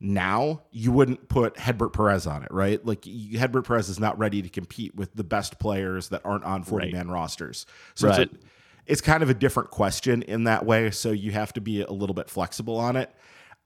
now, 0.03 0.63
you 0.73 0.91
wouldn't 0.91 1.29
put 1.29 1.57
Hedbert 1.57 1.93
Perez 1.93 2.27
on 2.27 2.43
it, 2.43 2.51
right? 2.51 2.85
Like 2.85 3.05
Hedbert 3.05 3.65
Perez 3.65 3.89
is 3.89 4.01
not 4.01 4.19
ready 4.19 4.43
to 4.43 4.49
compete 4.49 4.97
with 4.97 5.15
the 5.15 5.23
best 5.23 5.61
players 5.61 6.09
that 6.09 6.23
aren't 6.25 6.43
on 6.43 6.65
40 6.65 6.91
man 6.91 7.07
right. 7.07 7.15
rosters. 7.15 7.67
So 7.95 8.09
right. 8.09 8.21
it's, 8.23 8.33
a, 8.33 8.39
it's, 8.87 9.01
kind 9.01 9.23
of 9.23 9.31
a 9.31 9.35
different 9.35 9.71
question 9.71 10.23
in 10.23 10.45
that 10.45 10.67
way. 10.67 10.91
So 10.91 11.13
you 11.13 11.31
have 11.31 11.53
to 11.53 11.61
be 11.61 11.83
a 11.83 11.93
little 11.93 12.15
bit 12.15 12.29
flexible 12.29 12.79
on 12.79 12.97
it. 12.97 13.15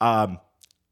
Um, 0.02 0.38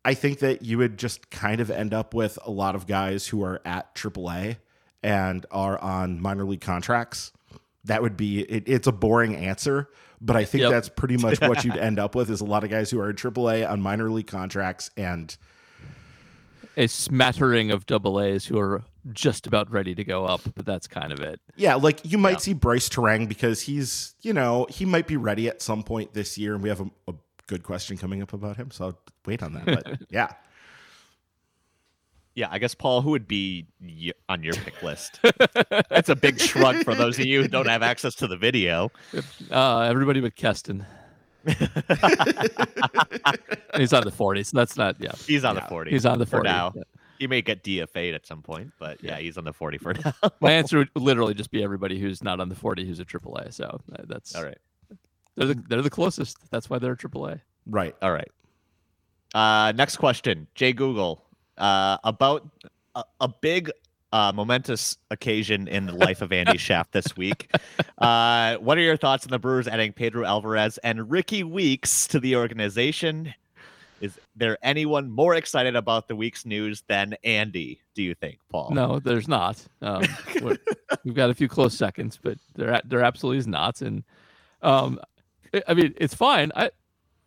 I 0.03 0.15
think 0.15 0.39
that 0.39 0.63
you 0.63 0.79
would 0.79 0.99
just 0.99 1.29
kind 1.29 1.61
of 1.61 1.71
end 1.71 1.93
up 1.93 2.15
with 2.15 2.39
a 2.45 2.51
lot 2.51 2.75
of 2.75 2.87
guys 2.87 3.27
who 3.27 3.45
are 3.45 3.61
at 3.67 3.95
AAA 3.95 4.57
and 5.03 5.45
are 5.51 5.79
on 5.79 6.23
minor 6.23 6.45
league 6.45 6.63
contracts. 6.63 7.33
That 7.85 8.01
would 8.01 8.17
be 8.17 8.41
it, 8.41 8.65
it's 8.67 8.87
a 8.87 8.93
boring 8.93 9.37
answer, 9.37 9.91
but 10.25 10.37
I 10.37 10.45
think 10.45 10.63
yep. 10.63 10.71
that's 10.71 10.89
pretty 10.89 11.19
much 11.19 11.41
what 11.41 11.65
you'd 11.65 11.77
end 11.77 11.99
up 11.99 12.15
with 12.15 12.31
is 12.31 12.41
a 12.41 12.47
lot 12.47 12.65
of 12.65 12.71
guys 12.71 12.91
who 12.91 12.99
are 12.99 13.11
in 13.11 13.17
AAA 13.17 13.69
on 13.69 13.83
minor 13.83 14.11
league 14.11 14.27
contracts 14.27 14.91
and 14.97 15.37
a 16.77 16.87
smattering 16.89 17.71
of 17.71 17.87
double 17.87 18.21
A's 18.21 18.47
who 18.47 18.59
are 18.59 18.83
just 19.13 19.47
about 19.47 19.71
ready 19.71 19.95
to 19.95 20.03
go 20.03 20.25
up, 20.25 20.41
but 20.55 20.65
that's 20.65 20.87
kind 20.87 21.13
of 21.13 21.21
it. 21.21 21.41
Yeah, 21.57 21.75
like 21.75 22.01
you 22.05 22.17
might 22.17 22.33
yeah. 22.33 22.39
see 22.39 22.53
Bryce 22.55 22.89
Turang 22.89 23.29
because 23.29 23.61
he's, 23.61 24.15
you 24.23 24.33
know, 24.33 24.67
he 24.71 24.87
might 24.87 25.07
be 25.07 25.19
ready 25.19 25.47
at 25.47 25.61
some 25.61 25.83
point 25.83 26.15
this 26.15 26.39
year, 26.39 26.55
and 26.55 26.63
we 26.63 26.71
have 26.71 26.81
a, 26.81 26.91
a 27.07 27.15
good 27.47 27.63
question 27.63 27.99
coming 27.99 28.23
up 28.23 28.33
about 28.33 28.57
him, 28.57 28.71
so 28.71 28.87
I'll 28.87 28.99
wait 29.27 29.43
on 29.43 29.53
that. 29.53 29.67
But 29.67 30.01
yeah. 30.11 30.33
Yeah, 32.35 32.49
I 32.51 32.59
guess 32.59 32.75
Paul, 32.75 33.01
who 33.01 33.11
would 33.11 33.29
be 33.29 33.67
on 34.29 34.43
your 34.43 34.55
pick 34.55 34.83
list? 34.83 35.21
That's 35.89 36.09
a 36.09 36.17
big 36.17 36.41
shrug 36.41 36.83
for 36.85 36.95
those 36.95 37.19
of 37.19 37.27
you 37.27 37.43
who 37.43 37.49
don't 37.49 37.69
have 37.69 37.83
access 37.83 38.17
to 38.17 38.27
the 38.27 38.37
video. 38.37 38.91
Uh, 39.51 39.81
everybody 39.81 40.21
but 40.21 40.35
Keston. 40.35 40.85
he's 41.47 41.63
on 43.93 44.03
the 44.03 44.11
40s. 44.11 44.47
So 44.47 44.57
that's 44.57 44.77
not, 44.77 44.97
yeah. 44.99 45.13
He's 45.27 45.45
on 45.45 45.55
yeah. 45.55 45.63
the 45.63 45.69
40. 45.69 45.91
He's 45.91 46.07
on 46.07 46.19
the 46.19 46.27
40 46.27 46.49
now. 46.49 46.73
Yeah. 46.75 46.83
He 47.21 47.29
may 47.29 47.41
get 47.43 47.63
DFA'd 47.63 48.15
at 48.15 48.27
some 48.27 48.43
point, 48.43 48.73
but 48.81 49.03
yeah, 49.03 49.19
he's 49.19 49.39
on 49.39 49.45
the 49.45 49.53
40 49.53 49.79
for 49.79 49.95
now. 50.05 50.13
My 50.41 50.51
answer 50.51 50.79
would 50.79 50.91
literally 50.97 51.35
just 51.35 51.53
be 51.53 51.63
everybody 51.63 52.01
who's 52.01 52.25
not 52.25 52.41
on 52.41 52.49
the 52.49 52.57
40 52.57 52.85
who's 52.85 52.99
a 52.99 53.05
AAA. 53.05 53.53
So 53.55 53.81
uh, 53.93 54.03
that's 54.07 54.35
all 54.35 54.43
right. 54.45 54.59
They're 55.37 55.49
the, 55.49 55.63
they're 55.69 55.83
the 55.83 55.91
closest. 55.91 56.51
That's 56.51 56.69
why 56.69 56.79
they're 56.79 56.97
AAA. 56.97 57.41
Right. 57.67 57.95
All 58.03 58.13
right. 58.13 58.31
Uh, 59.35 59.73
next 59.73 59.97
question, 59.97 60.47
Jay 60.55 60.73
Google, 60.73 61.24
uh, 61.59 61.99
about 62.05 62.49
a, 62.95 63.05
a 63.21 63.29
big 63.29 63.71
uh, 64.13 64.33
momentous 64.33 64.97
occasion 65.11 65.67
in 65.67 65.87
the 65.87 65.93
life 65.93 66.23
of 66.23 66.33
Andy 66.33 66.57
Shaft 66.57 66.93
this 66.93 67.17
week. 67.17 67.51
Uh, 67.99 68.57
what 68.57 68.77
are 68.77 68.83
your 68.83 68.97
thoughts 68.97 69.25
on 69.25 69.31
the 69.31 69.39
Brewers 69.39 69.67
adding 69.67 69.93
Pedro 69.93 70.25
Alvarez 70.25 70.79
and 70.79 71.11
Rickie 71.11 71.43
Weeks 71.43 72.07
to 72.09 72.21
the 72.21 72.37
organization? 72.37 73.35
Is 74.01 74.19
there 74.37 74.59
anyone 74.63 75.11
more 75.11 75.35
excited 75.35 75.77
about 75.77 76.09
the 76.09 76.17
week's 76.17 76.45
news 76.45 76.83
than 76.89 77.17
Andy? 77.25 77.81
Do 77.95 78.03
you 78.03 78.15
think, 78.15 78.39
Paul? 78.51 78.71
No, 78.73 78.99
there's 78.99 79.29
not. 79.29 79.65
Um, 79.81 80.05
we've 81.05 81.15
got 81.15 81.31
a 81.31 81.35
few 81.35 81.49
close 81.49 81.77
seconds, 81.77 82.19
but 82.23 82.39
there 82.55 82.81
there 82.85 83.03
absolutely 83.03 83.39
is 83.39 83.47
not. 83.47 83.81
And 83.81 84.05
um, 84.63 85.01
I 85.67 85.75
mean, 85.75 85.95
it's 85.97 86.15
fine. 86.15 86.53
I 86.55 86.71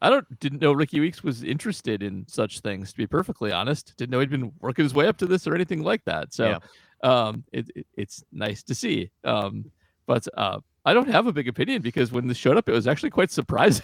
I 0.01 0.09
don't 0.09 0.39
didn't 0.39 0.61
know 0.61 0.73
Rickie 0.73 0.99
Weeks 0.99 1.23
was 1.23 1.43
interested 1.43 2.03
in 2.03 2.25
such 2.27 2.59
things. 2.59 2.91
To 2.91 2.97
be 2.97 3.07
perfectly 3.07 3.51
honest, 3.51 3.95
didn't 3.97 4.11
know 4.11 4.19
he'd 4.19 4.29
been 4.29 4.51
working 4.59 4.83
his 4.83 4.93
way 4.93 5.07
up 5.07 5.17
to 5.17 5.25
this 5.25 5.47
or 5.47 5.55
anything 5.55 5.81
like 5.81 6.03
that. 6.05 6.33
So, 6.33 6.59
yeah. 7.03 7.09
um, 7.09 7.43
it, 7.51 7.69
it, 7.75 7.87
it's 7.95 8.23
nice 8.31 8.61
to 8.63 8.75
see. 8.75 9.09
Um, 9.23 9.71
but 10.05 10.27
uh, 10.37 10.59
I 10.85 10.93
don't 10.93 11.09
have 11.09 11.27
a 11.27 11.33
big 11.33 11.47
opinion 11.47 11.81
because 11.81 12.11
when 12.11 12.27
this 12.27 12.37
showed 12.37 12.57
up, 12.57 12.69
it 12.69 12.73
was 12.73 12.87
actually 12.87 13.09
quite 13.09 13.31
surprising. 13.31 13.83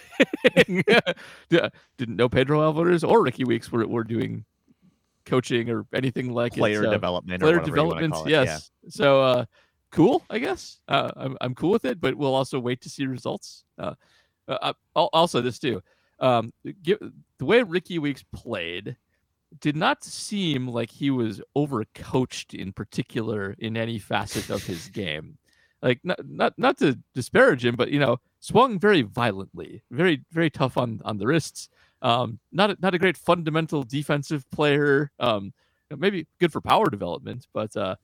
didn't 1.50 2.16
know 2.16 2.30
Pedro 2.30 2.62
Alvarez 2.62 3.04
or 3.04 3.24
Rickie 3.24 3.44
Weeks 3.44 3.72
were 3.72 3.88
were 3.88 4.04
doing 4.04 4.46
coaching 5.26 5.70
or 5.70 5.86
anything 5.94 6.32
like 6.32 6.54
player 6.54 6.86
it. 6.86 6.92
development. 6.92 7.42
Player 7.42 7.60
development, 7.60 8.16
yes. 8.28 8.72
Yeah. 8.84 8.90
So, 8.90 9.22
uh, 9.22 9.46
cool. 9.92 10.24
I 10.30 10.38
guess 10.40 10.80
uh, 10.88 11.12
I'm 11.16 11.38
I'm 11.42 11.56
cool 11.56 11.72
with 11.72 11.86
it, 11.86 12.00
but 12.00 12.16
we'll 12.16 12.36
also 12.36 12.60
wait 12.60 12.82
to 12.82 12.90
see 12.90 13.06
results. 13.08 13.64
Uh, 13.80 13.96
uh, 14.48 14.74
also, 14.96 15.42
this 15.42 15.60
too. 15.60 15.82
Um, 16.24 16.54
give, 16.82 17.00
the 17.38 17.46
way 17.46 17.62
Rickie 17.64 18.00
Weeks 18.00 18.24
played 18.34 18.96
did 19.60 19.76
not 19.76 20.06
seem 20.06 20.70
like 20.70 20.90
he 20.90 21.12
was 21.12 21.42
overcoached 21.56 22.58
in 22.58 22.72
particular 22.72 23.56
in 23.60 23.76
any 23.76 24.00
facet 24.00 24.50
of 24.50 24.64
his 24.64 24.88
game. 24.88 25.38
Like 25.82 26.00
not 26.02 26.20
not 26.26 26.54
not 26.58 26.78
to 26.78 26.98
disparage 27.14 27.66
him, 27.66 27.76
but 27.76 27.92
you 27.92 28.00
know, 28.00 28.22
swung 28.40 28.80
very 28.80 29.02
violently, 29.02 29.84
very 29.92 30.22
very 30.32 30.50
tough 30.50 30.78
on 30.78 31.02
on 31.04 31.18
the 31.18 31.28
wrists. 31.28 31.68
Um, 32.02 32.40
not 32.54 32.72
a, 32.72 32.78
not 32.80 32.94
a 32.94 33.00
great 33.00 33.18
fundamental 33.18 33.84
defensive 33.84 34.50
player. 34.50 35.12
Um, 35.20 35.52
maybe 35.90 36.26
good 36.40 36.54
for 36.54 36.62
power 36.62 36.90
development, 36.90 37.48
but 37.54 37.76
uh, 37.76 37.98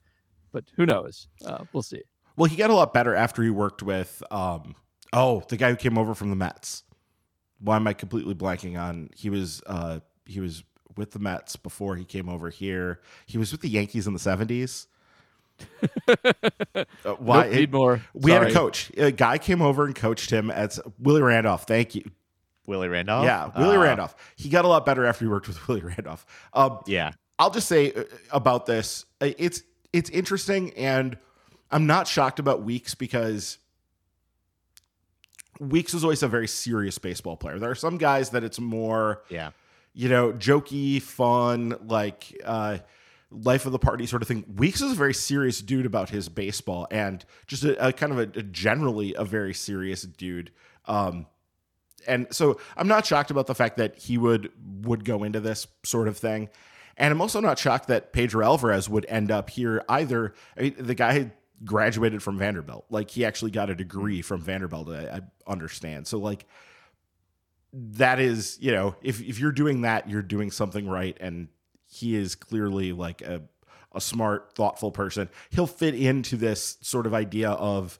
but 0.51 0.65
who 0.75 0.85
knows? 0.85 1.29
Uh, 1.45 1.63
we'll 1.71 1.83
see. 1.83 2.01
Well, 2.35 2.49
he 2.49 2.57
got 2.57 2.69
a 2.69 2.75
lot 2.75 2.93
better 2.93 3.15
after 3.15 3.43
he 3.43 3.49
worked 3.49 3.81
with 3.81 4.21
um, 4.29 4.75
oh 5.13 5.41
the 5.47 5.55
guy 5.55 5.69
who 5.69 5.77
came 5.77 5.97
over 5.97 6.13
from 6.13 6.31
the 6.31 6.35
Mets 6.35 6.83
why 7.59 7.75
am 7.75 7.87
I 7.87 7.93
completely 7.93 8.35
blanking 8.35 8.79
on? 8.79 9.09
He 9.15 9.29
was 9.29 9.61
uh, 9.65 9.99
he 10.25 10.39
was 10.39 10.63
with 10.95 11.11
the 11.11 11.19
Mets 11.19 11.55
before 11.55 11.95
he 11.95 12.05
came 12.05 12.29
over 12.29 12.49
here. 12.49 13.01
He 13.25 13.37
was 13.37 13.51
with 13.51 13.61
the 13.61 13.69
Yankees 13.69 14.07
in 14.07 14.13
the 14.13 14.19
seventies. 14.19 14.87
uh, 16.07 16.85
why 17.17 17.43
nope, 17.43 17.53
need 17.53 17.73
more? 17.73 18.01
We 18.13 18.31
Sorry. 18.31 18.45
had 18.45 18.51
a 18.51 18.53
coach. 18.53 18.91
A 18.97 19.11
guy 19.11 19.37
came 19.37 19.61
over 19.61 19.85
and 19.85 19.95
coached 19.95 20.29
him 20.29 20.49
at 20.49 20.77
Willie 20.99 21.21
Randolph. 21.21 21.63
Thank 21.63 21.95
you. 21.95 22.09
Willie 22.65 22.87
Randolph. 22.87 23.25
Yeah, 23.25 23.51
Willie 23.57 23.77
uh, 23.77 23.81
Randolph. 23.81 24.15
He 24.35 24.47
got 24.49 24.63
a 24.63 24.67
lot 24.67 24.85
better 24.85 25.05
after 25.05 25.25
he 25.25 25.29
worked 25.29 25.47
with 25.47 25.67
Willie 25.67 25.81
Randolph. 25.81 26.25
Um, 26.53 26.79
yeah, 26.85 27.11
I'll 27.37 27.51
just 27.51 27.67
say 27.67 27.91
uh, 27.91 28.03
about 28.31 28.65
this. 28.65 29.05
Uh, 29.19 29.31
it's 29.37 29.63
it's 29.91 30.09
interesting, 30.09 30.71
and 30.73 31.17
I'm 31.71 31.87
not 31.87 32.07
shocked 32.07 32.39
about 32.39 32.63
Weeks 32.63 32.95
because 32.95 33.57
Weeks 35.59 35.93
is 35.93 36.03
always 36.03 36.23
a 36.23 36.27
very 36.27 36.47
serious 36.47 36.97
baseball 36.97 37.37
player. 37.37 37.59
There 37.59 37.69
are 37.69 37.75
some 37.75 37.97
guys 37.97 38.29
that 38.31 38.43
it's 38.43 38.59
more, 38.59 39.23
yeah, 39.29 39.51
you 39.93 40.09
know, 40.09 40.31
jokey, 40.31 41.01
fun, 41.01 41.75
like 41.85 42.35
uh, 42.45 42.79
life 43.31 43.65
of 43.65 43.71
the 43.71 43.79
party 43.79 44.05
sort 44.05 44.21
of 44.21 44.27
thing. 44.27 44.45
Weeks 44.55 44.81
is 44.81 44.93
a 44.93 44.95
very 44.95 45.13
serious 45.13 45.61
dude 45.61 45.85
about 45.85 46.09
his 46.09 46.29
baseball, 46.29 46.87
and 46.91 47.23
just 47.47 47.63
a, 47.63 47.87
a 47.87 47.93
kind 47.93 48.11
of 48.11 48.19
a, 48.19 48.39
a, 48.39 48.43
generally 48.43 49.13
a 49.15 49.25
very 49.25 49.53
serious 49.53 50.03
dude. 50.03 50.51
Um, 50.85 51.25
and 52.07 52.27
so 52.31 52.59
I'm 52.77 52.87
not 52.87 53.05
shocked 53.05 53.29
about 53.29 53.47
the 53.47 53.55
fact 53.55 53.77
that 53.77 53.97
he 53.97 54.17
would 54.17 54.51
would 54.85 55.03
go 55.03 55.23
into 55.23 55.39
this 55.39 55.67
sort 55.83 56.07
of 56.07 56.17
thing. 56.17 56.49
And 56.97 57.13
I'm 57.13 57.21
also 57.21 57.39
not 57.39 57.57
shocked 57.57 57.87
that 57.87 58.11
Pedro 58.11 58.45
Alvarez 58.45 58.89
would 58.89 59.05
end 59.07 59.31
up 59.31 59.49
here 59.49 59.83
either. 59.87 60.33
I 60.57 60.61
mean, 60.61 60.75
the 60.77 60.95
guy 60.95 61.31
graduated 61.63 62.23
from 62.23 62.37
Vanderbilt. 62.37 62.85
Like 62.89 63.09
he 63.09 63.25
actually 63.25 63.51
got 63.51 63.69
a 63.69 63.75
degree 63.75 64.21
from 64.21 64.41
Vanderbilt. 64.41 64.89
I, 64.89 65.17
I 65.17 65.21
understand. 65.51 66.07
So 66.07 66.17
like 66.17 66.45
that 67.73 68.19
is, 68.19 68.57
you 68.61 68.71
know, 68.71 68.95
if 69.01 69.21
if 69.21 69.39
you're 69.39 69.51
doing 69.51 69.81
that, 69.81 70.09
you're 70.09 70.21
doing 70.21 70.51
something 70.51 70.87
right. 70.87 71.17
And 71.19 71.49
he 71.85 72.15
is 72.15 72.35
clearly 72.35 72.91
like 72.93 73.21
a 73.21 73.43
a 73.91 74.01
smart, 74.01 74.53
thoughtful 74.53 74.91
person. 74.91 75.29
He'll 75.49 75.67
fit 75.67 75.95
into 75.95 76.37
this 76.37 76.77
sort 76.81 77.05
of 77.05 77.13
idea 77.13 77.49
of 77.51 77.99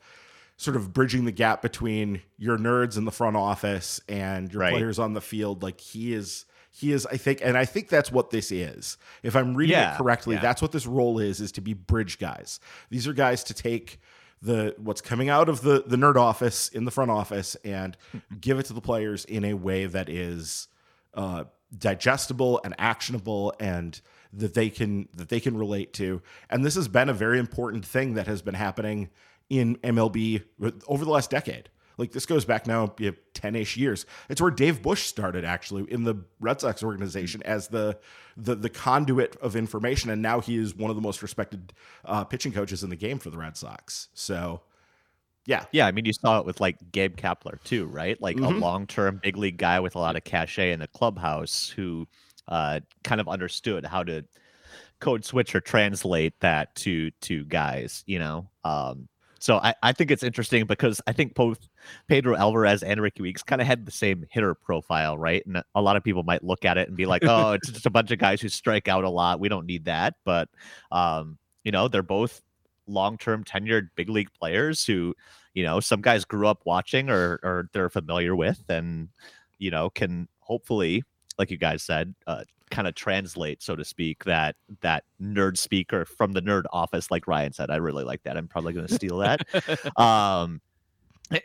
sort 0.58 0.76
of 0.76 0.94
bridging 0.94 1.26
the 1.26 1.32
gap 1.32 1.62
between 1.62 2.22
your 2.38 2.58
nerds 2.58 2.98
in 2.98 3.06
the 3.06 3.12
front 3.12 3.38
office 3.38 4.02
and 4.10 4.52
your 4.52 4.62
right. 4.62 4.74
players 4.74 5.00
on 5.00 5.14
the 5.14 5.22
field. 5.22 5.64
Like 5.64 5.80
he 5.80 6.14
is 6.14 6.46
he 6.80 6.94
is 6.94 7.06
i 7.08 7.18
think 7.18 7.42
and 7.44 7.58
i 7.58 7.66
think 7.66 7.90
that's 7.90 8.12
what 8.12 8.30
this 8.30 8.52
is. 8.52 8.98
If 9.22 9.36
i'm 9.36 9.56
reading 9.56 9.76
yeah, 9.76 9.94
it 9.94 9.98
correctly 9.98 10.36
yeah. 10.36 10.42
that's 10.42 10.62
what 10.62 10.72
this 10.72 10.86
role 10.86 11.20
is 11.20 11.42
is 11.42 11.52
to 11.54 11.62
be 11.62 11.74
bridge 11.74 12.20
guys. 12.20 12.60
These 12.90 13.08
are 13.08 13.14
guys 13.14 13.44
to 13.46 13.54
take 13.54 14.00
the 14.42 14.74
what's 14.78 15.02
coming 15.02 15.30
out 15.30 15.50
of 15.50 15.62
the 15.62 15.84
the 15.86 15.98
nerd 15.98 16.16
office 16.16 16.70
in 16.70 16.86
the 16.86 16.92
front 16.92 17.12
office 17.12 17.56
and 17.66 17.98
give 18.42 18.60
it 18.60 18.64
to 18.68 18.74
the 18.74 18.82
players 18.82 19.26
in 19.26 19.44
a 19.44 19.54
way 19.54 19.86
that 19.86 20.10
is 20.10 20.68
uh, 21.14 21.44
digestible 21.78 22.62
and 22.64 22.74
actionable 22.78 23.54
and 23.60 24.00
that 24.32 24.54
they 24.54 24.70
can 24.70 25.10
that 25.14 25.30
they 25.30 25.40
can 25.40 25.58
relate 25.58 25.92
to. 25.94 26.22
And 26.50 26.64
this 26.64 26.76
has 26.76 26.88
been 26.88 27.10
a 27.10 27.14
very 27.14 27.40
important 27.40 27.86
thing 27.86 28.14
that 28.14 28.28
has 28.28 28.42
been 28.42 28.56
happening 28.56 29.10
in 29.50 29.76
MLB 29.78 30.44
over 30.88 31.04
the 31.04 31.12
last 31.12 31.30
decade 31.30 31.70
like 32.00 32.12
this 32.12 32.26
goes 32.26 32.46
back 32.46 32.66
now 32.66 32.88
10-ish 32.88 33.78
years. 33.78 34.06
It's 34.30 34.42
where 34.42 34.52
Dave 34.52 34.82
Bush 34.82 35.04
started 35.04 35.46
actually 35.46 35.92
in 35.92 36.04
the 36.04 36.16
Red 36.40 36.62
Sox 36.62 36.84
organization 36.84 37.44
as 37.44 37.68
the 37.68 37.98
the 38.38 38.56
the 38.56 38.70
conduit 38.70 39.36
of 39.38 39.56
information 39.56 40.10
and 40.10 40.22
now 40.22 40.40
he 40.40 40.56
is 40.56 40.74
one 40.76 40.90
of 40.90 40.96
the 40.96 41.02
most 41.02 41.22
respected 41.22 41.74
uh, 42.06 42.24
pitching 42.24 42.54
coaches 42.54 42.84
in 42.84 42.90
the 42.90 42.96
game 42.96 43.20
for 43.20 43.30
the 43.30 43.38
Red 43.38 43.58
Sox. 43.58 44.08
So 44.14 44.62
yeah. 45.46 45.66
Yeah, 45.72 45.88
I 45.88 45.92
mean 45.92 46.06
you 46.06 46.14
saw 46.14 46.40
it 46.40 46.46
with 46.46 46.62
like 46.62 46.78
Gabe 46.92 47.18
Kapler 47.18 47.62
too, 47.64 47.86
right? 47.88 48.20
Like 48.22 48.38
mm-hmm. 48.38 48.56
a 48.56 48.60
long-term 48.60 49.20
big 49.22 49.36
league 49.36 49.58
guy 49.58 49.80
with 49.80 49.96
a 49.96 50.00
lot 50.00 50.16
of 50.16 50.24
cachet 50.24 50.72
in 50.72 50.80
the 50.80 50.88
clubhouse 50.88 51.70
who 51.70 52.08
uh, 52.48 52.80
kind 53.04 53.22
of 53.22 53.28
understood 53.28 53.86
how 53.86 54.04
to 54.04 54.24
code 55.00 55.24
switch 55.26 55.56
or 55.56 55.62
translate 55.62 56.40
that 56.42 56.76
to 56.76 57.12
to 57.22 57.46
guys, 57.46 58.04
you 58.06 58.20
know. 58.20 58.50
Um, 58.64 59.08
So 59.40 59.58
I, 59.58 59.74
I 59.82 59.94
think 59.94 60.12
it's 60.12 60.24
interesting 60.24 60.66
because 60.66 61.02
I 61.08 61.14
think 61.14 61.34
both 61.34 61.68
Pedro 62.08 62.36
Alvarez 62.36 62.84
and 62.84 63.02
Rickie 63.02 63.22
Weeks 63.22 63.42
kind 63.42 63.62
of 63.62 63.68
had 63.68 63.86
the 63.86 63.92
same 63.92 64.26
hitter 64.30 64.54
profile, 64.54 65.18
right? 65.18 65.46
And 65.46 65.64
a 65.74 65.82
lot 65.82 65.96
of 65.96 66.04
people 66.04 66.24
might 66.24 66.44
look 66.44 66.66
at 66.66 66.78
it 66.78 66.90
and 66.90 66.98
be 66.98 67.06
like, 67.06 67.24
oh, 67.28 67.54
it's 67.54 67.72
just 67.72 67.86
a 67.86 67.90
bunch 67.90 68.12
of 68.12 68.20
guys 68.20 68.42
who 68.42 68.50
strike 68.50 68.88
out 68.88 69.06
a 69.06 69.10
lot. 69.10 69.40
We 69.40 69.50
don't 69.50 69.66
need 69.66 69.86
that. 69.86 70.16
But, 70.26 70.50
um, 70.92 71.38
you 71.64 71.72
know, 71.72 71.88
they're 71.88 72.04
both 72.04 72.42
long 72.86 73.18
term 73.18 73.44
tenured 73.44 73.90
big 73.96 74.10
league 74.10 74.32
players 74.38 74.86
who, 74.86 75.16
you 75.54 75.64
know, 75.64 75.80
some 75.80 76.02
guys 76.02 76.26
grew 76.26 76.48
up 76.48 76.62
watching 76.66 77.10
or, 77.10 77.40
or 77.42 77.70
they're 77.74 77.90
familiar 77.90 78.36
with 78.36 78.64
and, 78.70 79.10
you 79.58 79.72
know, 79.72 79.90
can 79.90 80.28
hopefully, 80.40 81.04
like 81.40 81.50
you 81.50 81.58
guys 81.58 81.82
said, 81.82 82.14
uh, 82.28 82.44
kind 82.70 82.88
of 82.88 82.94
translate, 82.94 83.64
so 83.64 83.76
to 83.76 83.84
speak, 83.84 84.26
that 84.26 84.56
that 84.82 85.06
nerd 85.22 85.58
speaker 85.58 86.06
from 86.06 86.34
the 86.34 86.42
nerd 86.42 86.64
office, 86.72 87.10
like 87.10 87.28
Ryan 87.28 87.54
said. 87.54 87.72
I 87.72 87.78
really 87.78 88.04
like 88.04 88.22
that. 88.24 88.38
I'm 88.38 88.48
probably 88.48 88.74
going 88.74 88.86
to 88.86 88.94
steal 88.94 89.18
that. 89.20 89.42
um, 89.98 90.62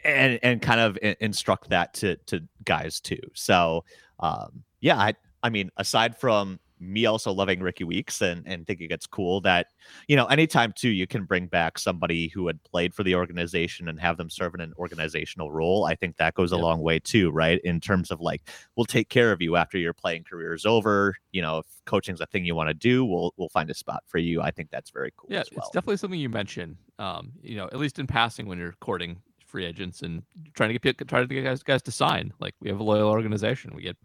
and 0.04 0.38
and 0.42 0.60
kind 0.60 0.80
of 0.80 0.98
instruct 1.20 1.70
that 1.70 1.94
to 1.94 2.16
to 2.26 2.40
guys 2.64 3.00
too. 3.00 3.20
So 3.34 3.84
um, 4.20 4.64
yeah, 4.80 4.98
I 4.98 5.14
I 5.42 5.50
mean, 5.50 5.70
aside 5.76 6.16
from 6.16 6.58
me 6.80 7.06
also 7.06 7.32
loving 7.32 7.60
Rickie 7.60 7.84
Weeks 7.84 8.20
and, 8.20 8.46
and 8.46 8.66
thinking 8.66 8.88
it's 8.90 9.06
cool 9.06 9.40
that, 9.42 9.68
you 10.08 10.16
know, 10.16 10.26
anytime 10.26 10.72
too, 10.76 10.90
you 10.90 11.06
can 11.06 11.24
bring 11.24 11.46
back 11.46 11.78
somebody 11.78 12.28
who 12.28 12.46
had 12.46 12.62
played 12.64 12.94
for 12.94 13.02
the 13.02 13.14
organization 13.14 13.88
and 13.88 14.00
have 14.00 14.16
them 14.16 14.28
serve 14.28 14.54
in 14.54 14.60
an 14.60 14.72
organizational 14.78 15.50
role. 15.50 15.84
I 15.84 15.94
think 15.94 16.16
that 16.16 16.34
goes 16.34 16.52
a 16.52 16.56
long 16.56 16.80
way 16.80 16.98
too, 16.98 17.30
right? 17.30 17.60
In 17.64 17.80
terms 17.80 18.10
of 18.10 18.20
like, 18.20 18.42
we'll 18.76 18.86
take 18.86 19.08
care 19.08 19.32
of 19.32 19.40
you 19.40 19.56
after 19.56 19.78
your 19.78 19.92
playing 19.92 20.24
career 20.24 20.54
is 20.54 20.66
over. 20.66 21.16
You 21.32 21.42
know, 21.42 21.58
if 21.58 21.66
coaching's 21.84 22.20
a 22.20 22.26
thing 22.26 22.44
you 22.44 22.54
want 22.54 22.68
to 22.68 22.74
do, 22.74 23.04
we'll 23.04 23.32
we'll 23.36 23.48
find 23.48 23.70
a 23.70 23.74
spot 23.74 24.02
for 24.06 24.18
you. 24.18 24.42
I 24.42 24.50
think 24.50 24.70
that's 24.70 24.90
very 24.90 25.12
cool. 25.16 25.28
Yeah, 25.30 25.42
well. 25.52 25.64
it's 25.66 25.70
definitely 25.70 25.96
something 25.96 26.20
you 26.20 26.28
mention. 26.28 26.76
Um, 26.98 27.32
you 27.42 27.56
know, 27.56 27.64
at 27.66 27.76
least 27.76 27.98
in 27.98 28.06
passing 28.06 28.46
when 28.46 28.58
you're 28.58 28.74
courting 28.80 29.20
free 29.46 29.64
agents 29.64 30.02
and 30.02 30.22
trying 30.54 30.72
to 30.72 30.78
get 30.78 31.08
trying 31.08 31.28
to 31.28 31.34
get 31.34 31.44
guys 31.44 31.62
guys 31.62 31.82
to 31.82 31.92
sign. 31.92 32.32
Like 32.40 32.54
we 32.60 32.68
have 32.68 32.80
a 32.80 32.84
loyal 32.84 33.08
organization. 33.08 33.72
We 33.74 33.82
get 33.82 33.96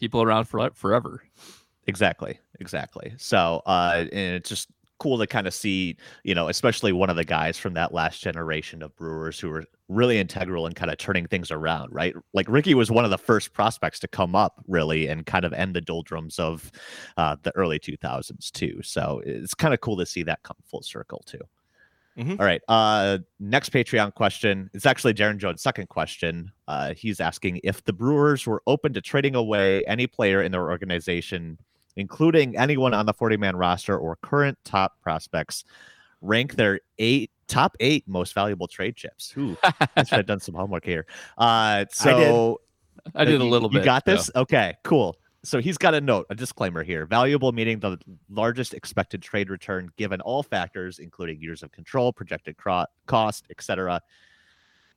people 0.00 0.22
around 0.22 0.46
for 0.46 0.70
forever. 0.74 1.22
Exactly. 1.88 2.38
Exactly. 2.60 3.14
So, 3.16 3.62
uh, 3.66 4.04
and 4.12 4.36
it's 4.36 4.48
just 4.48 4.68
cool 4.98 5.16
to 5.18 5.26
kind 5.26 5.46
of 5.46 5.54
see, 5.54 5.96
you 6.22 6.34
know, 6.34 6.48
especially 6.48 6.92
one 6.92 7.08
of 7.08 7.16
the 7.16 7.24
guys 7.24 7.56
from 7.56 7.72
that 7.74 7.94
last 7.94 8.20
generation 8.20 8.82
of 8.82 8.94
Brewers 8.96 9.40
who 9.40 9.48
were 9.48 9.64
really 9.88 10.18
integral 10.18 10.66
in 10.66 10.74
kind 10.74 10.90
of 10.90 10.98
turning 10.98 11.26
things 11.26 11.50
around, 11.50 11.94
right? 11.94 12.14
Like 12.34 12.48
Rickie 12.48 12.74
was 12.74 12.90
one 12.90 13.04
of 13.04 13.10
the 13.10 13.18
first 13.18 13.54
prospects 13.54 14.00
to 14.00 14.08
come 14.08 14.34
up 14.34 14.62
really 14.66 15.06
and 15.06 15.24
kind 15.24 15.44
of 15.44 15.52
end 15.52 15.74
the 15.74 15.80
doldrums 15.80 16.38
of 16.38 16.70
uh, 17.16 17.36
the 17.42 17.56
early 17.56 17.78
2000s 17.78 18.50
too. 18.50 18.80
So 18.82 19.22
it's 19.24 19.54
kind 19.54 19.72
of 19.72 19.80
cool 19.80 19.96
to 19.96 20.04
see 20.04 20.24
that 20.24 20.42
come 20.42 20.56
full 20.66 20.82
circle 20.82 21.22
too. 21.24 21.40
Mm-hmm. 22.18 22.34
All 22.40 22.46
right. 22.46 22.60
Uh, 22.66 23.18
next 23.38 23.70
Patreon 23.70 24.12
question. 24.14 24.68
It's 24.74 24.86
actually 24.86 25.14
Darren 25.14 25.38
Jones' 25.38 25.62
second 25.62 25.88
question. 25.88 26.50
Uh, 26.66 26.92
he's 26.94 27.20
asking 27.20 27.60
if 27.62 27.84
the 27.84 27.92
Brewers 27.92 28.44
were 28.44 28.60
open 28.66 28.92
to 28.94 29.00
trading 29.00 29.36
away 29.36 29.84
any 29.84 30.08
player 30.08 30.42
in 30.42 30.50
their 30.50 30.68
organization 30.68 31.58
including 31.98 32.56
anyone 32.56 32.94
on 32.94 33.04
the 33.06 33.12
40 33.12 33.36
man 33.36 33.56
roster 33.56 33.98
or 33.98 34.16
current 34.22 34.56
top 34.64 35.00
prospects, 35.02 35.64
rank 36.22 36.54
their 36.54 36.80
eight 36.98 37.30
top 37.48 37.76
eight 37.80 38.04
most 38.06 38.34
valuable 38.34 38.68
trade 38.68 38.96
chips. 38.96 39.34
Ooh, 39.36 39.56
I 39.62 40.04
should 40.04 40.18
have 40.18 40.26
done 40.26 40.40
some 40.40 40.54
homework 40.54 40.84
here. 40.84 41.06
Uh, 41.36 41.84
so 41.90 42.60
I 43.14 43.24
did, 43.24 43.28
I 43.28 43.32
did 43.32 43.40
a 43.40 43.44
little 43.44 43.68
you, 43.68 43.74
bit. 43.74 43.80
You 43.80 43.84
got 43.84 44.04
this? 44.04 44.26
So. 44.26 44.42
Okay, 44.42 44.76
cool. 44.84 45.16
So 45.44 45.60
he's 45.60 45.78
got 45.78 45.94
a 45.94 46.00
note, 46.00 46.26
a 46.30 46.34
disclaimer 46.34 46.82
here. 46.82 47.06
Valuable 47.06 47.52
meaning 47.52 47.78
the 47.80 47.98
largest 48.28 48.74
expected 48.74 49.22
trade 49.22 49.50
return 49.50 49.90
given 49.96 50.20
all 50.20 50.42
factors, 50.42 50.98
including 50.98 51.40
years 51.40 51.62
of 51.62 51.72
control, 51.72 52.12
projected 52.12 52.56
cro- 52.56 52.86
cost, 53.06 53.46
etc. 53.50 54.00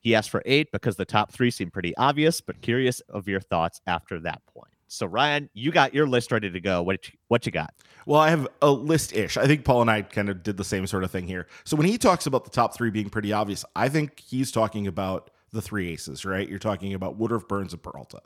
He 0.01 0.15
asked 0.15 0.29
for 0.29 0.41
eight 0.45 0.71
because 0.71 0.95
the 0.95 1.05
top 1.05 1.31
three 1.31 1.51
seem 1.51 1.69
pretty 1.69 1.95
obvious, 1.95 2.41
but 2.41 2.61
curious 2.61 2.99
of 3.01 3.27
your 3.27 3.39
thoughts 3.39 3.81
after 3.87 4.19
that 4.19 4.41
point. 4.47 4.73
So 4.91 5.05
Ryan, 5.05 5.49
you 5.53 5.71
got 5.71 5.93
your 5.93 6.05
list 6.05 6.33
ready 6.33 6.51
to 6.51 6.59
go. 6.59 6.83
What 6.83 7.07
you, 7.07 7.13
what 7.29 7.45
you 7.45 7.51
got? 7.53 7.73
Well, 8.05 8.19
I 8.19 8.29
have 8.29 8.45
a 8.61 8.69
list 8.69 9.13
ish. 9.13 9.37
I 9.37 9.47
think 9.47 9.63
Paul 9.63 9.79
and 9.79 9.89
I 9.89 10.01
kind 10.01 10.27
of 10.27 10.43
did 10.43 10.57
the 10.57 10.65
same 10.65 10.85
sort 10.85 11.05
of 11.05 11.11
thing 11.11 11.27
here. 11.27 11.47
So 11.63 11.77
when 11.77 11.87
he 11.87 11.97
talks 11.97 12.25
about 12.25 12.43
the 12.43 12.49
top 12.49 12.75
three 12.75 12.89
being 12.89 13.09
pretty 13.09 13.31
obvious, 13.31 13.63
I 13.73 13.87
think 13.87 14.19
he's 14.19 14.51
talking 14.51 14.87
about 14.87 15.29
the 15.53 15.61
three 15.61 15.89
aces, 15.93 16.25
right? 16.25 16.47
You're 16.47 16.59
talking 16.59 16.93
about 16.93 17.15
Woodruff, 17.15 17.47
Burnes, 17.47 17.71
and 17.71 17.81
Peralta. 17.81 18.19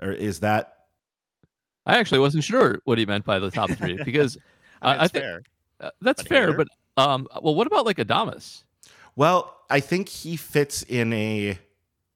Or 0.00 0.10
is 0.12 0.40
that? 0.40 0.78
I 1.84 1.98
actually 1.98 2.20
wasn't 2.20 2.44
sure 2.44 2.80
what 2.84 2.96
he 2.96 3.04
meant 3.04 3.26
by 3.26 3.38
the 3.38 3.50
top 3.50 3.70
three 3.72 4.02
because 4.04 4.38
I, 4.80 5.04
I 5.04 5.08
think 5.08 5.44
uh, 5.78 5.90
that's 6.00 6.22
fair. 6.22 6.54
But 6.54 6.68
um, 6.96 7.28
well, 7.42 7.54
what 7.54 7.66
about 7.66 7.84
like 7.84 7.98
Adames? 7.98 8.64
Well, 9.14 9.54
I 9.68 9.80
think 9.80 10.08
he 10.08 10.36
fits 10.36 10.84
in 10.84 11.12
a 11.12 11.58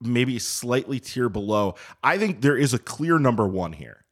maybe 0.01 0.39
slightly 0.39 1.01
tier 1.01 1.29
below. 1.29 1.75
I 2.03 2.19
think 2.19 2.41
there 2.41 2.57
is 2.57 2.75
a 2.75 2.79
clear 2.79 3.19
number 3.19 3.47
one 3.47 3.73
here. 3.73 4.05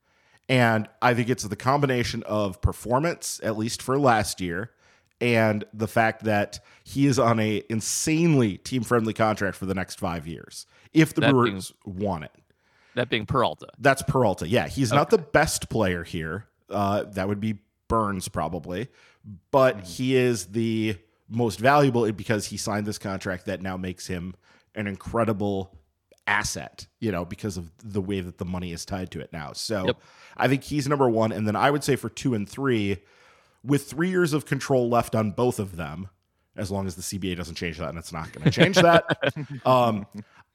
And 0.49 0.89
I 1.01 1.15
think 1.15 1.31
it's 1.31 1.45
the 1.45 1.57
combination 1.57 2.23
of 2.25 2.61
performance, 2.61 3.41
at 3.43 3.57
least 3.57 3.81
for 3.81 3.99
last 3.99 4.41
year, 4.41 4.73
and 5.21 5.65
the 5.73 5.89
fact 5.89 6.25
that 6.25 6.61
he 6.85 7.07
is 7.07 7.19
on 7.19 7.41
a 7.41 7.63
insanely 7.71 8.59
team 8.59 8.83
friendly 8.83 9.15
contract 9.15 9.57
for 9.57 9.65
the 9.65 9.75
next 9.75 9.99
five 9.99 10.27
years. 10.27 10.67
If 10.93 11.15
the 11.15 11.23
that 11.23 11.31
Brewers 11.31 11.73
being, 11.85 11.99
want 11.99 12.25
it. 12.25 12.33
That 12.95 13.09
being 13.09 13.25
Peralta. 13.25 13.69
That's 13.79 14.03
Peralta. 14.03 14.47
Yeah. 14.47 14.69
He's 14.69 14.93
okay. 14.93 14.99
not 14.99 15.11
the 15.11 15.19
best 15.19 15.71
player 15.71 16.05
here. 16.05 16.47
Uh, 16.69 17.05
that 17.05 17.27
would 17.27 17.41
be 17.41 17.59
Burnes 17.89 18.29
probably. 18.29 18.89
But 19.51 19.79
mm-hmm. 19.79 19.87
he 19.87 20.17
is 20.17 20.47
the 20.47 20.97
most 21.29 21.59
valuable 21.59 22.11
because 22.13 22.47
he 22.47 22.57
signed 22.57 22.87
this 22.87 22.99
contract 22.99 23.47
that 23.47 23.63
now 23.63 23.77
makes 23.77 24.07
him 24.07 24.35
an 24.75 24.87
incredible 24.87 25.79
asset, 26.27 26.87
you 27.01 27.13
know, 27.13 27.25
because 27.25 27.57
of 27.57 27.71
the 27.83 28.01
way 28.01 28.21
that 28.21 28.39
the 28.39 28.45
money 28.45 28.73
is 28.73 28.85
tied 28.85 29.11
to 29.13 29.21
it 29.21 29.33
now. 29.33 29.53
So 29.53 29.87
yep. 29.87 29.97
I 30.37 30.49
think 30.49 30.65
he's 30.65 30.89
number 30.89 31.09
one. 31.09 31.33
And 31.33 31.47
then 31.47 31.57
I 31.57 31.71
would 31.71 31.85
say 31.85 31.97
for 31.97 32.09
two 32.09 32.35
and 32.35 32.49
three, 32.49 33.03
with 33.63 33.89
three 33.89 34.11
years 34.11 34.33
of 34.33 34.47
control 34.47 34.89
left 34.89 35.15
on 35.15 35.33
both 35.33 35.59
of 35.59 35.77
them, 35.77 36.09
as 36.57 36.71
long 36.71 36.87
as 36.87 36.95
the 36.95 37.03
CBA 37.03 37.37
doesn't 37.37 37.57
change 37.57 37.79
that, 37.79 37.89
and 37.89 37.99
it's 37.99 38.13
not 38.13 38.33
going 38.33 38.45
to 38.45 38.51
change 38.51 38.77
that. 38.77 39.05
um, 39.67 40.07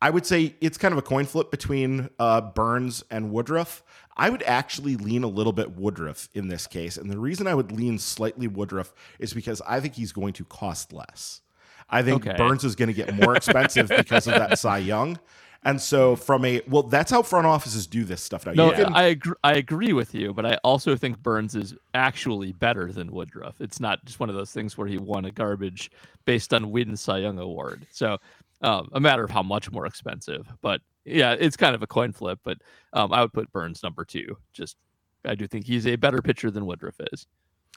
I 0.02 0.10
would 0.10 0.26
say 0.26 0.56
it's 0.62 0.78
kind 0.78 0.94
of 0.94 0.98
a 0.98 1.02
coin 1.02 1.26
flip 1.26 1.52
between 1.52 2.10
uh, 2.20 2.40
Burnes 2.42 3.04
and 3.12 3.32
Woodruff. 3.32 3.84
I 4.16 4.30
would 4.30 4.44
actually 4.44 4.96
lean 4.96 5.24
a 5.24 5.28
little 5.28 5.52
bit 5.52 5.72
Woodruff 5.72 6.30
in 6.34 6.48
this 6.48 6.68
case. 6.68 6.96
And 6.96 7.10
the 7.10 7.20
reason 7.20 7.48
I 7.48 7.54
would 7.54 7.72
lean 7.72 8.00
slightly 8.00 8.48
Woodruff 8.48 8.94
is 9.18 9.34
because 9.34 9.62
I 9.68 9.82
think 9.82 9.96
he's 9.96 10.14
going 10.14 10.34
to 10.34 10.46
cost 10.46 10.94
less. 10.94 11.42
I 11.90 12.04
think 12.04 12.26
okay. 12.26 12.38
Burnes 12.38 12.64
is 12.64 12.76
going 12.76 12.88
to 12.88 12.94
get 12.94 13.14
more 13.16 13.36
expensive 13.36 13.90
because 13.90 14.28
of 14.28 14.36
that 14.36 14.60
Cy 14.60 14.80
Young. 14.80 15.20
And 15.64 15.82
so, 15.82 16.16
from 16.16 16.46
a 16.46 16.62
well, 16.70 16.84
that's 16.84 17.12
how 17.12 17.22
front 17.22 17.46
offices 17.46 17.86
do 17.86 18.06
this 18.06 18.22
stuff 18.22 18.46
now. 18.46 18.54
No, 18.54 18.72
can, 18.72 18.94
I 18.94 19.04
agree. 19.04 19.34
I 19.44 19.54
agree 19.56 19.92
with 19.92 20.16
you, 20.16 20.34
but 20.34 20.46
I 20.46 20.56
also 20.64 20.96
think 20.96 21.22
Burnes 21.22 21.54
is 21.54 21.76
actually 21.94 22.54
better 22.54 22.94
than 22.94 23.12
Woodruff. 23.12 23.60
It's 23.60 23.82
not 23.82 24.04
just 24.06 24.22
one 24.22 24.30
of 24.30 24.36
those 24.36 24.52
things 24.52 24.78
where 24.78 24.88
he 24.88 24.98
won 24.98 25.26
a 25.26 25.32
garbage 25.32 25.92
based 26.24 26.54
on 26.54 26.72
win 26.72 26.96
Cy 26.96 27.18
Young 27.18 27.40
award. 27.40 27.86
So, 27.92 28.20
um, 28.62 28.90
a 28.94 29.02
matter 29.02 29.24
of 29.24 29.32
how 29.32 29.44
much 29.44 29.70
more 29.70 29.86
expensive. 29.86 30.48
But 30.62 30.80
yeah, 31.04 31.36
it's 31.38 31.58
kind 31.58 31.76
of 31.76 31.84
a 31.84 31.88
coin 31.88 32.14
flip. 32.14 32.40
But 32.44 32.60
um, 32.94 33.12
I 33.12 33.22
would 33.22 33.34
put 33.34 33.52
Burnes 33.52 33.84
number 33.84 34.06
two. 34.06 34.38
Just 34.54 34.78
I 35.26 35.36
do 35.36 35.46
think 35.46 35.66
he's 35.66 35.86
a 35.86 35.98
better 35.98 36.22
pitcher 36.22 36.50
than 36.52 36.68
Woodruff 36.68 37.02
is. 37.12 37.28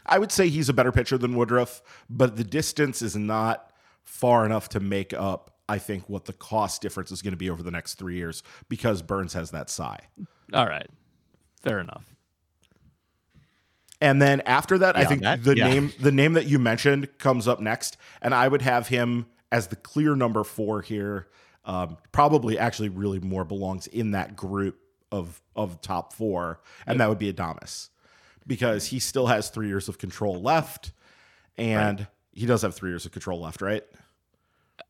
I 0.07 0.21
would 0.21 0.31
say 0.31 0.49
he's 0.49 0.69
a 0.69 0.73
better 0.73 0.93
pitcher 0.93 1.19
than 1.19 1.35
Woodruff, 1.35 1.83
but 2.09 2.37
the 2.37 2.45
distance 2.45 3.03
is 3.03 3.17
not 3.17 3.72
far 4.05 4.45
enough 4.47 4.69
to 4.71 4.81
make 4.81 5.13
up, 5.13 5.57
I 5.69 5.79
think, 5.79 6.09
what 6.09 6.25
the 6.25 6.33
cost 6.33 6.83
difference 6.83 7.11
is 7.11 7.23
going 7.23 7.33
to 7.33 7.39
be 7.39 7.51
over 7.51 7.63
the 7.63 7.71
next 7.71 7.95
three 7.95 8.17
years 8.17 8.43
because 8.69 9.03
Burnes 9.03 9.33
has 9.35 9.51
that 9.51 9.71
Cy. 9.71 9.99
All 10.53 10.67
right. 10.67 10.89
Fair 11.63 11.81
enough. 11.81 12.13
And 14.01 14.21
then 14.21 14.41
after 14.47 14.79
that, 14.79 14.97
yeah, 14.97 15.03
I 15.03 15.05
think 15.05 15.23
that, 15.23 15.45
the 15.45 15.57
yeah. 15.57 15.69
name 15.69 15.93
the 16.01 16.11
name 16.11 16.33
that 16.33 16.47
you 16.47 16.59
mentioned 16.59 17.17
comes 17.19 17.47
up 17.47 17.61
next, 17.61 17.97
and 18.21 18.35
I 18.35 18.49
would 18.49 18.63
have 18.63 18.89
him 18.89 19.27
as 19.53 19.69
the 19.69 19.77
clear 19.77 20.17
number 20.17 20.43
four 20.43 20.83
here. 20.83 21.29
Um, 21.65 21.97
probably 22.11 22.59
actually 22.59 22.89
really 22.89 23.21
more 23.21 23.45
belongs 23.45 23.87
in 23.87 24.11
that 24.11 24.35
group 24.35 24.77
of 25.13 25.41
of 25.55 25.81
top 25.81 26.13
four, 26.13 26.61
and 26.85 26.97
yep. 26.97 26.99
that 26.99 27.09
would 27.11 27.21
be 27.21 27.33
Adames 27.33 27.91
because 28.45 28.87
he 28.87 28.99
still 28.99 29.29
has 29.29 29.51
three 29.51 29.69
years 29.69 29.89
of 29.89 29.99
control 29.99 30.43
left, 30.43 30.91
and 31.57 32.01
right. 32.01 32.09
He 32.33 32.47
does 32.47 32.63
have 32.63 32.75
three 32.75 32.91
years 32.91 33.07
of 33.07 33.13
control 33.13 33.41
left, 33.41 33.61
right? 33.63 33.85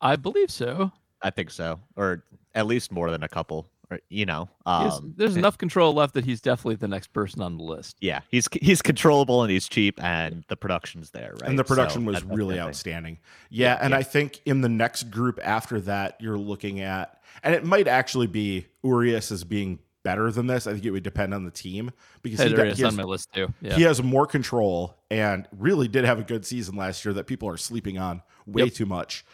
I 0.00 0.16
believe 0.16 0.50
so. 0.50 0.92
I 1.22 1.30
think 1.30 1.50
so, 1.50 1.80
or 1.96 2.24
at 2.54 2.66
least 2.66 2.92
more 2.92 3.10
than 3.10 3.22
a 3.22 3.28
couple. 3.28 3.68
Or 3.90 4.00
you 4.08 4.26
know, 4.26 4.48
um, 4.64 5.14
there's 5.16 5.36
enough 5.36 5.58
control 5.58 5.92
left 5.92 6.14
that 6.14 6.24
he's 6.24 6.40
definitely 6.40 6.76
the 6.76 6.88
next 6.88 7.12
person 7.12 7.42
on 7.42 7.58
the 7.58 7.64
list. 7.64 7.96
Yeah, 8.00 8.20
he's 8.28 8.48
he's 8.60 8.80
controllable 8.82 9.42
and 9.42 9.50
he's 9.50 9.68
cheap, 9.68 10.02
and 10.02 10.44
the 10.48 10.56
production's 10.56 11.10
there, 11.10 11.34
right? 11.40 11.50
And 11.50 11.58
the 11.58 11.64
production 11.64 12.04
so 12.04 12.12
was 12.12 12.24
really 12.24 12.58
outstanding. 12.58 13.18
Yeah, 13.50 13.74
yeah 13.74 13.78
and 13.82 13.90
yeah. 13.90 13.98
I 13.98 14.02
think 14.02 14.40
in 14.46 14.62
the 14.62 14.68
next 14.68 15.10
group 15.10 15.38
after 15.42 15.80
that, 15.82 16.16
you're 16.20 16.38
looking 16.38 16.80
at, 16.80 17.20
and 17.42 17.54
it 17.54 17.64
might 17.64 17.86
actually 17.86 18.28
be 18.28 18.66
Urias 18.82 19.30
as 19.30 19.44
being 19.44 19.78
better 20.02 20.30
than 20.30 20.46
this. 20.46 20.66
I 20.66 20.72
think 20.72 20.84
it 20.84 20.90
would 20.90 21.02
depend 21.02 21.34
on 21.34 21.44
the 21.44 21.50
team 21.50 21.90
because 22.22 22.40
hey, 22.40 22.48
he, 22.48 22.54
got, 22.54 22.66
he 22.68 22.82
has, 22.82 22.92
on 22.92 22.96
my 22.96 23.04
list 23.04 23.32
too. 23.32 23.52
Yeah. 23.60 23.74
He 23.74 23.82
has 23.82 24.02
more 24.02 24.26
control 24.26 24.96
and 25.10 25.48
really 25.56 25.88
did 25.88 26.04
have 26.04 26.18
a 26.18 26.24
good 26.24 26.44
season 26.44 26.76
last 26.76 27.04
year 27.04 27.14
that 27.14 27.26
people 27.26 27.48
are 27.48 27.56
sleeping 27.56 27.98
on 27.98 28.22
way 28.46 28.64
yep. 28.64 28.74
too 28.74 28.86
much. 28.86 29.24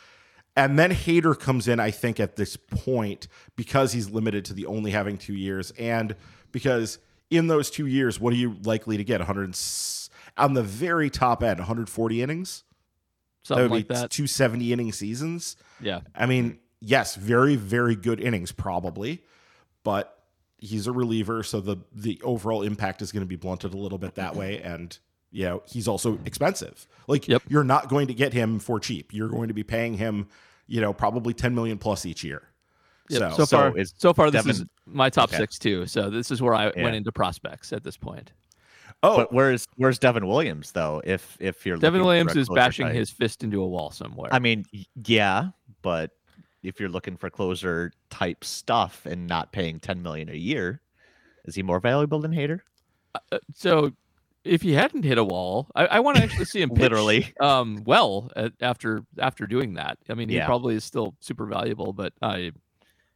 And 0.56 0.76
then 0.76 0.90
Hader 0.90 1.38
comes 1.38 1.68
in, 1.68 1.78
I 1.78 1.92
think, 1.92 2.18
at 2.18 2.34
this 2.34 2.56
point 2.56 3.28
because 3.54 3.92
he's 3.92 4.10
limited 4.10 4.44
to 4.46 4.54
the 4.54 4.66
only 4.66 4.90
having 4.90 5.16
two 5.16 5.34
years, 5.34 5.70
and 5.78 6.16
because 6.50 6.98
in 7.30 7.46
those 7.46 7.70
two 7.70 7.86
years, 7.86 8.18
what 8.18 8.32
are 8.32 8.36
you 8.36 8.56
likely 8.64 8.96
to 8.96 9.04
get? 9.04 9.20
100 9.20 9.56
on 10.36 10.54
the 10.54 10.62
very 10.62 11.10
top 11.10 11.44
end, 11.44 11.58
140 11.58 12.22
innings. 12.22 12.64
Something 13.42 13.64
that 13.64 13.70
would 13.70 13.76
like 13.76 13.88
be 13.88 13.94
that. 13.94 14.10
two 14.10 14.26
70 14.26 14.72
inning 14.72 14.92
seasons. 14.92 15.56
Yeah. 15.80 16.00
I 16.14 16.26
mean, 16.26 16.58
yes, 16.80 17.14
very 17.14 17.56
very 17.56 17.94
good 17.94 18.20
innings 18.20 18.52
probably, 18.52 19.22
but 19.84 20.17
he's 20.58 20.86
a 20.86 20.92
reliever, 20.92 21.42
so 21.42 21.60
the 21.60 21.76
the 21.92 22.20
overall 22.24 22.62
impact 22.62 23.02
is 23.02 23.12
going 23.12 23.22
to 23.22 23.26
be 23.28 23.36
blunted 23.36 23.74
a 23.74 23.76
little 23.76 23.98
bit 23.98 24.14
that 24.16 24.34
way, 24.36 24.60
and 24.60 24.98
you 25.30 25.44
know 25.44 25.62
he's 25.66 25.86
also 25.88 26.18
expensive. 26.24 26.86
Like 27.06 27.28
Yep. 27.28 27.42
you're 27.48 27.64
not 27.64 27.88
going 27.88 28.06
to 28.08 28.14
get 28.14 28.32
him 28.32 28.58
for 28.58 28.78
cheap. 28.80 29.12
You're 29.14 29.28
going 29.28 29.48
to 29.48 29.54
be 29.54 29.62
paying 29.62 29.94
him, 29.94 30.28
you 30.66 30.80
know, 30.80 30.92
probably 30.92 31.32
10 31.34 31.54
million 31.54 31.78
plus 31.78 32.04
each 32.06 32.22
year. 32.24 32.42
Yep. 33.10 33.20
So, 33.20 33.30
So, 33.30 33.44
So 33.44 33.46
far, 33.56 33.78
is 33.78 33.94
so 33.96 34.12
far, 34.12 34.30
this 34.30 34.44
Devin- 34.44 34.50
is 34.62 34.64
my 34.86 35.08
top 35.10 35.30
Okay. 35.30 35.38
six 35.38 35.58
too. 35.58 35.86
So 35.86 36.10
this 36.10 36.30
is 36.30 36.42
where 36.42 36.54
I 36.54 36.66
Yeah. 36.76 36.82
went 36.82 36.96
into 36.96 37.12
prospects 37.12 37.72
at 37.72 37.82
this 37.84 37.96
point. 37.96 38.32
oh, 39.02 39.16
But 39.16 39.32
where's 39.32 39.66
where's 39.76 39.98
Devin 39.98 40.26
Williams 40.26 40.72
though? 40.72 41.00
If 41.04 41.36
if 41.40 41.64
you're 41.64 41.76
Devin 41.76 42.00
looking 42.00 42.06
Williams 42.06 42.36
is 42.36 42.48
bashing 42.48 42.86
type? 42.86 42.94
his 42.96 43.10
fist 43.10 43.44
into 43.44 43.62
a 43.62 43.66
wall 43.68 43.90
somewhere. 43.90 44.28
I 44.32 44.38
mean, 44.40 44.64
yeah, 45.06 45.50
but 45.82 46.10
if 46.62 46.80
you're 46.80 46.88
looking 46.88 47.16
for 47.16 47.30
closer 47.30 47.92
type 48.10 48.44
stuff 48.44 49.06
and 49.06 49.26
not 49.26 49.52
paying 49.52 49.80
10 49.80 50.02
million 50.02 50.28
a 50.28 50.34
year, 50.34 50.82
is 51.44 51.54
he 51.54 51.62
more 51.62 51.80
valuable 51.80 52.20
than 52.20 52.32
Hader? 52.32 52.60
Uh, 53.32 53.38
so 53.54 53.92
if 54.44 54.62
he 54.62 54.72
hadn't 54.72 55.04
hit 55.04 55.18
a 55.18 55.24
wall, 55.24 55.70
I, 55.74 55.86
I 55.86 56.00
want 56.00 56.16
to 56.16 56.22
actually 56.22 56.44
see 56.46 56.60
him 56.62 56.70
pitch, 56.74 56.80
Literally. 56.80 57.34
um, 57.40 57.82
well 57.84 58.30
at, 58.36 58.52
after 58.60 59.02
after 59.18 59.46
doing 59.46 59.74
that. 59.74 59.98
I 60.08 60.14
mean, 60.14 60.28
he 60.28 60.36
Yeah. 60.36 60.46
probably 60.46 60.74
is 60.76 60.84
still 60.84 61.16
super 61.20 61.46
valuable, 61.46 61.92
but 61.92 62.12
I, 62.22 62.52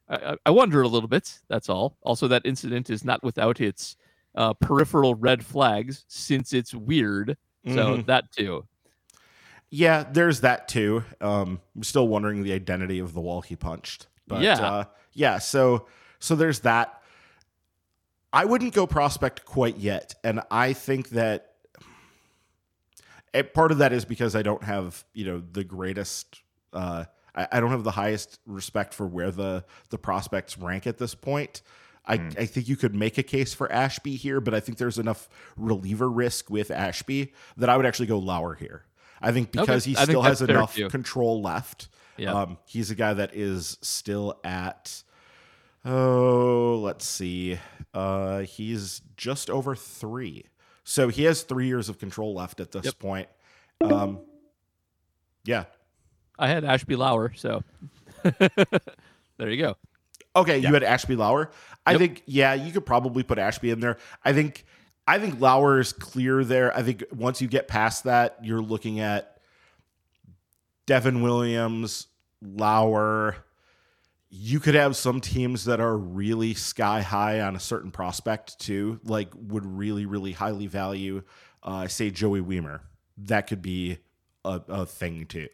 I 0.09 0.37
I 0.47 0.51
wonder 0.51 0.83
a 0.83 0.89
little 0.89 1.09
bit. 1.09 1.41
That's 1.49 1.69
all. 1.69 1.99
Also, 2.03 2.29
that 2.29 2.43
incident 2.45 2.91
is 2.91 3.05
not 3.05 3.23
without 3.23 3.61
its 3.61 3.97
uh, 4.37 4.55
peripheral 4.55 5.15
red 5.15 5.45
flags, 5.45 6.05
since 6.09 6.53
it's 6.53 6.75
weird. 6.75 7.37
So 7.69 7.99
Mhm. 7.99 8.07
that 8.07 8.31
too. 8.33 8.67
Yeah, 9.75 10.05
there's 10.05 10.41
that 10.43 10.69
too. 10.69 11.03
Um, 11.21 11.59
I'm 11.75 11.83
still 11.83 12.07
wondering 12.07 12.43
the 12.43 12.53
identity 12.53 12.99
of 12.99 13.15
the 13.15 13.21
wall 13.23 13.41
he 13.41 13.57
punched. 13.57 14.07
But 14.29 14.43
Yeah. 14.43 14.55
uh, 14.61 14.85
yeah, 15.15 15.39
so 15.39 15.87
so 16.21 16.37
there's 16.37 16.61
that. 16.61 17.03
I 18.35 18.45
wouldn't 18.45 18.75
go 18.75 18.87
prospect 18.87 19.45
quite 19.47 19.79
yet, 19.79 20.15
and 20.23 20.41
I 20.51 20.73
think 20.75 21.09
that 21.11 21.55
eh, 23.35 23.43
part 23.43 23.73
of 23.73 23.79
that 23.79 23.93
is 23.93 24.05
because 24.05 24.37
I 24.37 24.43
don't 24.43 24.63
have 24.63 25.05
you 25.15 25.25
know 25.25 25.43
the 25.53 25.65
greatest. 25.65 26.41
Uh, 26.73 27.05
I, 27.35 27.49
I 27.53 27.61
don't 27.61 27.71
have 27.71 27.85
the 27.85 27.91
highest 27.93 28.41
respect 28.47 28.95
for 28.95 29.07
where 29.07 29.31
the 29.31 29.65
the 29.91 29.99
prospects 29.99 30.59
rank 30.59 30.87
at 30.87 30.99
this 30.99 31.15
point. 31.15 31.63
I, 32.05 32.17
Hmm. 32.17 32.29
I 32.37 32.47
think 32.47 32.69
you 32.69 32.77
could 32.77 32.95
make 32.97 33.17
a 33.17 33.23
case 33.23 33.55
for 33.55 33.71
Ashby 33.71 34.17
here, 34.17 34.41
but 34.41 34.55
I 34.55 34.61
think 34.61 34.79
there's 34.79 34.99
enough 34.99 35.29
reliever 35.57 36.11
risk 36.11 36.51
with 36.51 36.71
Ashby 36.73 37.33
that 37.57 37.69
I 37.69 37.77
would 37.77 37.87
actually 37.87 38.07
go 38.07 38.19
Lauer 38.19 38.55
here. 38.55 38.85
I 39.23 39.33
think 39.33 39.53
because 39.53 39.85
he 39.85 39.95
still 39.95 40.23
has 40.23 40.43
enough 40.43 40.75
too. 40.75 40.89
control 40.89 41.41
left. 41.43 41.89
Yeah. 42.17 42.35
Um, 42.35 42.59
he's 42.67 42.91
a 42.91 42.95
guy 42.95 43.15
that 43.15 43.35
is 43.35 43.79
still 43.81 44.39
at 44.45 45.03
oh, 45.85 46.79
let's 46.83 47.05
see. 47.07 47.59
Uh, 47.95 48.41
he's 48.41 49.01
just 49.17 49.51
over 49.51 49.75
three. 49.75 50.45
So 50.85 51.09
he 51.09 51.25
has 51.25 51.43
three 51.43 51.67
years 51.67 51.89
of 51.89 51.99
control 51.99 52.35
left 52.35 52.61
at 52.61 52.71
this 52.73 52.85
Yep. 52.85 52.99
point. 52.99 53.29
Um, 53.81 54.21
yeah. 55.45 55.65
I 56.39 56.49
had 56.49 56.65
Ashby 56.65 56.97
Lauer, 56.97 57.33
so 57.37 57.63
there 58.23 59.51
you 59.51 59.57
go. 59.63 59.77
Okay, 60.35 60.59
Yeah. 60.59 60.69
you 60.69 60.75
had 60.75 60.83
Ashby 60.83 61.17
Lauer. 61.17 61.51
I 61.87 61.93
Yep. 61.93 62.01
think 62.01 62.23
yeah, 62.27 62.55
you 62.55 62.73
could 62.73 62.87
probably 62.87 63.23
put 63.23 63.39
Ashby 63.39 63.71
in 63.71 63.81
there. 63.81 63.99
I 64.25 64.33
think 64.33 64.65
I 65.07 65.19
think 65.19 65.41
Lauer 65.41 65.81
is 65.81 65.93
clear 65.93 66.45
there. 66.45 66.75
I 66.77 66.83
think 66.83 67.05
once 67.13 67.41
you 67.41 67.49
get 67.49 67.69
past 67.69 68.05
that, 68.05 68.39
you're 68.43 68.63
looking 68.63 69.01
at 69.01 69.39
Devin 70.87 71.23
Williams, 71.23 72.07
Lauer. 72.41 73.37
You 74.31 74.61
could 74.61 74.75
have 74.75 74.97
some 74.97 75.21
teams 75.21 75.65
that 75.67 75.81
are 75.81 75.97
really 75.97 76.55
sky 76.55 77.03
high 77.03 77.41
on 77.41 77.57
a 77.57 77.61
certain 77.61 77.91
prospect 77.91 78.59
too, 78.59 79.01
like 79.05 79.29
would 79.35 79.67
really, 79.67 80.07
really 80.07 80.33
highly 80.33 80.67
value, 80.67 81.23
uh, 81.63 81.87
say 81.89 82.11
Joey 82.11 82.41
Wiemer. 82.41 82.81
That 83.19 83.47
could 83.47 83.61
be 83.61 83.99
a, 84.45 84.61
a 84.69 84.87
thing 84.87 85.27
too. 85.27 85.49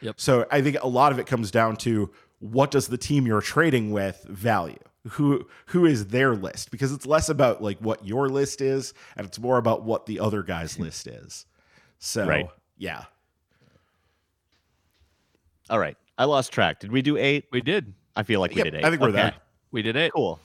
Yep. 0.00 0.20
So 0.20 0.46
I 0.50 0.60
think 0.60 0.76
a 0.82 0.88
lot 0.88 1.12
of 1.12 1.18
it 1.18 1.26
comes 1.26 1.50
down 1.50 1.76
to 1.78 2.10
what 2.40 2.70
does 2.70 2.88
the 2.88 2.98
team 2.98 3.26
you're 3.26 3.40
trading 3.40 3.90
with 3.90 4.24
value? 4.28 4.78
Who 5.10 5.46
who 5.66 5.86
is 5.86 6.06
their 6.08 6.34
list? 6.34 6.70
Because 6.70 6.92
it's 6.92 7.06
less 7.06 7.28
about 7.28 7.62
like 7.62 7.78
what 7.78 8.04
your 8.06 8.28
list 8.28 8.60
is, 8.60 8.94
and 9.16 9.26
it's 9.26 9.38
more 9.38 9.58
about 9.58 9.82
what 9.84 10.06
the 10.06 10.20
other 10.20 10.42
guy's 10.42 10.78
list 10.78 11.06
is. 11.06 11.46
So 11.98 12.26
Right. 12.26 12.48
yeah. 12.76 13.04
All 15.70 15.78
right. 15.78 15.96
I 16.16 16.24
lost 16.24 16.52
track. 16.52 16.80
Did 16.80 16.90
we 16.92 17.02
do 17.02 17.16
eight? 17.16 17.44
We 17.52 17.60
did. 17.60 17.94
I 18.16 18.22
feel 18.22 18.40
like 18.40 18.50
we 18.52 18.56
Yep, 18.58 18.64
did 18.64 18.74
eight. 18.76 18.84
I 18.84 18.90
think 18.90 19.00
we're 19.02 19.08
Okay. 19.08 19.16
there. 19.18 19.34
We 19.70 19.82
did 19.82 19.96
eight. 19.96 20.12
Cool. 20.14 20.40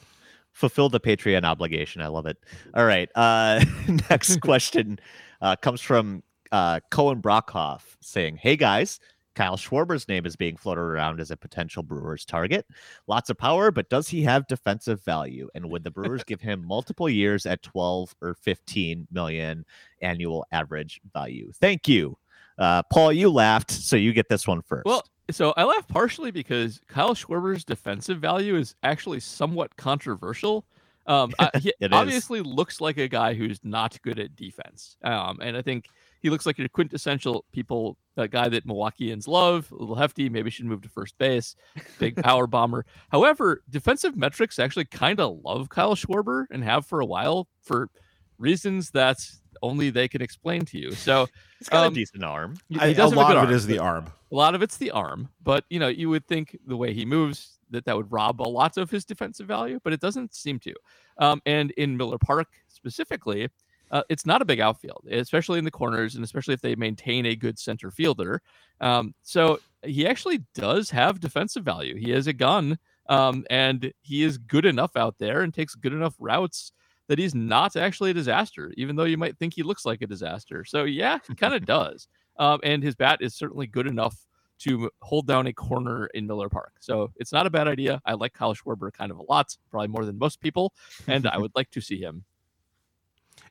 Fulfill 0.52 0.90
the 0.90 1.00
Patreon 1.00 1.44
obligation. 1.44 2.02
I 2.02 2.08
love 2.08 2.26
it. 2.28 2.38
All 2.76 2.86
right. 2.86 3.10
Uh, 3.16 3.64
next 4.10 4.40
question 4.42 5.00
uh, 5.42 5.56
comes 5.56 5.82
from 5.82 6.22
uh, 6.52 6.80
Cohen 6.92 7.22
Brockhoff 7.22 7.82
saying, 8.02 8.38
Hey 8.38 8.56
guys, 8.56 9.00
Kyle 9.36 9.58
Schwarber's 9.58 10.08
name 10.08 10.26
is 10.26 10.36
being 10.36 10.56
floated 10.58 10.82
around 10.82 11.20
as 11.20 11.32
a 11.32 11.38
potential 11.38 11.84
Brewers 11.84 12.26
target. 12.26 12.66
Lots 13.08 13.30
of 13.30 13.38
power, 13.38 13.72
but 13.72 13.90
does 13.90 14.08
he 14.08 14.24
have 14.24 14.48
defensive 14.48 15.04
value? 15.04 15.50
And 15.56 15.70
would 15.70 15.84
the 15.84 15.92
Brewers 15.92 16.24
give 16.24 16.42
him 16.42 16.66
multiple 16.66 17.10
years 17.10 17.46
at 17.46 17.62
12 17.64 18.16
or 18.22 18.34
15 18.36 19.08
million 19.12 19.66
annual 20.02 20.46
average 20.52 21.02
value? 21.14 21.52
Thank 21.60 21.88
you. 21.88 22.18
Uh, 22.58 22.84
Paul, 22.92 23.12
you 23.14 23.30
laughed, 23.32 23.72
so 23.72 23.96
you 23.96 24.14
get 24.14 24.30
this 24.30 24.48
one 24.48 24.62
first. 24.62 24.86
Well, 24.86 25.04
so 25.32 25.54
I 25.58 25.64
laugh 25.64 25.88
partially 25.88 26.30
because 26.32 26.80
Kyle 26.88 27.16
Schwarber's 27.16 27.64
defensive 27.64 28.20
value 28.20 28.56
is 28.56 28.76
actually 28.84 29.22
somewhat 29.22 29.76
controversial. 29.78 30.66
Um, 31.08 31.32
I- 31.40 31.50
he 31.60 31.70
It 31.80 31.92
is. 31.92 31.98
obviously 31.98 32.42
looks 32.42 32.80
like 32.80 32.98
a 32.98 33.08
guy 33.08 33.34
who's 33.34 33.60
not 33.64 34.00
good 34.04 34.20
at 34.20 34.36
defense, 34.36 34.98
um, 35.04 35.40
and 35.42 35.58
I 35.58 35.62
think 35.62 35.88
he 36.22 36.30
looks 36.30 36.46
like 36.46 36.60
a 36.60 36.70
quintessential 36.70 37.44
people, 37.52 37.98
a 38.18 38.28
guy 38.28 38.50
that 38.50 38.68
Milwaukeeans 38.68 39.28
love, 39.28 39.72
a 39.72 39.76
little 39.76 39.96
hefty, 39.96 40.30
maybe 40.30 40.50
should 40.50 40.66
move 40.66 40.82
to 40.84 40.90
first 40.90 41.18
base, 41.18 41.56
big 42.00 42.16
power 42.16 42.46
bomber. 42.48 42.86
However, 43.10 43.64
defensive 43.70 44.16
metrics 44.16 44.60
actually 44.60 44.86
kind 44.86 45.20
of 45.20 45.40
love 45.44 45.70
Kyle 45.70 45.96
Schwarber 45.96 46.46
and 46.52 46.64
have 46.64 46.86
for 46.86 47.00
a 47.00 47.06
while 47.06 47.48
for 47.62 47.90
reasons 48.38 48.92
that 48.92 49.18
only 49.62 49.90
they 49.90 50.08
can 50.08 50.22
explain 50.22 50.66
to 50.66 50.78
you. 50.78 50.92
So 50.92 51.28
he's 51.60 51.70
got 51.70 51.88
um, 51.88 51.94
a 51.94 51.96
decent 51.96 52.24
arm. 52.24 52.58
he 52.70 52.80
I- 52.80 52.88
a 52.88 52.94
does 52.94 53.12
have 53.12 53.18
lot 53.18 53.28
good 53.30 53.38
of 53.38 53.44
arm, 53.44 53.52
it 53.52 53.56
is 53.56 53.66
the 53.66 53.80
arm. 53.80 54.06
a 54.32 54.36
lot 54.36 54.56
of 54.56 54.62
it's 54.62 54.78
the 54.78 54.92
arm, 54.92 55.30
but 55.42 55.64
you 55.70 55.80
know, 55.80 55.88
you 55.88 56.10
would 56.10 56.28
think 56.28 56.58
the 56.68 56.76
way 56.78 56.94
he 56.94 57.06
moves 57.06 57.60
that 57.70 57.86
that 57.86 57.96
would 57.98 58.12
rob 58.12 58.42
a 58.42 58.44
lot 58.44 58.78
of 58.78 58.92
his 58.92 59.06
defensive 59.06 59.48
value, 59.48 59.80
but 59.84 59.94
it 59.94 60.00
doesn't 60.00 60.36
seem 60.36 60.60
to. 60.60 60.74
Um, 61.18 61.42
and 61.46 61.72
in 61.72 61.98
Miller 61.98 62.18
Park 62.20 62.48
specifically, 62.68 63.50
uh, 63.94 64.02
it's 64.10 64.26
not 64.26 64.42
a 64.42 64.46
big 64.46 64.60
outfield, 64.60 65.06
especially 65.12 65.60
in 65.60 65.66
the 65.66 65.72
corners, 65.72 66.16
and 66.16 66.24
especially 66.24 66.56
if 66.56 66.62
they 66.62 66.76
maintain 66.76 67.28
a 67.28 67.36
good 67.36 67.60
center 67.60 67.92
fielder. 67.92 68.42
Um, 68.82 69.14
so 69.22 69.60
he 69.84 70.08
actually 70.08 70.44
does 70.56 70.90
have 70.90 71.20
defensive 71.20 71.64
value. 71.64 71.96
He 71.96 72.10
has 72.10 72.26
a 72.26 72.34
gun, 72.34 72.80
um, 73.08 73.46
and 73.52 73.94
he 74.02 74.24
is 74.24 74.40
good 74.40 74.66
enough 74.66 74.98
out 74.98 75.20
there 75.20 75.42
and 75.42 75.54
takes 75.54 75.76
good 75.76 75.94
enough 75.94 76.16
routes 76.18 76.72
that 77.08 77.20
he's 77.20 77.36
not 77.36 77.76
actually 77.76 78.10
a 78.10 78.16
disaster, 78.16 78.74
even 78.78 78.96
though 78.96 79.04
you 79.04 79.18
might 79.18 79.38
think 79.38 79.54
he 79.54 79.62
looks 79.62 79.86
like 79.86 80.02
a 80.02 80.08
disaster. 80.08 80.66
So 80.66 80.86
yeah, 80.86 81.20
he 81.28 81.36
kind 81.36 81.54
of 81.54 81.64
does. 81.68 82.08
Um, 82.38 82.62
and 82.64 82.82
his 82.82 82.96
bat 82.96 83.20
is 83.22 83.36
certainly 83.36 83.68
good 83.68 83.86
enough 83.86 84.18
to 84.62 84.90
hold 85.04 85.28
down 85.28 85.46
a 85.46 85.54
corner 85.54 86.08
in 86.16 86.26
Miller 86.26 86.50
Park. 86.50 86.74
So 86.80 87.12
it's 87.18 87.32
not 87.32 87.46
a 87.46 87.52
bad 87.52 87.68
idea. 87.68 88.02
I 88.06 88.14
like 88.14 88.34
Kyle 88.34 88.56
Schwarber 88.56 88.92
kind 88.92 89.12
of 89.12 89.20
a 89.20 89.24
lot, 89.30 89.56
probably 89.70 89.90
more 89.90 90.06
than 90.06 90.18
most 90.18 90.40
people, 90.40 90.74
and 91.08 91.28
I 91.28 91.38
would 91.38 91.52
like 91.54 91.70
to 91.72 91.82
see 91.82 92.00
him. 92.00 92.24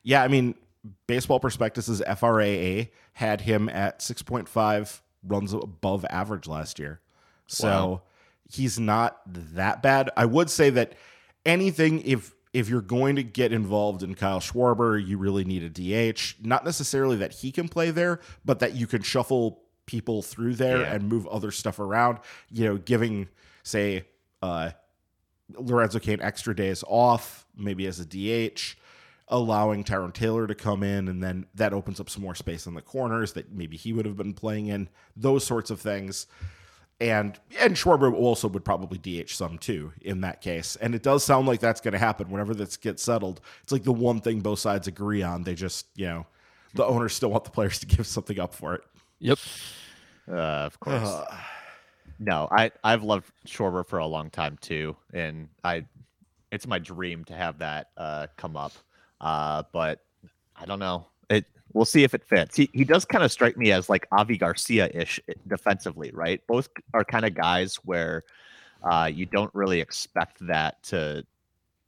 Yeah, 0.03 0.21
I 0.23 0.27
mean, 0.27 0.55
Baseball 1.07 1.39
Prospectus's 1.39 2.01
FRAA 2.01 2.89
had 3.13 3.41
him 3.41 3.69
at 3.69 3.99
6.5 3.99 5.01
runs 5.25 5.53
above 5.53 6.05
average 6.09 6.47
last 6.47 6.77
year. 6.79 6.99
So 7.47 7.67
Wow. 7.67 8.01
he's 8.51 8.79
not 8.79 9.21
that 9.25 9.81
bad. 9.81 10.09
I 10.17 10.25
would 10.25 10.49
say 10.49 10.69
that 10.71 10.93
anything 11.45 12.01
if 12.01 12.33
if 12.53 12.69
you're 12.69 12.81
going 12.81 13.15
to 13.15 13.23
get 13.23 13.51
involved 13.51 14.03
in 14.03 14.13
Kyle 14.13 14.39
Schwarber, 14.39 15.03
you 15.03 15.17
really 15.17 15.43
need 15.43 15.63
a 15.63 15.69
DH. 15.69 16.35
Not 16.45 16.63
necessarily 16.63 17.17
that 17.17 17.33
he 17.33 17.51
can 17.51 17.67
play 17.67 17.89
there, 17.89 18.19
but 18.45 18.59
that 18.59 18.75
you 18.75 18.85
can 18.85 19.01
shuffle 19.01 19.63
people 19.87 20.21
through 20.21 20.53
there 20.53 20.81
Yeah. 20.81 20.93
and 20.93 21.09
move 21.09 21.25
other 21.27 21.49
stuff 21.49 21.79
around. 21.79 22.19
You 22.51 22.65
know, 22.65 22.77
giving 22.77 23.27
say 23.63 24.05
uh 24.43 24.71
Lorenzo 25.55 25.99
Cain 25.99 26.19
extra 26.21 26.55
days 26.55 26.83
off, 26.87 27.45
maybe 27.57 27.87
as 27.87 27.99
a 27.99 28.05
DH, 28.05 28.75
allowing 29.27 29.83
Tyrone 29.83 30.11
Taylor 30.11 30.47
to 30.47 30.55
come 30.55 30.83
in, 30.83 31.07
and 31.07 31.23
then 31.23 31.45
that 31.55 31.73
opens 31.73 31.99
up 31.99 32.09
some 32.09 32.23
more 32.23 32.35
space 32.35 32.65
in 32.67 32.73
the 32.73 32.81
corners 32.81 33.33
that 33.33 33.51
maybe 33.51 33.77
he 33.77 33.93
would 33.93 34.05
have 34.05 34.17
been 34.17 34.33
playing 34.33 34.67
in, 34.67 34.89
those 35.15 35.45
sorts 35.45 35.69
of 35.71 35.79
things. 35.81 36.27
and 37.01 37.39
and 37.59 37.75
Schwarber 37.75 38.13
also 38.13 38.47
would 38.47 38.63
probably 38.63 38.97
DH 38.97 39.29
some 39.29 39.57
too 39.57 39.91
in 40.01 40.21
that 40.21 40.41
case. 40.41 40.75
And 40.77 40.93
it 40.95 41.03
does 41.03 41.23
sound 41.23 41.47
like 41.47 41.59
that's 41.59 41.81
going 41.81 41.93
to 41.93 41.97
happen 41.99 42.29
whenever 42.29 42.53
this 42.53 42.77
gets 42.77 43.03
settled. 43.03 43.41
It's 43.63 43.71
like 43.71 43.83
the 43.83 43.91
one 43.91 44.21
thing 44.21 44.41
both 44.41 44.59
sides 44.59 44.87
agree 44.87 45.23
on. 45.23 45.43
They 45.43 45.55
just 45.55 45.87
you 45.95 46.05
know 46.05 46.25
the 46.75 46.85
owners 46.85 47.13
still 47.13 47.29
want 47.31 47.43
the 47.45 47.51
players 47.51 47.79
to 47.79 47.85
give 47.87 48.05
something 48.07 48.39
up 48.39 48.53
for 48.53 48.75
it. 48.75 48.81
Yep. 49.19 49.39
Uh, 50.29 50.33
of 50.35 50.79
course. 50.79 51.09
no, 52.19 52.47
I 52.51 52.71
I've 52.83 53.03
loved 53.03 53.31
Schwarber 53.47 53.85
for 53.85 53.99
a 53.99 54.05
long 54.05 54.29
time 54.29 54.57
too, 54.61 54.95
and 55.13 55.49
I 55.63 55.85
it's 56.51 56.67
my 56.67 56.79
dream 56.79 57.23
to 57.25 57.33
have 57.33 57.57
that 57.59 57.89
uh, 57.97 58.27
come 58.37 58.55
up. 58.55 58.73
Uh, 59.23 59.63
but 59.71 60.01
I 60.55 60.65
don't 60.65 60.79
know. 60.79 61.07
It 61.29 61.45
we'll 61.71 61.85
see 61.85 62.03
if 62.03 62.13
it 62.13 62.23
fits. 62.25 62.57
He 62.57 62.69
he 62.73 62.83
does 62.83 63.05
kind 63.05 63.23
of 63.23 63.31
strike 63.31 63.55
me 63.57 63.71
as 63.71 63.89
like 63.89 64.05
Avi 64.11 64.37
Garcia 64.37 64.89
ish 64.93 65.17
defensively, 65.47 66.11
right? 66.13 66.41
Both 66.45 66.67
are 66.93 67.05
kind 67.05 67.23
of 67.25 67.33
guys 67.33 67.75
where 67.85 68.23
uh, 68.83 69.09
you 69.11 69.25
don't 69.25 69.49
really 69.55 69.79
expect 69.79 70.45
that 70.45 70.83
to 70.83 71.25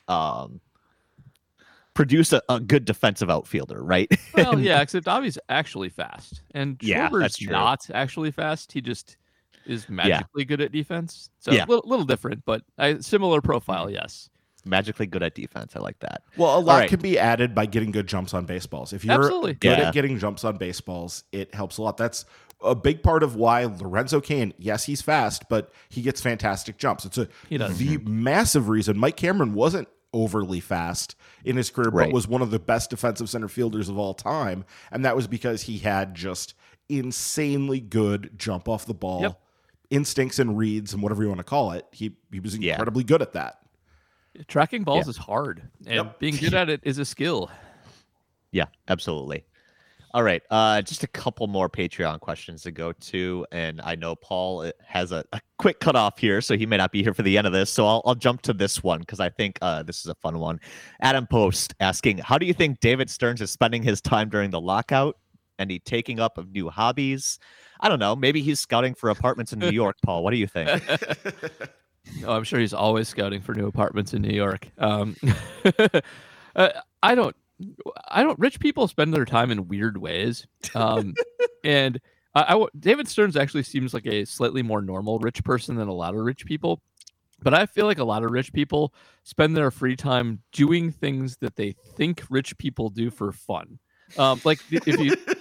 um, 0.07 0.61
produce 1.93 2.31
a, 2.31 2.41
a 2.47 2.59
good 2.59 2.85
defensive 2.85 3.29
outfielder, 3.29 3.83
right? 3.83 4.09
Well, 4.33 4.59
yeah, 4.59 4.81
except 4.81 5.07
Avi's 5.07 5.37
actually 5.49 5.89
fast, 5.89 6.41
and 6.53 6.77
Yeah, 6.81 7.09
Schwarber's 7.09 7.21
that's 7.21 7.37
true. 7.37 7.51
not 7.51 7.89
actually 7.93 8.31
fast. 8.31 8.71
He 8.71 8.79
just 8.81 9.17
is 9.65 9.89
magically 9.89 10.45
good 10.45 10.61
at 10.61 10.71
defense. 10.71 11.29
So 11.39 11.51
Yeah. 11.51 11.65
a 11.65 11.67
little, 11.67 11.89
little 11.89 12.05
different, 12.05 12.43
but 12.45 12.63
I, 12.77 12.99
similar 12.99 13.41
profile. 13.41 13.89
Yes. 13.89 14.29
Magically 14.65 15.05
good 15.05 15.21
at 15.23 15.35
defense. 15.35 15.75
I 15.75 15.79
like 15.79 15.99
that. 15.99 16.23
Well, 16.37 16.57
a 16.57 16.59
lot 16.59 16.79
right. 16.79 16.89
can 16.89 16.99
be 16.99 17.17
added 17.19 17.53
by 17.53 17.65
getting 17.67 17.91
good 17.91 18.07
jumps 18.07 18.33
on 18.33 18.45
baseballs. 18.45 18.93
If 18.93 19.05
you're 19.05 19.13
Absolutely. 19.15 19.53
good 19.53 19.77
Yeah. 19.77 19.87
at 19.89 19.93
getting 19.93 20.17
jumps 20.19 20.43
on 20.43 20.57
baseballs, 20.57 21.23
it 21.31 21.53
helps 21.53 21.77
a 21.77 21.83
lot. 21.83 21.97
That's 21.97 22.25
a 22.63 22.73
big 22.73 23.03
part 23.03 23.21
of 23.21 23.35
why 23.35 23.65
Lorenzo 23.65 24.19
Cain, 24.21 24.53
yes, 24.57 24.85
he's 24.85 25.01
fast, 25.01 25.43
but 25.49 25.71
he 25.89 26.01
gets 26.01 26.19
fantastic 26.21 26.77
jumps. 26.77 27.05
It's 27.05 27.17
a 27.17 27.27
He 27.49 27.57
does. 27.57 27.77
the 27.77 27.97
mm-hmm. 27.97 28.23
massive 28.23 28.69
reason 28.69 28.97
Mike 28.97 29.17
Cameron 29.17 29.53
wasn't 29.53 29.87
overly 30.13 30.61
fast 30.61 31.15
in 31.43 31.57
his 31.57 31.69
career, 31.69 31.89
Right. 31.89 32.05
but 32.07 32.13
was 32.13 32.27
one 32.27 32.41
of 32.41 32.49
the 32.49 32.57
best 32.59 32.89
defensive 32.89 33.29
center 33.29 33.49
fielders 33.49 33.89
of 33.89 33.97
all 33.99 34.13
time. 34.13 34.63
And 34.91 35.03
that 35.05 35.15
was 35.15 35.27
because 35.27 35.63
he 35.63 35.79
had 35.79 36.15
just 36.15 36.53
insanely 36.87 37.79
good 37.81 38.31
jump 38.37 38.67
off 38.69 38.85
the 38.85 38.93
ball 38.93 39.21
Yep. 39.21 39.39
instincts 39.89 40.39
and 40.39 40.57
reads 40.57 40.93
and 40.93 41.03
whatever 41.03 41.21
you 41.21 41.27
want 41.29 41.39
to 41.39 41.43
call 41.43 41.71
it. 41.73 41.85
He 41.91 42.15
he 42.31 42.39
was 42.39 42.57
Yeah. 42.57 42.73
incredibly 42.73 43.03
good 43.03 43.21
at 43.21 43.33
that. 43.33 43.59
Tracking 44.47 44.83
balls 44.83 45.05
Yeah. 45.05 45.09
is 45.11 45.17
hard, 45.17 45.61
and 45.85 45.95
Yep. 45.95 46.19
being 46.19 46.35
good 46.35 46.53
at 46.53 46.69
it 46.69 46.81
is 46.83 46.97
a 46.97 47.05
skill. 47.05 47.49
Yeah, 48.51 48.65
absolutely. 48.87 49.45
All 50.13 50.23
right, 50.23 50.41
uh, 50.49 50.81
just 50.81 51.03
a 51.03 51.07
couple 51.07 51.45
more 51.47 51.69
Patreon 51.69 52.21
questions 52.21 52.61
to 52.63 52.71
go 52.71 52.93
to, 52.93 53.45
and 53.51 53.81
I 53.81 53.95
know 53.95 54.15
Paul 54.15 54.61
uh, 54.61 54.71
has 54.87 55.11
a, 55.11 55.25
a 55.33 55.41
quick 55.57 55.81
cutoff 55.81 56.17
here, 56.17 56.39
so 56.39 56.55
he 56.55 56.65
may 56.65 56.77
not 56.77 56.93
be 56.93 57.03
here 57.03 57.13
for 57.13 57.21
the 57.23 57.37
end 57.37 57.45
of 57.47 57.51
this. 57.51 57.69
So 57.69 57.85
I'll, 57.85 58.01
I'll 58.05 58.15
jump 58.15 58.41
to 58.43 58.53
this 58.53 58.81
one 58.81 59.01
because 59.01 59.19
I 59.19 59.27
think 59.29 59.57
uh, 59.61 59.83
this 59.83 59.99
is 59.99 60.05
a 60.07 60.15
fun 60.15 60.39
one. 60.39 60.61
Adam 61.01 61.27
Post 61.27 61.75
asking, 61.81 62.19
"How 62.19 62.37
do 62.37 62.45
you 62.45 62.53
think 62.53 62.79
David 62.79 63.09
Stearns 63.09 63.41
is 63.41 63.51
spending 63.51 63.83
his 63.83 63.99
time 64.01 64.29
during 64.29 64.51
the 64.51 64.61
lockout? 64.61 65.17
Any 65.59 65.79
taking 65.79 66.21
up 66.21 66.37
of 66.37 66.49
new 66.51 66.69
hobbies? 66.69 67.37
I 67.81 67.89
don't 67.89 67.99
know. 67.99 68.15
Maybe 68.15 68.41
he's 68.41 68.61
scouting 68.61 68.95
for 68.95 69.09
apartments 69.09 69.51
in 69.51 69.59
New 69.59 69.69
York. 69.69 69.97
Paul, 70.01 70.23
what 70.23 70.31
do 70.31 70.37
you 70.37 70.47
think? 70.47 70.69
Oh, 72.25 72.33
I'm 72.33 72.43
sure 72.43 72.59
he's 72.59 72.73
always 72.73 73.07
scouting 73.07 73.41
for 73.41 73.53
new 73.53 73.67
apartments 73.67 74.13
in 74.13 74.21
New 74.21 74.35
York. 74.35 74.69
Um, 74.77 75.15
uh, 76.55 76.69
I 77.03 77.15
don't, 77.15 77.35
I 78.07 78.23
don't. 78.23 78.39
Rich 78.39 78.59
people 78.59 78.87
spend 78.87 79.13
their 79.13 79.25
time 79.25 79.51
in 79.51 79.67
weird 79.67 79.97
ways, 79.97 80.47
um, 80.73 81.13
and 81.63 81.99
I, 82.33 82.55
I 82.55 82.65
David 82.77 83.07
Stearns 83.07 83.35
actually 83.35 83.63
seems 83.63 83.93
like 83.93 84.05
a 84.05 84.25
slightly 84.25 84.61
more 84.61 84.81
normal 84.81 85.19
rich 85.19 85.43
person 85.43 85.75
than 85.75 85.87
a 85.87 85.93
lot 85.93 86.15
of 86.15 86.21
rich 86.21 86.45
people. 86.45 86.81
But 87.41 87.53
I 87.53 87.65
feel 87.65 87.85
like 87.85 87.99
a 87.99 88.05
lot 88.05 88.23
of 88.23 88.31
rich 88.31 88.53
people 88.53 88.93
spend 89.23 89.55
their 89.55 89.69
free 89.69 89.95
time 89.95 90.41
doing 90.51 90.91
things 90.91 91.37
that 91.41 91.55
they 91.55 91.75
think 91.95 92.23
rich 92.29 92.57
people 92.57 92.89
do 92.89 93.11
for 93.11 93.31
fun. 93.31 93.79
Um, 94.17 94.39
like 94.43 94.59
if 94.71 94.99
you 94.99 95.15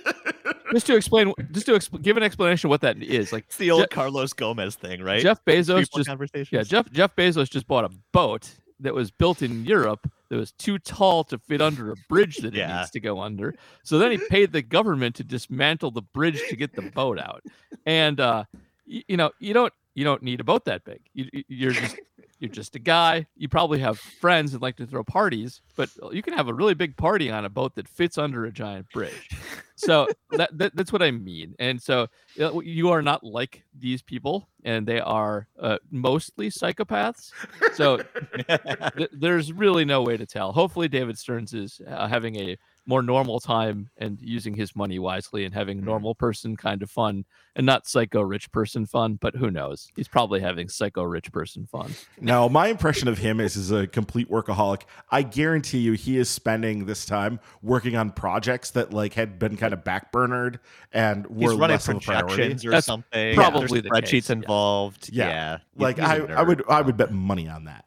just 0.75 0.87
to 0.87 0.97
explain, 0.97 1.33
just 1.53 1.67
to 1.67 1.73
exp- 1.73 2.03
give 2.03 2.17
an 2.17 2.23
explanation 2.23 2.69
of 2.69 2.71
what 2.71 2.83
that 2.83 3.03
is, 3.03 3.33
like 3.33 3.45
It's 3.47 3.57
the 3.57 3.71
old 3.71 3.83
Je- 3.85 3.89
Carlos 3.95 4.33
Gomez 4.33 4.75
thing, 4.77 5.03
right? 5.03 5.23
Jeff 5.23 5.45
Bezos 5.45 5.81
just 5.99 6.09
yeah, 6.53 6.63
Jeff 6.69 6.91
Jeff 6.93 7.17
Bezos 7.17 7.51
just 7.51 7.67
bought 7.67 7.85
a 7.85 7.91
boat 8.13 8.51
that 8.81 8.93
was 8.95 9.11
built 9.11 9.41
in 9.41 9.65
Europe 9.65 10.11
that 10.29 10.37
was 10.37 10.53
too 10.53 10.79
tall 10.79 11.23
to 11.25 11.39
fit 11.39 11.63
under 11.63 11.93
a 11.93 11.95
bridge 12.09 12.39
that 12.39 12.55
it 12.55 12.59
needs 12.81 12.91
to 12.91 13.01
go 13.01 13.21
under. 13.21 13.55
So 13.85 13.99
then 13.99 14.11
he 14.11 14.19
paid 14.29 14.53
the 14.53 14.63
government 14.63 15.15
to 15.17 15.25
dismantle 15.25 15.93
the 15.93 16.03
bridge 16.03 16.41
to 16.49 16.57
get 16.57 16.75
the 16.75 16.83
boat 16.83 17.19
out. 17.19 17.43
And 17.87 18.19
uh, 18.21 18.45
y- 18.87 19.05
you 19.09 19.17
know, 19.17 19.31
you 19.39 19.55
don't 19.55 19.73
you 19.95 20.03
don't 20.05 20.23
need 20.23 20.41
a 20.41 20.45
boat 20.45 20.65
that 20.65 20.85
big. 20.85 21.01
You, 21.15 21.29
you- 21.33 21.45
you're 21.49 21.73
just 21.73 21.97
you're 22.45 22.53
just 22.53 22.77
a 22.77 22.79
guy. 22.79 23.27
You 23.37 23.49
probably 23.49 23.79
have 23.79 23.99
friends 23.99 24.53
that 24.53 24.61
like 24.61 24.77
to 24.77 24.87
throw 24.87 25.03
parties, 25.03 25.63
but 25.77 25.89
you 26.13 26.23
can 26.23 26.35
have 26.35 26.47
a 26.47 26.53
really 26.53 26.75
big 26.75 26.95
party 26.95 27.31
on 27.31 27.47
a 27.47 27.49
boat 27.49 27.75
that 27.77 27.89
fits 27.89 28.19
under 28.19 28.45
a 28.45 28.53
giant 28.53 28.91
bridge. 28.93 29.31
So 29.77 30.09
that, 30.31 30.57
that 30.59 30.77
that's 30.77 30.93
what 30.93 31.03
I 31.03 31.11
mean. 31.11 31.55
And 31.59 31.81
so 31.81 32.09
uh, 32.39 32.61
you 32.61 32.91
are 32.91 33.01
not 33.01 33.25
like 33.25 33.65
these 33.77 34.03
people, 34.03 34.47
and 34.63 34.87
they 34.87 35.01
are 35.01 35.49
uh, 35.59 35.79
mostly 35.91 36.51
psychopaths. 36.51 37.33
So 37.73 38.03
th- 38.49 39.11
there's 39.11 39.51
really 39.51 39.87
no 39.87 40.03
way 40.03 40.19
to 40.19 40.27
tell. 40.27 40.53
Hopefully, 40.53 40.89
David 40.89 41.19
Stearns 41.19 41.55
is 41.55 41.81
uh, 41.89 42.07
having 42.09 42.37
a 42.37 42.59
more 42.87 43.03
normal 43.03 43.41
time 43.41 43.89
and 43.97 44.19
using 44.21 44.55
his 44.55 44.77
money 44.77 44.99
wisely 44.99 45.45
and 45.45 45.55
having 45.55 45.79
mm-hmm. 45.79 45.87
normal 45.87 46.15
person 46.15 46.57
kind 46.57 46.83
of 46.83 46.91
fun 46.91 47.25
and 47.57 47.65
not 47.65 47.87
psycho 47.87 48.21
rich 48.21 48.51
person 48.53 48.85
fun. 48.85 49.15
But 49.21 49.35
who 49.37 49.51
knows? 49.51 49.91
He's 49.97 50.09
probably 50.09 50.41
having 50.41 50.69
psycho 50.69 51.03
rich 51.03 51.33
person 51.33 51.67
fun. 51.67 51.93
Now, 52.21 52.49
my 52.49 52.69
impression 52.69 53.09
of 53.09 53.19
him 53.19 53.41
is 53.41 53.57
is 53.57 53.71
a 53.71 53.87
complete 53.87 54.31
workaholic. 54.31 54.83
I 55.11 55.23
guarantee 55.23 55.79
you, 55.79 55.93
he 55.93 56.19
is 56.19 56.29
spending 56.29 56.87
this 56.87 57.07
time 57.07 57.41
working 57.63 57.97
on 57.97 58.11
projects 58.11 58.71
that 58.73 58.93
like 58.93 59.15
had 59.15 59.39
been 59.39 59.57
kind 59.57 59.73
of 59.73 59.83
backburnered 59.85 60.59
and 60.93 61.27
were 61.27 61.51
He's 61.51 61.59
running 61.59 61.75
less 61.75 61.89
of 61.89 61.97
a 61.97 62.01
priority. 62.01 62.35
projections 62.35 62.65
or 62.65 62.71
That's 62.71 62.87
something. 62.87 63.35
probably 63.35 63.81
There's 63.81 63.83
the 63.83 63.91
spreadsheets 63.91 64.11
case, 64.11 64.31
involved. 64.31 65.11
Yeah. 65.13 65.29
Yeah, 65.29 65.51
He's- 65.53 65.61
Like 65.77 65.97
he's 65.97 66.05
a 66.05 66.09
I, 66.09 66.15
I 66.15 66.19
nerd. 66.19 66.47
would, 66.47 66.65
I 66.69 66.81
would 66.83 66.93
um, 66.93 66.97
bet 66.97 67.13
money 67.13 67.49
on 67.49 67.65
that. 67.65 67.85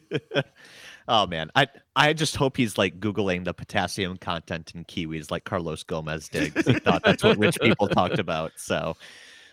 oh 1.08 1.26
man, 1.26 1.50
I 1.54 1.66
I 1.96 2.12
just 2.12 2.36
hope 2.36 2.56
he's 2.56 2.78
like 2.78 3.00
googling 3.00 3.44
the 3.44 3.54
potassium 3.54 4.16
content 4.16 4.72
in 4.74 4.84
kiwis 4.84 5.30
like 5.30 5.44
Carlos 5.44 5.82
Gomez 5.82 6.28
did. 6.28 6.52
He 6.54 6.74
thought 6.74 7.02
that's 7.04 7.22
what 7.22 7.38
rich 7.38 7.58
people 7.60 7.88
talked 7.88 8.18
about. 8.18 8.52
So, 8.56 8.96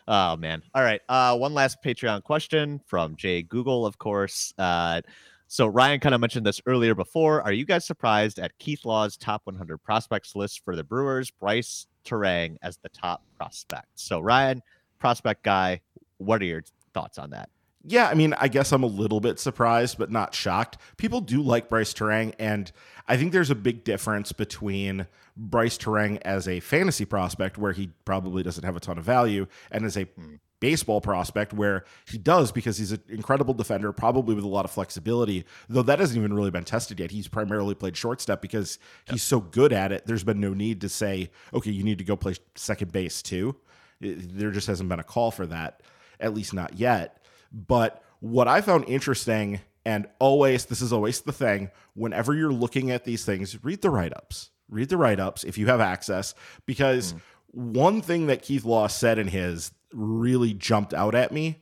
oh 0.07 0.37
man. 0.37 0.63
All 0.73 0.83
right. 0.83 1.01
Uh, 1.09 1.37
one 1.37 1.53
last 1.53 1.77
Patreon 1.83 2.23
question 2.23 2.81
from 2.85 3.15
Jay 3.15 3.41
Google, 3.41 3.85
of 3.85 3.97
course. 3.97 4.53
Uh, 4.57 5.01
so 5.47 5.67
Ryan 5.67 5.99
kind 5.99 6.15
of 6.15 6.21
mentioned 6.21 6.45
this 6.45 6.61
earlier 6.65 6.95
before. 6.95 7.41
Are 7.41 7.51
you 7.51 7.65
guys 7.65 7.85
surprised 7.85 8.39
at 8.39 8.57
Keith 8.57 8.85
Law's 8.85 9.17
top 9.17 9.41
100 9.43 9.79
prospects 9.79 10.33
list 10.33 10.63
for 10.63 10.77
the 10.77 10.83
Brewers? 10.83 11.29
Bryce 11.29 11.87
Turang 12.05 12.55
as 12.61 12.77
the 12.77 12.87
top 12.87 13.21
prospect. 13.35 13.87
So 13.95 14.21
Ryan, 14.21 14.61
prospect 14.97 15.43
guy, 15.43 15.81
what 16.19 16.41
are 16.41 16.45
your 16.45 16.63
thoughts 16.93 17.17
on 17.17 17.31
that? 17.31 17.49
Yeah, 17.83 18.07
I 18.07 18.13
mean, 18.13 18.33
I 18.33 18.47
guess 18.47 18.71
I'm 18.71 18.83
a 18.83 18.87
little 18.87 19.19
bit 19.19 19.39
surprised, 19.39 19.97
but 19.97 20.11
not 20.11 20.35
shocked. 20.35 20.77
People 20.97 21.19
do 21.19 21.41
like 21.41 21.67
Bryce 21.67 21.93
Turang, 21.93 22.33
and 22.37 22.71
I 23.07 23.17
think 23.17 23.31
there's 23.31 23.49
a 23.49 23.55
big 23.55 23.83
difference 23.83 24.31
between 24.31 25.07
Bryce 25.35 25.77
Turang 25.77 26.21
as 26.23 26.47
a 26.47 26.59
fantasy 26.59 27.05
prospect, 27.05 27.57
where 27.57 27.71
he 27.71 27.89
probably 28.05 28.43
doesn't 28.43 28.63
have 28.63 28.75
a 28.75 28.79
ton 28.79 28.99
of 28.99 29.03
value, 29.03 29.47
and 29.71 29.83
as 29.83 29.97
a 29.97 30.03
hmm. 30.03 30.35
baseball 30.59 31.01
prospect, 31.01 31.53
where 31.53 31.83
he 32.07 32.19
does 32.19 32.51
because 32.51 32.77
he's 32.77 32.91
an 32.91 33.01
incredible 33.09 33.55
defender, 33.55 33.91
probably 33.91 34.35
with 34.35 34.43
a 34.43 34.49
lot 34.49 34.65
of 34.65 34.69
flexibility. 34.69 35.43
Though 35.67 35.81
that 35.81 35.97
hasn't 35.97 36.19
even 36.19 36.33
really 36.33 36.51
been 36.51 36.63
tested 36.63 36.99
yet. 36.99 37.09
He's 37.09 37.27
primarily 37.27 37.73
played 37.73 37.97
shortstop 37.97 38.43
because 38.43 38.77
he's 39.09 39.23
so 39.23 39.39
good 39.39 39.73
at 39.73 39.91
it. 39.91 40.05
There's 40.05 40.23
been 40.23 40.39
no 40.39 40.53
need 40.53 40.81
to 40.81 40.89
say, 40.89 41.31
okay, 41.51 41.71
you 41.71 41.83
need 41.83 41.97
to 41.97 42.03
go 42.03 42.15
play 42.15 42.35
second 42.53 42.91
base 42.91 43.23
too. 43.23 43.55
There 43.99 44.51
just 44.51 44.67
hasn't 44.67 44.89
been 44.89 44.99
a 44.99 45.03
call 45.03 45.31
for 45.31 45.47
that, 45.47 45.81
at 46.19 46.35
least 46.35 46.53
not 46.53 46.77
yet. 46.77 47.20
But 47.51 48.03
what 48.19 48.47
I 48.47 48.61
found 48.61 48.85
interesting, 48.87 49.61
and 49.85 50.07
always, 50.19 50.65
this 50.65 50.81
is 50.81 50.93
always 50.93 51.21
the 51.21 51.31
thing, 51.31 51.71
whenever 51.93 52.33
you're 52.33 52.53
looking 52.53 52.91
at 52.91 53.03
these 53.03 53.25
things, 53.25 53.63
read 53.63 53.81
the 53.81 53.89
write 53.89 54.13
ups. 54.13 54.51
Read 54.69 54.89
the 54.89 54.97
write 54.97 55.19
ups 55.19 55.43
if 55.43 55.57
you 55.57 55.67
have 55.67 55.81
access, 55.81 56.33
because 56.65 57.13
one 57.47 58.01
thing 58.01 58.27
that 58.27 58.41
Keith 58.41 58.63
Law 58.63 58.87
said 58.87 59.19
in 59.19 59.27
his 59.27 59.71
really 59.91 60.53
jumped 60.53 60.93
out 60.93 61.13
at 61.13 61.33
me, 61.33 61.61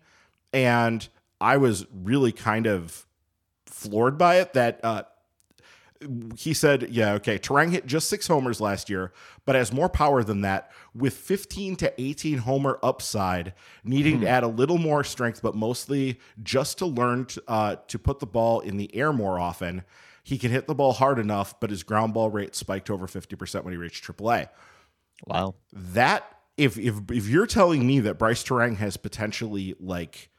and 0.53 1.07
I 1.41 1.57
was 1.57 1.87
really 1.91 2.31
kind 2.31 2.67
of 2.67 3.07
floored 3.65 4.17
by 4.17 4.35
it 4.35 4.53
that 4.53 4.79
uh, 4.83 5.03
he 6.37 6.53
said, 6.53 6.89
yeah, 6.89 7.13
okay, 7.13 7.37
Turang 7.37 7.71
hit 7.71 7.85
just 7.85 8.07
six 8.07 8.27
homers 8.27 8.61
last 8.61 8.89
year, 8.89 9.11
but 9.45 9.55
has 9.55 9.73
more 9.73 9.89
power 9.89 10.23
than 10.23 10.41
that 10.41 10.71
with 10.95 11.13
15 11.13 11.75
to 11.77 12.01
18 12.01 12.39
homer 12.39 12.79
upside, 12.81 13.53
needing 13.83 14.21
to 14.21 14.27
add 14.27 14.43
a 14.43 14.47
little 14.47 14.77
more 14.77 15.03
strength, 15.03 15.41
but 15.41 15.55
mostly 15.55 16.19
just 16.41 16.77
to 16.77 16.85
learn 16.85 17.25
to, 17.25 17.43
uh, 17.47 17.75
to 17.87 17.99
put 17.99 18.19
the 18.19 18.25
ball 18.25 18.61
in 18.61 18.77
the 18.77 18.93
air 18.95 19.11
more 19.11 19.39
often. 19.39 19.83
He 20.23 20.37
can 20.37 20.51
hit 20.51 20.67
the 20.67 20.75
ball 20.75 20.93
hard 20.93 21.19
enough, 21.19 21.59
but 21.59 21.69
his 21.69 21.83
ground 21.83 22.13
ball 22.13 22.29
rate 22.29 22.55
spiked 22.55 22.89
over 22.89 23.07
50% 23.07 23.63
when 23.63 23.73
he 23.73 23.77
reached 23.77 24.05
AAA. 24.05 24.47
Wow. 25.27 25.55
That 25.73 26.39
if 26.55 26.77
if 26.77 26.95
if 27.11 27.27
you're 27.27 27.47
telling 27.47 27.87
me 27.87 27.99
that 28.01 28.19
Bryce 28.19 28.43
Turang 28.43 28.77
has 28.77 28.97
potentially 28.97 29.75
like 29.79 30.29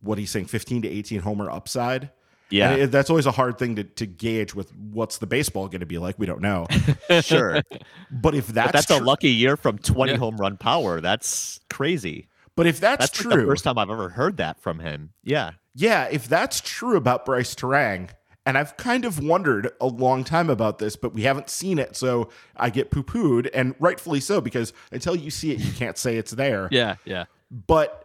what 0.00 0.18
he's 0.18 0.30
saying, 0.30 0.46
15 0.46 0.82
to 0.82 0.88
18 0.88 1.20
homer 1.20 1.50
upside. 1.50 2.10
Yeah, 2.52 2.70
and 2.72 2.82
it- 2.82 2.90
that's 2.92 3.10
always 3.10 3.26
a 3.26 3.30
hard 3.32 3.58
thing 3.58 3.76
to, 3.76 3.84
to 3.84 4.06
gauge 4.06 4.54
with 4.54 4.72
what's 4.76 5.18
the 5.18 5.26
baseball 5.26 5.66
going 5.68 5.80
to 5.80 5.86
be 5.86 5.98
like. 5.98 6.18
We 6.18 6.26
don't 6.26 6.40
know. 6.42 6.66
sure. 7.22 7.62
But 8.10 8.34
if 8.34 8.46
that's 8.48 8.68
but 8.68 8.72
that's 8.72 8.90
a 8.90 8.98
lucky 9.02 9.30
year 9.30 9.56
from 9.56 9.78
20 9.78 10.12
Yeah. 10.12 10.18
home 10.18 10.36
run 10.36 10.56
power. 10.56 11.00
That's 11.00 11.60
crazy. 11.70 12.28
but 12.54 12.66
if 12.66 12.78
that's, 12.80 13.06
That's, 13.06 13.18
true, 13.18 13.30
like 13.30 13.40
the 13.40 13.46
first 13.46 13.64
time 13.64 13.78
I've 13.78 13.90
ever 13.90 14.10
heard 14.10 14.36
that 14.36 14.60
from 14.60 14.78
him. 14.78 15.10
Yeah. 15.24 15.52
Yeah, 15.74 16.08
if 16.10 16.28
that's 16.28 16.60
true 16.60 16.96
about 16.96 17.24
Bryce 17.24 17.54
Turang, 17.54 18.10
and 18.44 18.58
I've 18.58 18.76
kind 18.76 19.04
of 19.06 19.22
wondered 19.24 19.70
a 19.80 19.86
long 19.86 20.22
time 20.24 20.50
about 20.50 20.78
this, 20.78 20.96
but 20.96 21.14
we 21.14 21.22
haven't 21.22 21.48
seen 21.48 21.78
it, 21.78 21.96
so 21.96 22.28
I 22.56 22.68
get 22.70 22.90
poo 22.90 23.02
pooed, 23.02 23.48
and 23.54 23.74
rightfully 23.78 24.20
so, 24.20 24.40
because 24.42 24.72
until 24.90 25.16
you 25.16 25.30
see 25.30 25.52
it, 25.52 25.60
you 25.60 25.72
can't 25.72 25.96
say 25.96 26.16
it's 26.16 26.32
there. 26.32 26.68
Yeah, 26.72 26.96
yeah. 27.06 27.24
But 27.50 28.01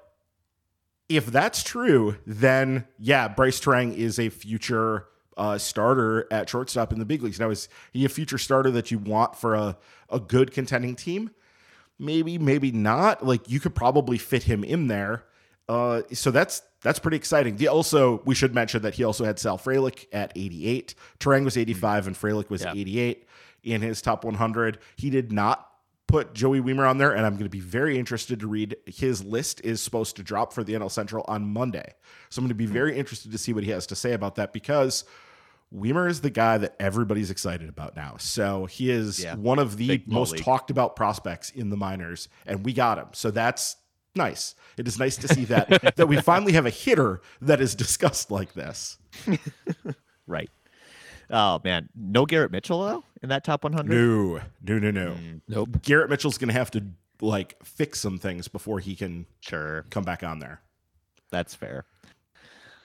if 1.10 1.26
that's 1.28 1.64
true, 1.64 2.18
then 2.26 2.86
yeah, 3.00 3.28
Bryce 3.28 3.60
Turang 3.60 3.96
is 3.96 4.20
a 4.20 4.30
future 4.30 5.06
uh, 5.38 5.58
starter 5.58 6.28
at 6.32 6.50
shortstop 6.50 6.92
in 6.92 7.00
the 7.00 7.06
big 7.06 7.22
leagues. 7.22 7.40
Now, 7.40 7.50
is 7.50 7.70
he 7.94 8.06
a 8.06 8.10
future 8.10 8.38
starter 8.38 8.72
that 8.72 8.92
you 8.92 8.98
want 9.00 9.36
for 9.36 9.54
a, 9.56 9.78
a 10.10 10.20
good 10.20 10.52
contending 10.52 10.96
team? 10.96 11.30
Maybe, 12.00 12.38
maybe 12.38 12.72
not. 12.72 13.26
Like 13.26 13.50
you 13.50 13.60
could 13.60 13.76
probably 13.76 14.18
fit 14.18 14.44
him 14.44 14.64
in 14.64 14.88
there. 14.88 15.24
Uh, 15.70 16.02
so 16.14 16.32
that's 16.32 16.62
that's 16.82 17.00
pretty 17.00 17.18
exciting. 17.18 17.58
The 17.58 17.68
also 17.68 18.22
we 18.26 18.36
should 18.36 18.54
mention 18.56 18.82
that 18.84 18.94
he 18.96 19.04
also 19.04 19.26
had 19.26 19.38
Sal 19.40 19.58
Frelick 19.58 20.06
at 20.14 20.32
88. 20.36 20.96
Turang 21.20 21.44
was 21.44 21.58
85 21.58 22.08
and 22.08 22.16
Frelick 22.16 22.50
was 22.50 22.64
Yeah. 22.64 22.72
88 22.76 23.28
in 23.64 23.82
his 23.82 24.02
top 24.02 24.24
100. 24.24 24.80
He 24.96 25.10
did 25.10 25.32
not 25.32 25.68
put 26.08 26.34
Joey 26.34 26.62
Wiemer 26.62 26.90
on 26.90 26.98
there, 26.98 27.12
and 27.12 27.26
I'm 27.26 27.34
going 27.34 27.46
to 27.46 27.50
be 27.50 27.60
very 27.60 28.00
interested 28.00 28.40
to 28.40 28.48
read 28.48 28.76
his 28.86 29.24
list 29.24 29.62
is 29.64 29.82
supposed 29.82 30.16
to 30.16 30.24
drop 30.24 30.54
for 30.54 30.64
the 30.64 30.74
NL 30.74 30.92
Central 30.92 31.26
on 31.28 31.46
Monday. 31.46 31.94
So 32.30 32.40
I'm 32.40 32.46
going 32.46 32.50
to 32.50 32.56
be 32.56 32.66
hmm. 32.66 32.74
very 32.74 32.98
interested 32.98 33.32
to 33.32 33.38
see 33.38 33.54
what 33.54 33.64
he 33.64 33.72
has 33.72 33.86
to 33.88 33.96
say 33.96 34.14
about 34.14 34.36
that 34.36 34.54
because 34.54 35.04
Wiemer 35.74 36.10
is 36.10 36.22
the 36.22 36.30
guy 36.30 36.58
that 36.58 36.76
everybody's 36.80 37.30
excited 37.30 37.68
about 37.68 37.96
now. 37.96 38.16
So 38.18 38.66
he 38.66 38.90
is 38.90 39.24
Yeah. 39.24 39.36
one 39.36 39.60
of 39.60 39.78
the 39.78 39.88
Big 39.88 40.08
most 40.08 40.32
Malik. 40.32 40.46
talked 40.46 40.72
about 40.72 40.96
prospects 40.96 41.50
in 41.50 41.70
the 41.70 41.78
minors, 41.78 42.30
and 42.46 42.64
we 42.66 42.74
got 42.74 42.98
him. 42.98 43.08
So 43.12 43.32
that's 43.32 43.76
nice. 44.16 44.56
It 44.78 44.88
is 44.88 44.98
nice 44.98 45.18
to 45.18 45.28
see 45.28 45.46
that 45.46 45.96
that 45.98 46.08
we 46.08 46.18
finally 46.22 46.54
have 46.54 46.66
a 46.66 46.72
hitter 46.72 47.22
that 47.42 47.60
is 47.62 47.76
discussed 47.76 48.32
like 48.32 48.54
this. 48.54 48.98
Right. 50.28 50.50
Oh 51.30 51.60
man, 51.64 51.90
no 51.96 52.26
Garrett 52.26 52.52
Mitchell 52.52 52.82
though 52.82 53.04
in 53.22 53.30
that 53.30 53.44
top 53.44 53.64
100. 53.64 53.90
No, 53.90 54.40
no, 54.64 54.80
no, 54.80 54.92
no. 54.92 55.12
Mm, 55.12 55.42
Nope. 55.48 55.82
Garrett 55.82 56.10
Mitchell's 56.10 56.38
going 56.38 56.48
to 56.50 56.54
have 56.54 56.72
to 56.72 56.84
like 57.20 57.56
fix 57.64 58.00
some 58.00 58.18
things 58.20 58.48
before 58.48 58.80
he 58.80 58.96
can 58.96 59.26
sure, 59.42 59.86
come 59.90 60.04
back 60.04 60.24
on 60.24 60.40
there. 60.40 60.62
that's 61.32 61.54
fair. 61.56 61.86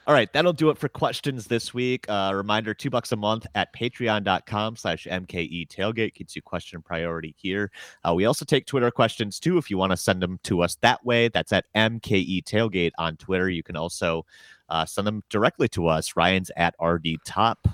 All 0.05 0.15
right, 0.15 0.33
that'll 0.33 0.53
do 0.53 0.69
it 0.71 0.79
for 0.79 0.89
questions 0.89 1.47
this 1.47 1.73
week. 1.73 2.07
Uh, 2.09 2.33
reminder: 2.35 2.75
two 2.75 2.91
bucks 2.91 3.13
a 3.13 3.17
month 3.17 3.47
at 3.55 3.73
Patreon.com/slash 3.73 5.07
MKE 5.09 5.69
Tailgate 5.69 6.13
keeps 6.15 6.35
you 6.35 6.43
question 6.43 6.83
priority 6.83 7.37
here. 7.39 7.71
Uh, 8.03 8.13
we 8.13 8.25
also 8.25 8.45
take 8.45 8.67
Twitter 8.67 8.91
questions 8.91 9.39
too. 9.39 9.59
If 9.59 9.71
you 9.71 9.79
want 9.79 9.93
to 9.93 9.97
send 9.97 10.21
them 10.21 10.41
to 10.43 10.61
us 10.61 10.77
that 10.81 11.05
way, 11.07 11.29
that's 11.29 11.53
at 11.53 11.67
MKE 11.77 12.43
Tailgate 12.43 12.91
on 12.99 13.17
Twitter. 13.17 13.49
You 13.49 13.63
can 13.63 13.77
also 13.77 14.27
uh, 14.69 14.85
send 14.85 15.07
them 15.07 15.23
directly 15.31 15.69
to 15.69 15.87
us. 15.87 16.17
Ryan's 16.17 16.51
at 16.57 16.75
RD 16.83 17.19
Top. 17.25 17.69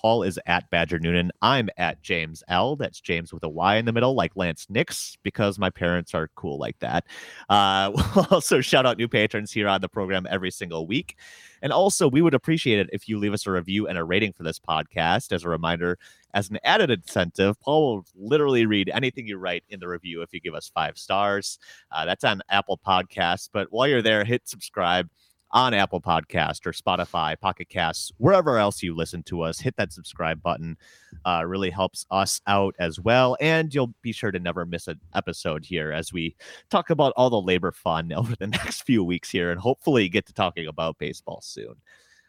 Paul 0.00 0.22
is 0.22 0.38
at 0.46 0.70
Badger 0.70 1.00
Noonan. 1.00 1.32
I'm 1.42 1.68
at 1.76 2.00
James 2.02 2.44
L. 2.46 2.76
That's 2.76 3.00
James 3.00 3.32
with 3.32 3.42
a 3.42 3.48
Y 3.48 3.76
in 3.76 3.84
the 3.84 3.92
middle, 3.92 4.14
like 4.14 4.36
Lance 4.36 4.66
Nix, 4.68 5.18
because 5.24 5.58
my 5.58 5.70
parents 5.70 6.14
are 6.14 6.30
cool 6.36 6.56
like 6.56 6.78
that. 6.78 7.04
Uh, 7.48 7.90
we'll 8.14 8.26
also 8.30 8.60
shout 8.60 8.86
out 8.86 8.96
new 8.96 9.08
patrons 9.08 9.50
here 9.50 9.66
on 9.66 9.80
the 9.80 9.88
program 9.88 10.24
every 10.30 10.52
single 10.52 10.86
week. 10.86 11.16
And 11.62 11.72
also, 11.72 12.08
we 12.08 12.22
would 12.22 12.34
appreciate 12.34 12.78
it 12.78 12.88
if 12.92 13.08
you 13.08 13.18
leave 13.18 13.32
us 13.32 13.44
a 13.46 13.50
review 13.50 13.88
and 13.88 13.98
a 13.98 14.04
rating 14.04 14.32
for 14.32 14.44
this 14.44 14.60
podcast. 14.60 15.32
As 15.32 15.42
a 15.42 15.48
reminder, 15.48 15.98
as 16.32 16.48
an 16.48 16.58
added 16.62 16.90
incentive, 16.90 17.58
Paul 17.58 17.96
will 17.96 18.06
literally 18.14 18.66
read 18.66 18.90
anything 18.94 19.26
you 19.26 19.36
write 19.38 19.64
in 19.68 19.80
the 19.80 19.88
review 19.88 20.22
if 20.22 20.32
you 20.32 20.40
give 20.40 20.54
us 20.54 20.70
five 20.72 20.96
stars. 20.96 21.58
Uh, 21.90 22.04
that's 22.04 22.22
on 22.22 22.40
Apple 22.48 22.78
Podcasts. 22.86 23.48
But 23.52 23.66
while 23.70 23.88
you're 23.88 24.02
there, 24.02 24.24
hit 24.24 24.48
subscribe 24.48 25.08
on 25.50 25.74
Apple 25.74 26.00
Podcast 26.00 26.66
or 26.66 26.72
Spotify, 26.72 27.38
Pocket 27.38 27.68
Casts, 27.68 28.12
wherever 28.18 28.58
else 28.58 28.82
you 28.82 28.94
listen 28.94 29.22
to 29.24 29.42
us. 29.42 29.58
Hit 29.58 29.76
that 29.76 29.92
subscribe 29.92 30.42
button. 30.42 30.76
Uh, 31.24 31.44
really 31.46 31.70
helps 31.70 32.06
us 32.10 32.40
out 32.46 32.74
as 32.78 33.00
well. 33.00 33.36
And 33.40 33.74
you'll 33.74 33.94
be 34.02 34.12
sure 34.12 34.30
to 34.30 34.38
never 34.38 34.66
miss 34.66 34.88
an 34.88 35.00
episode 35.14 35.64
here 35.64 35.92
as 35.92 36.12
we 36.12 36.36
talk 36.70 36.90
about 36.90 37.12
all 37.16 37.30
the 37.30 37.40
labor 37.40 37.72
fun 37.72 38.12
over 38.16 38.34
the 38.36 38.46
next 38.46 38.82
few 38.82 39.02
weeks 39.02 39.30
here 39.30 39.50
and 39.50 39.60
hopefully 39.60 40.08
get 40.08 40.26
to 40.26 40.32
talking 40.32 40.66
about 40.66 40.98
baseball 40.98 41.40
soon. 41.42 41.74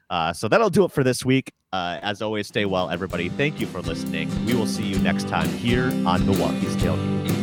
Uh, 0.10 0.34
so 0.34 0.48
that'll 0.48 0.72
do 0.72 0.86
it 0.86 0.92
for 0.92 1.04
this 1.04 1.24
week. 1.24 1.54
Uh, 1.72 2.00
as 2.02 2.22
always, 2.22 2.48
stay 2.48 2.66
well, 2.66 2.90
everybody. 2.90 3.30
Thank 3.30 3.60
you 3.60 3.68
for 3.68 3.82
listening. 3.82 4.30
We 4.46 4.56
will 4.56 4.66
see 4.66 4.84
you 4.84 4.98
next 5.00 5.28
time 5.28 5.50
here 5.50 5.86
on 6.06 6.26
Milwaukee's 6.26 6.76
Tailgate. 6.78 7.39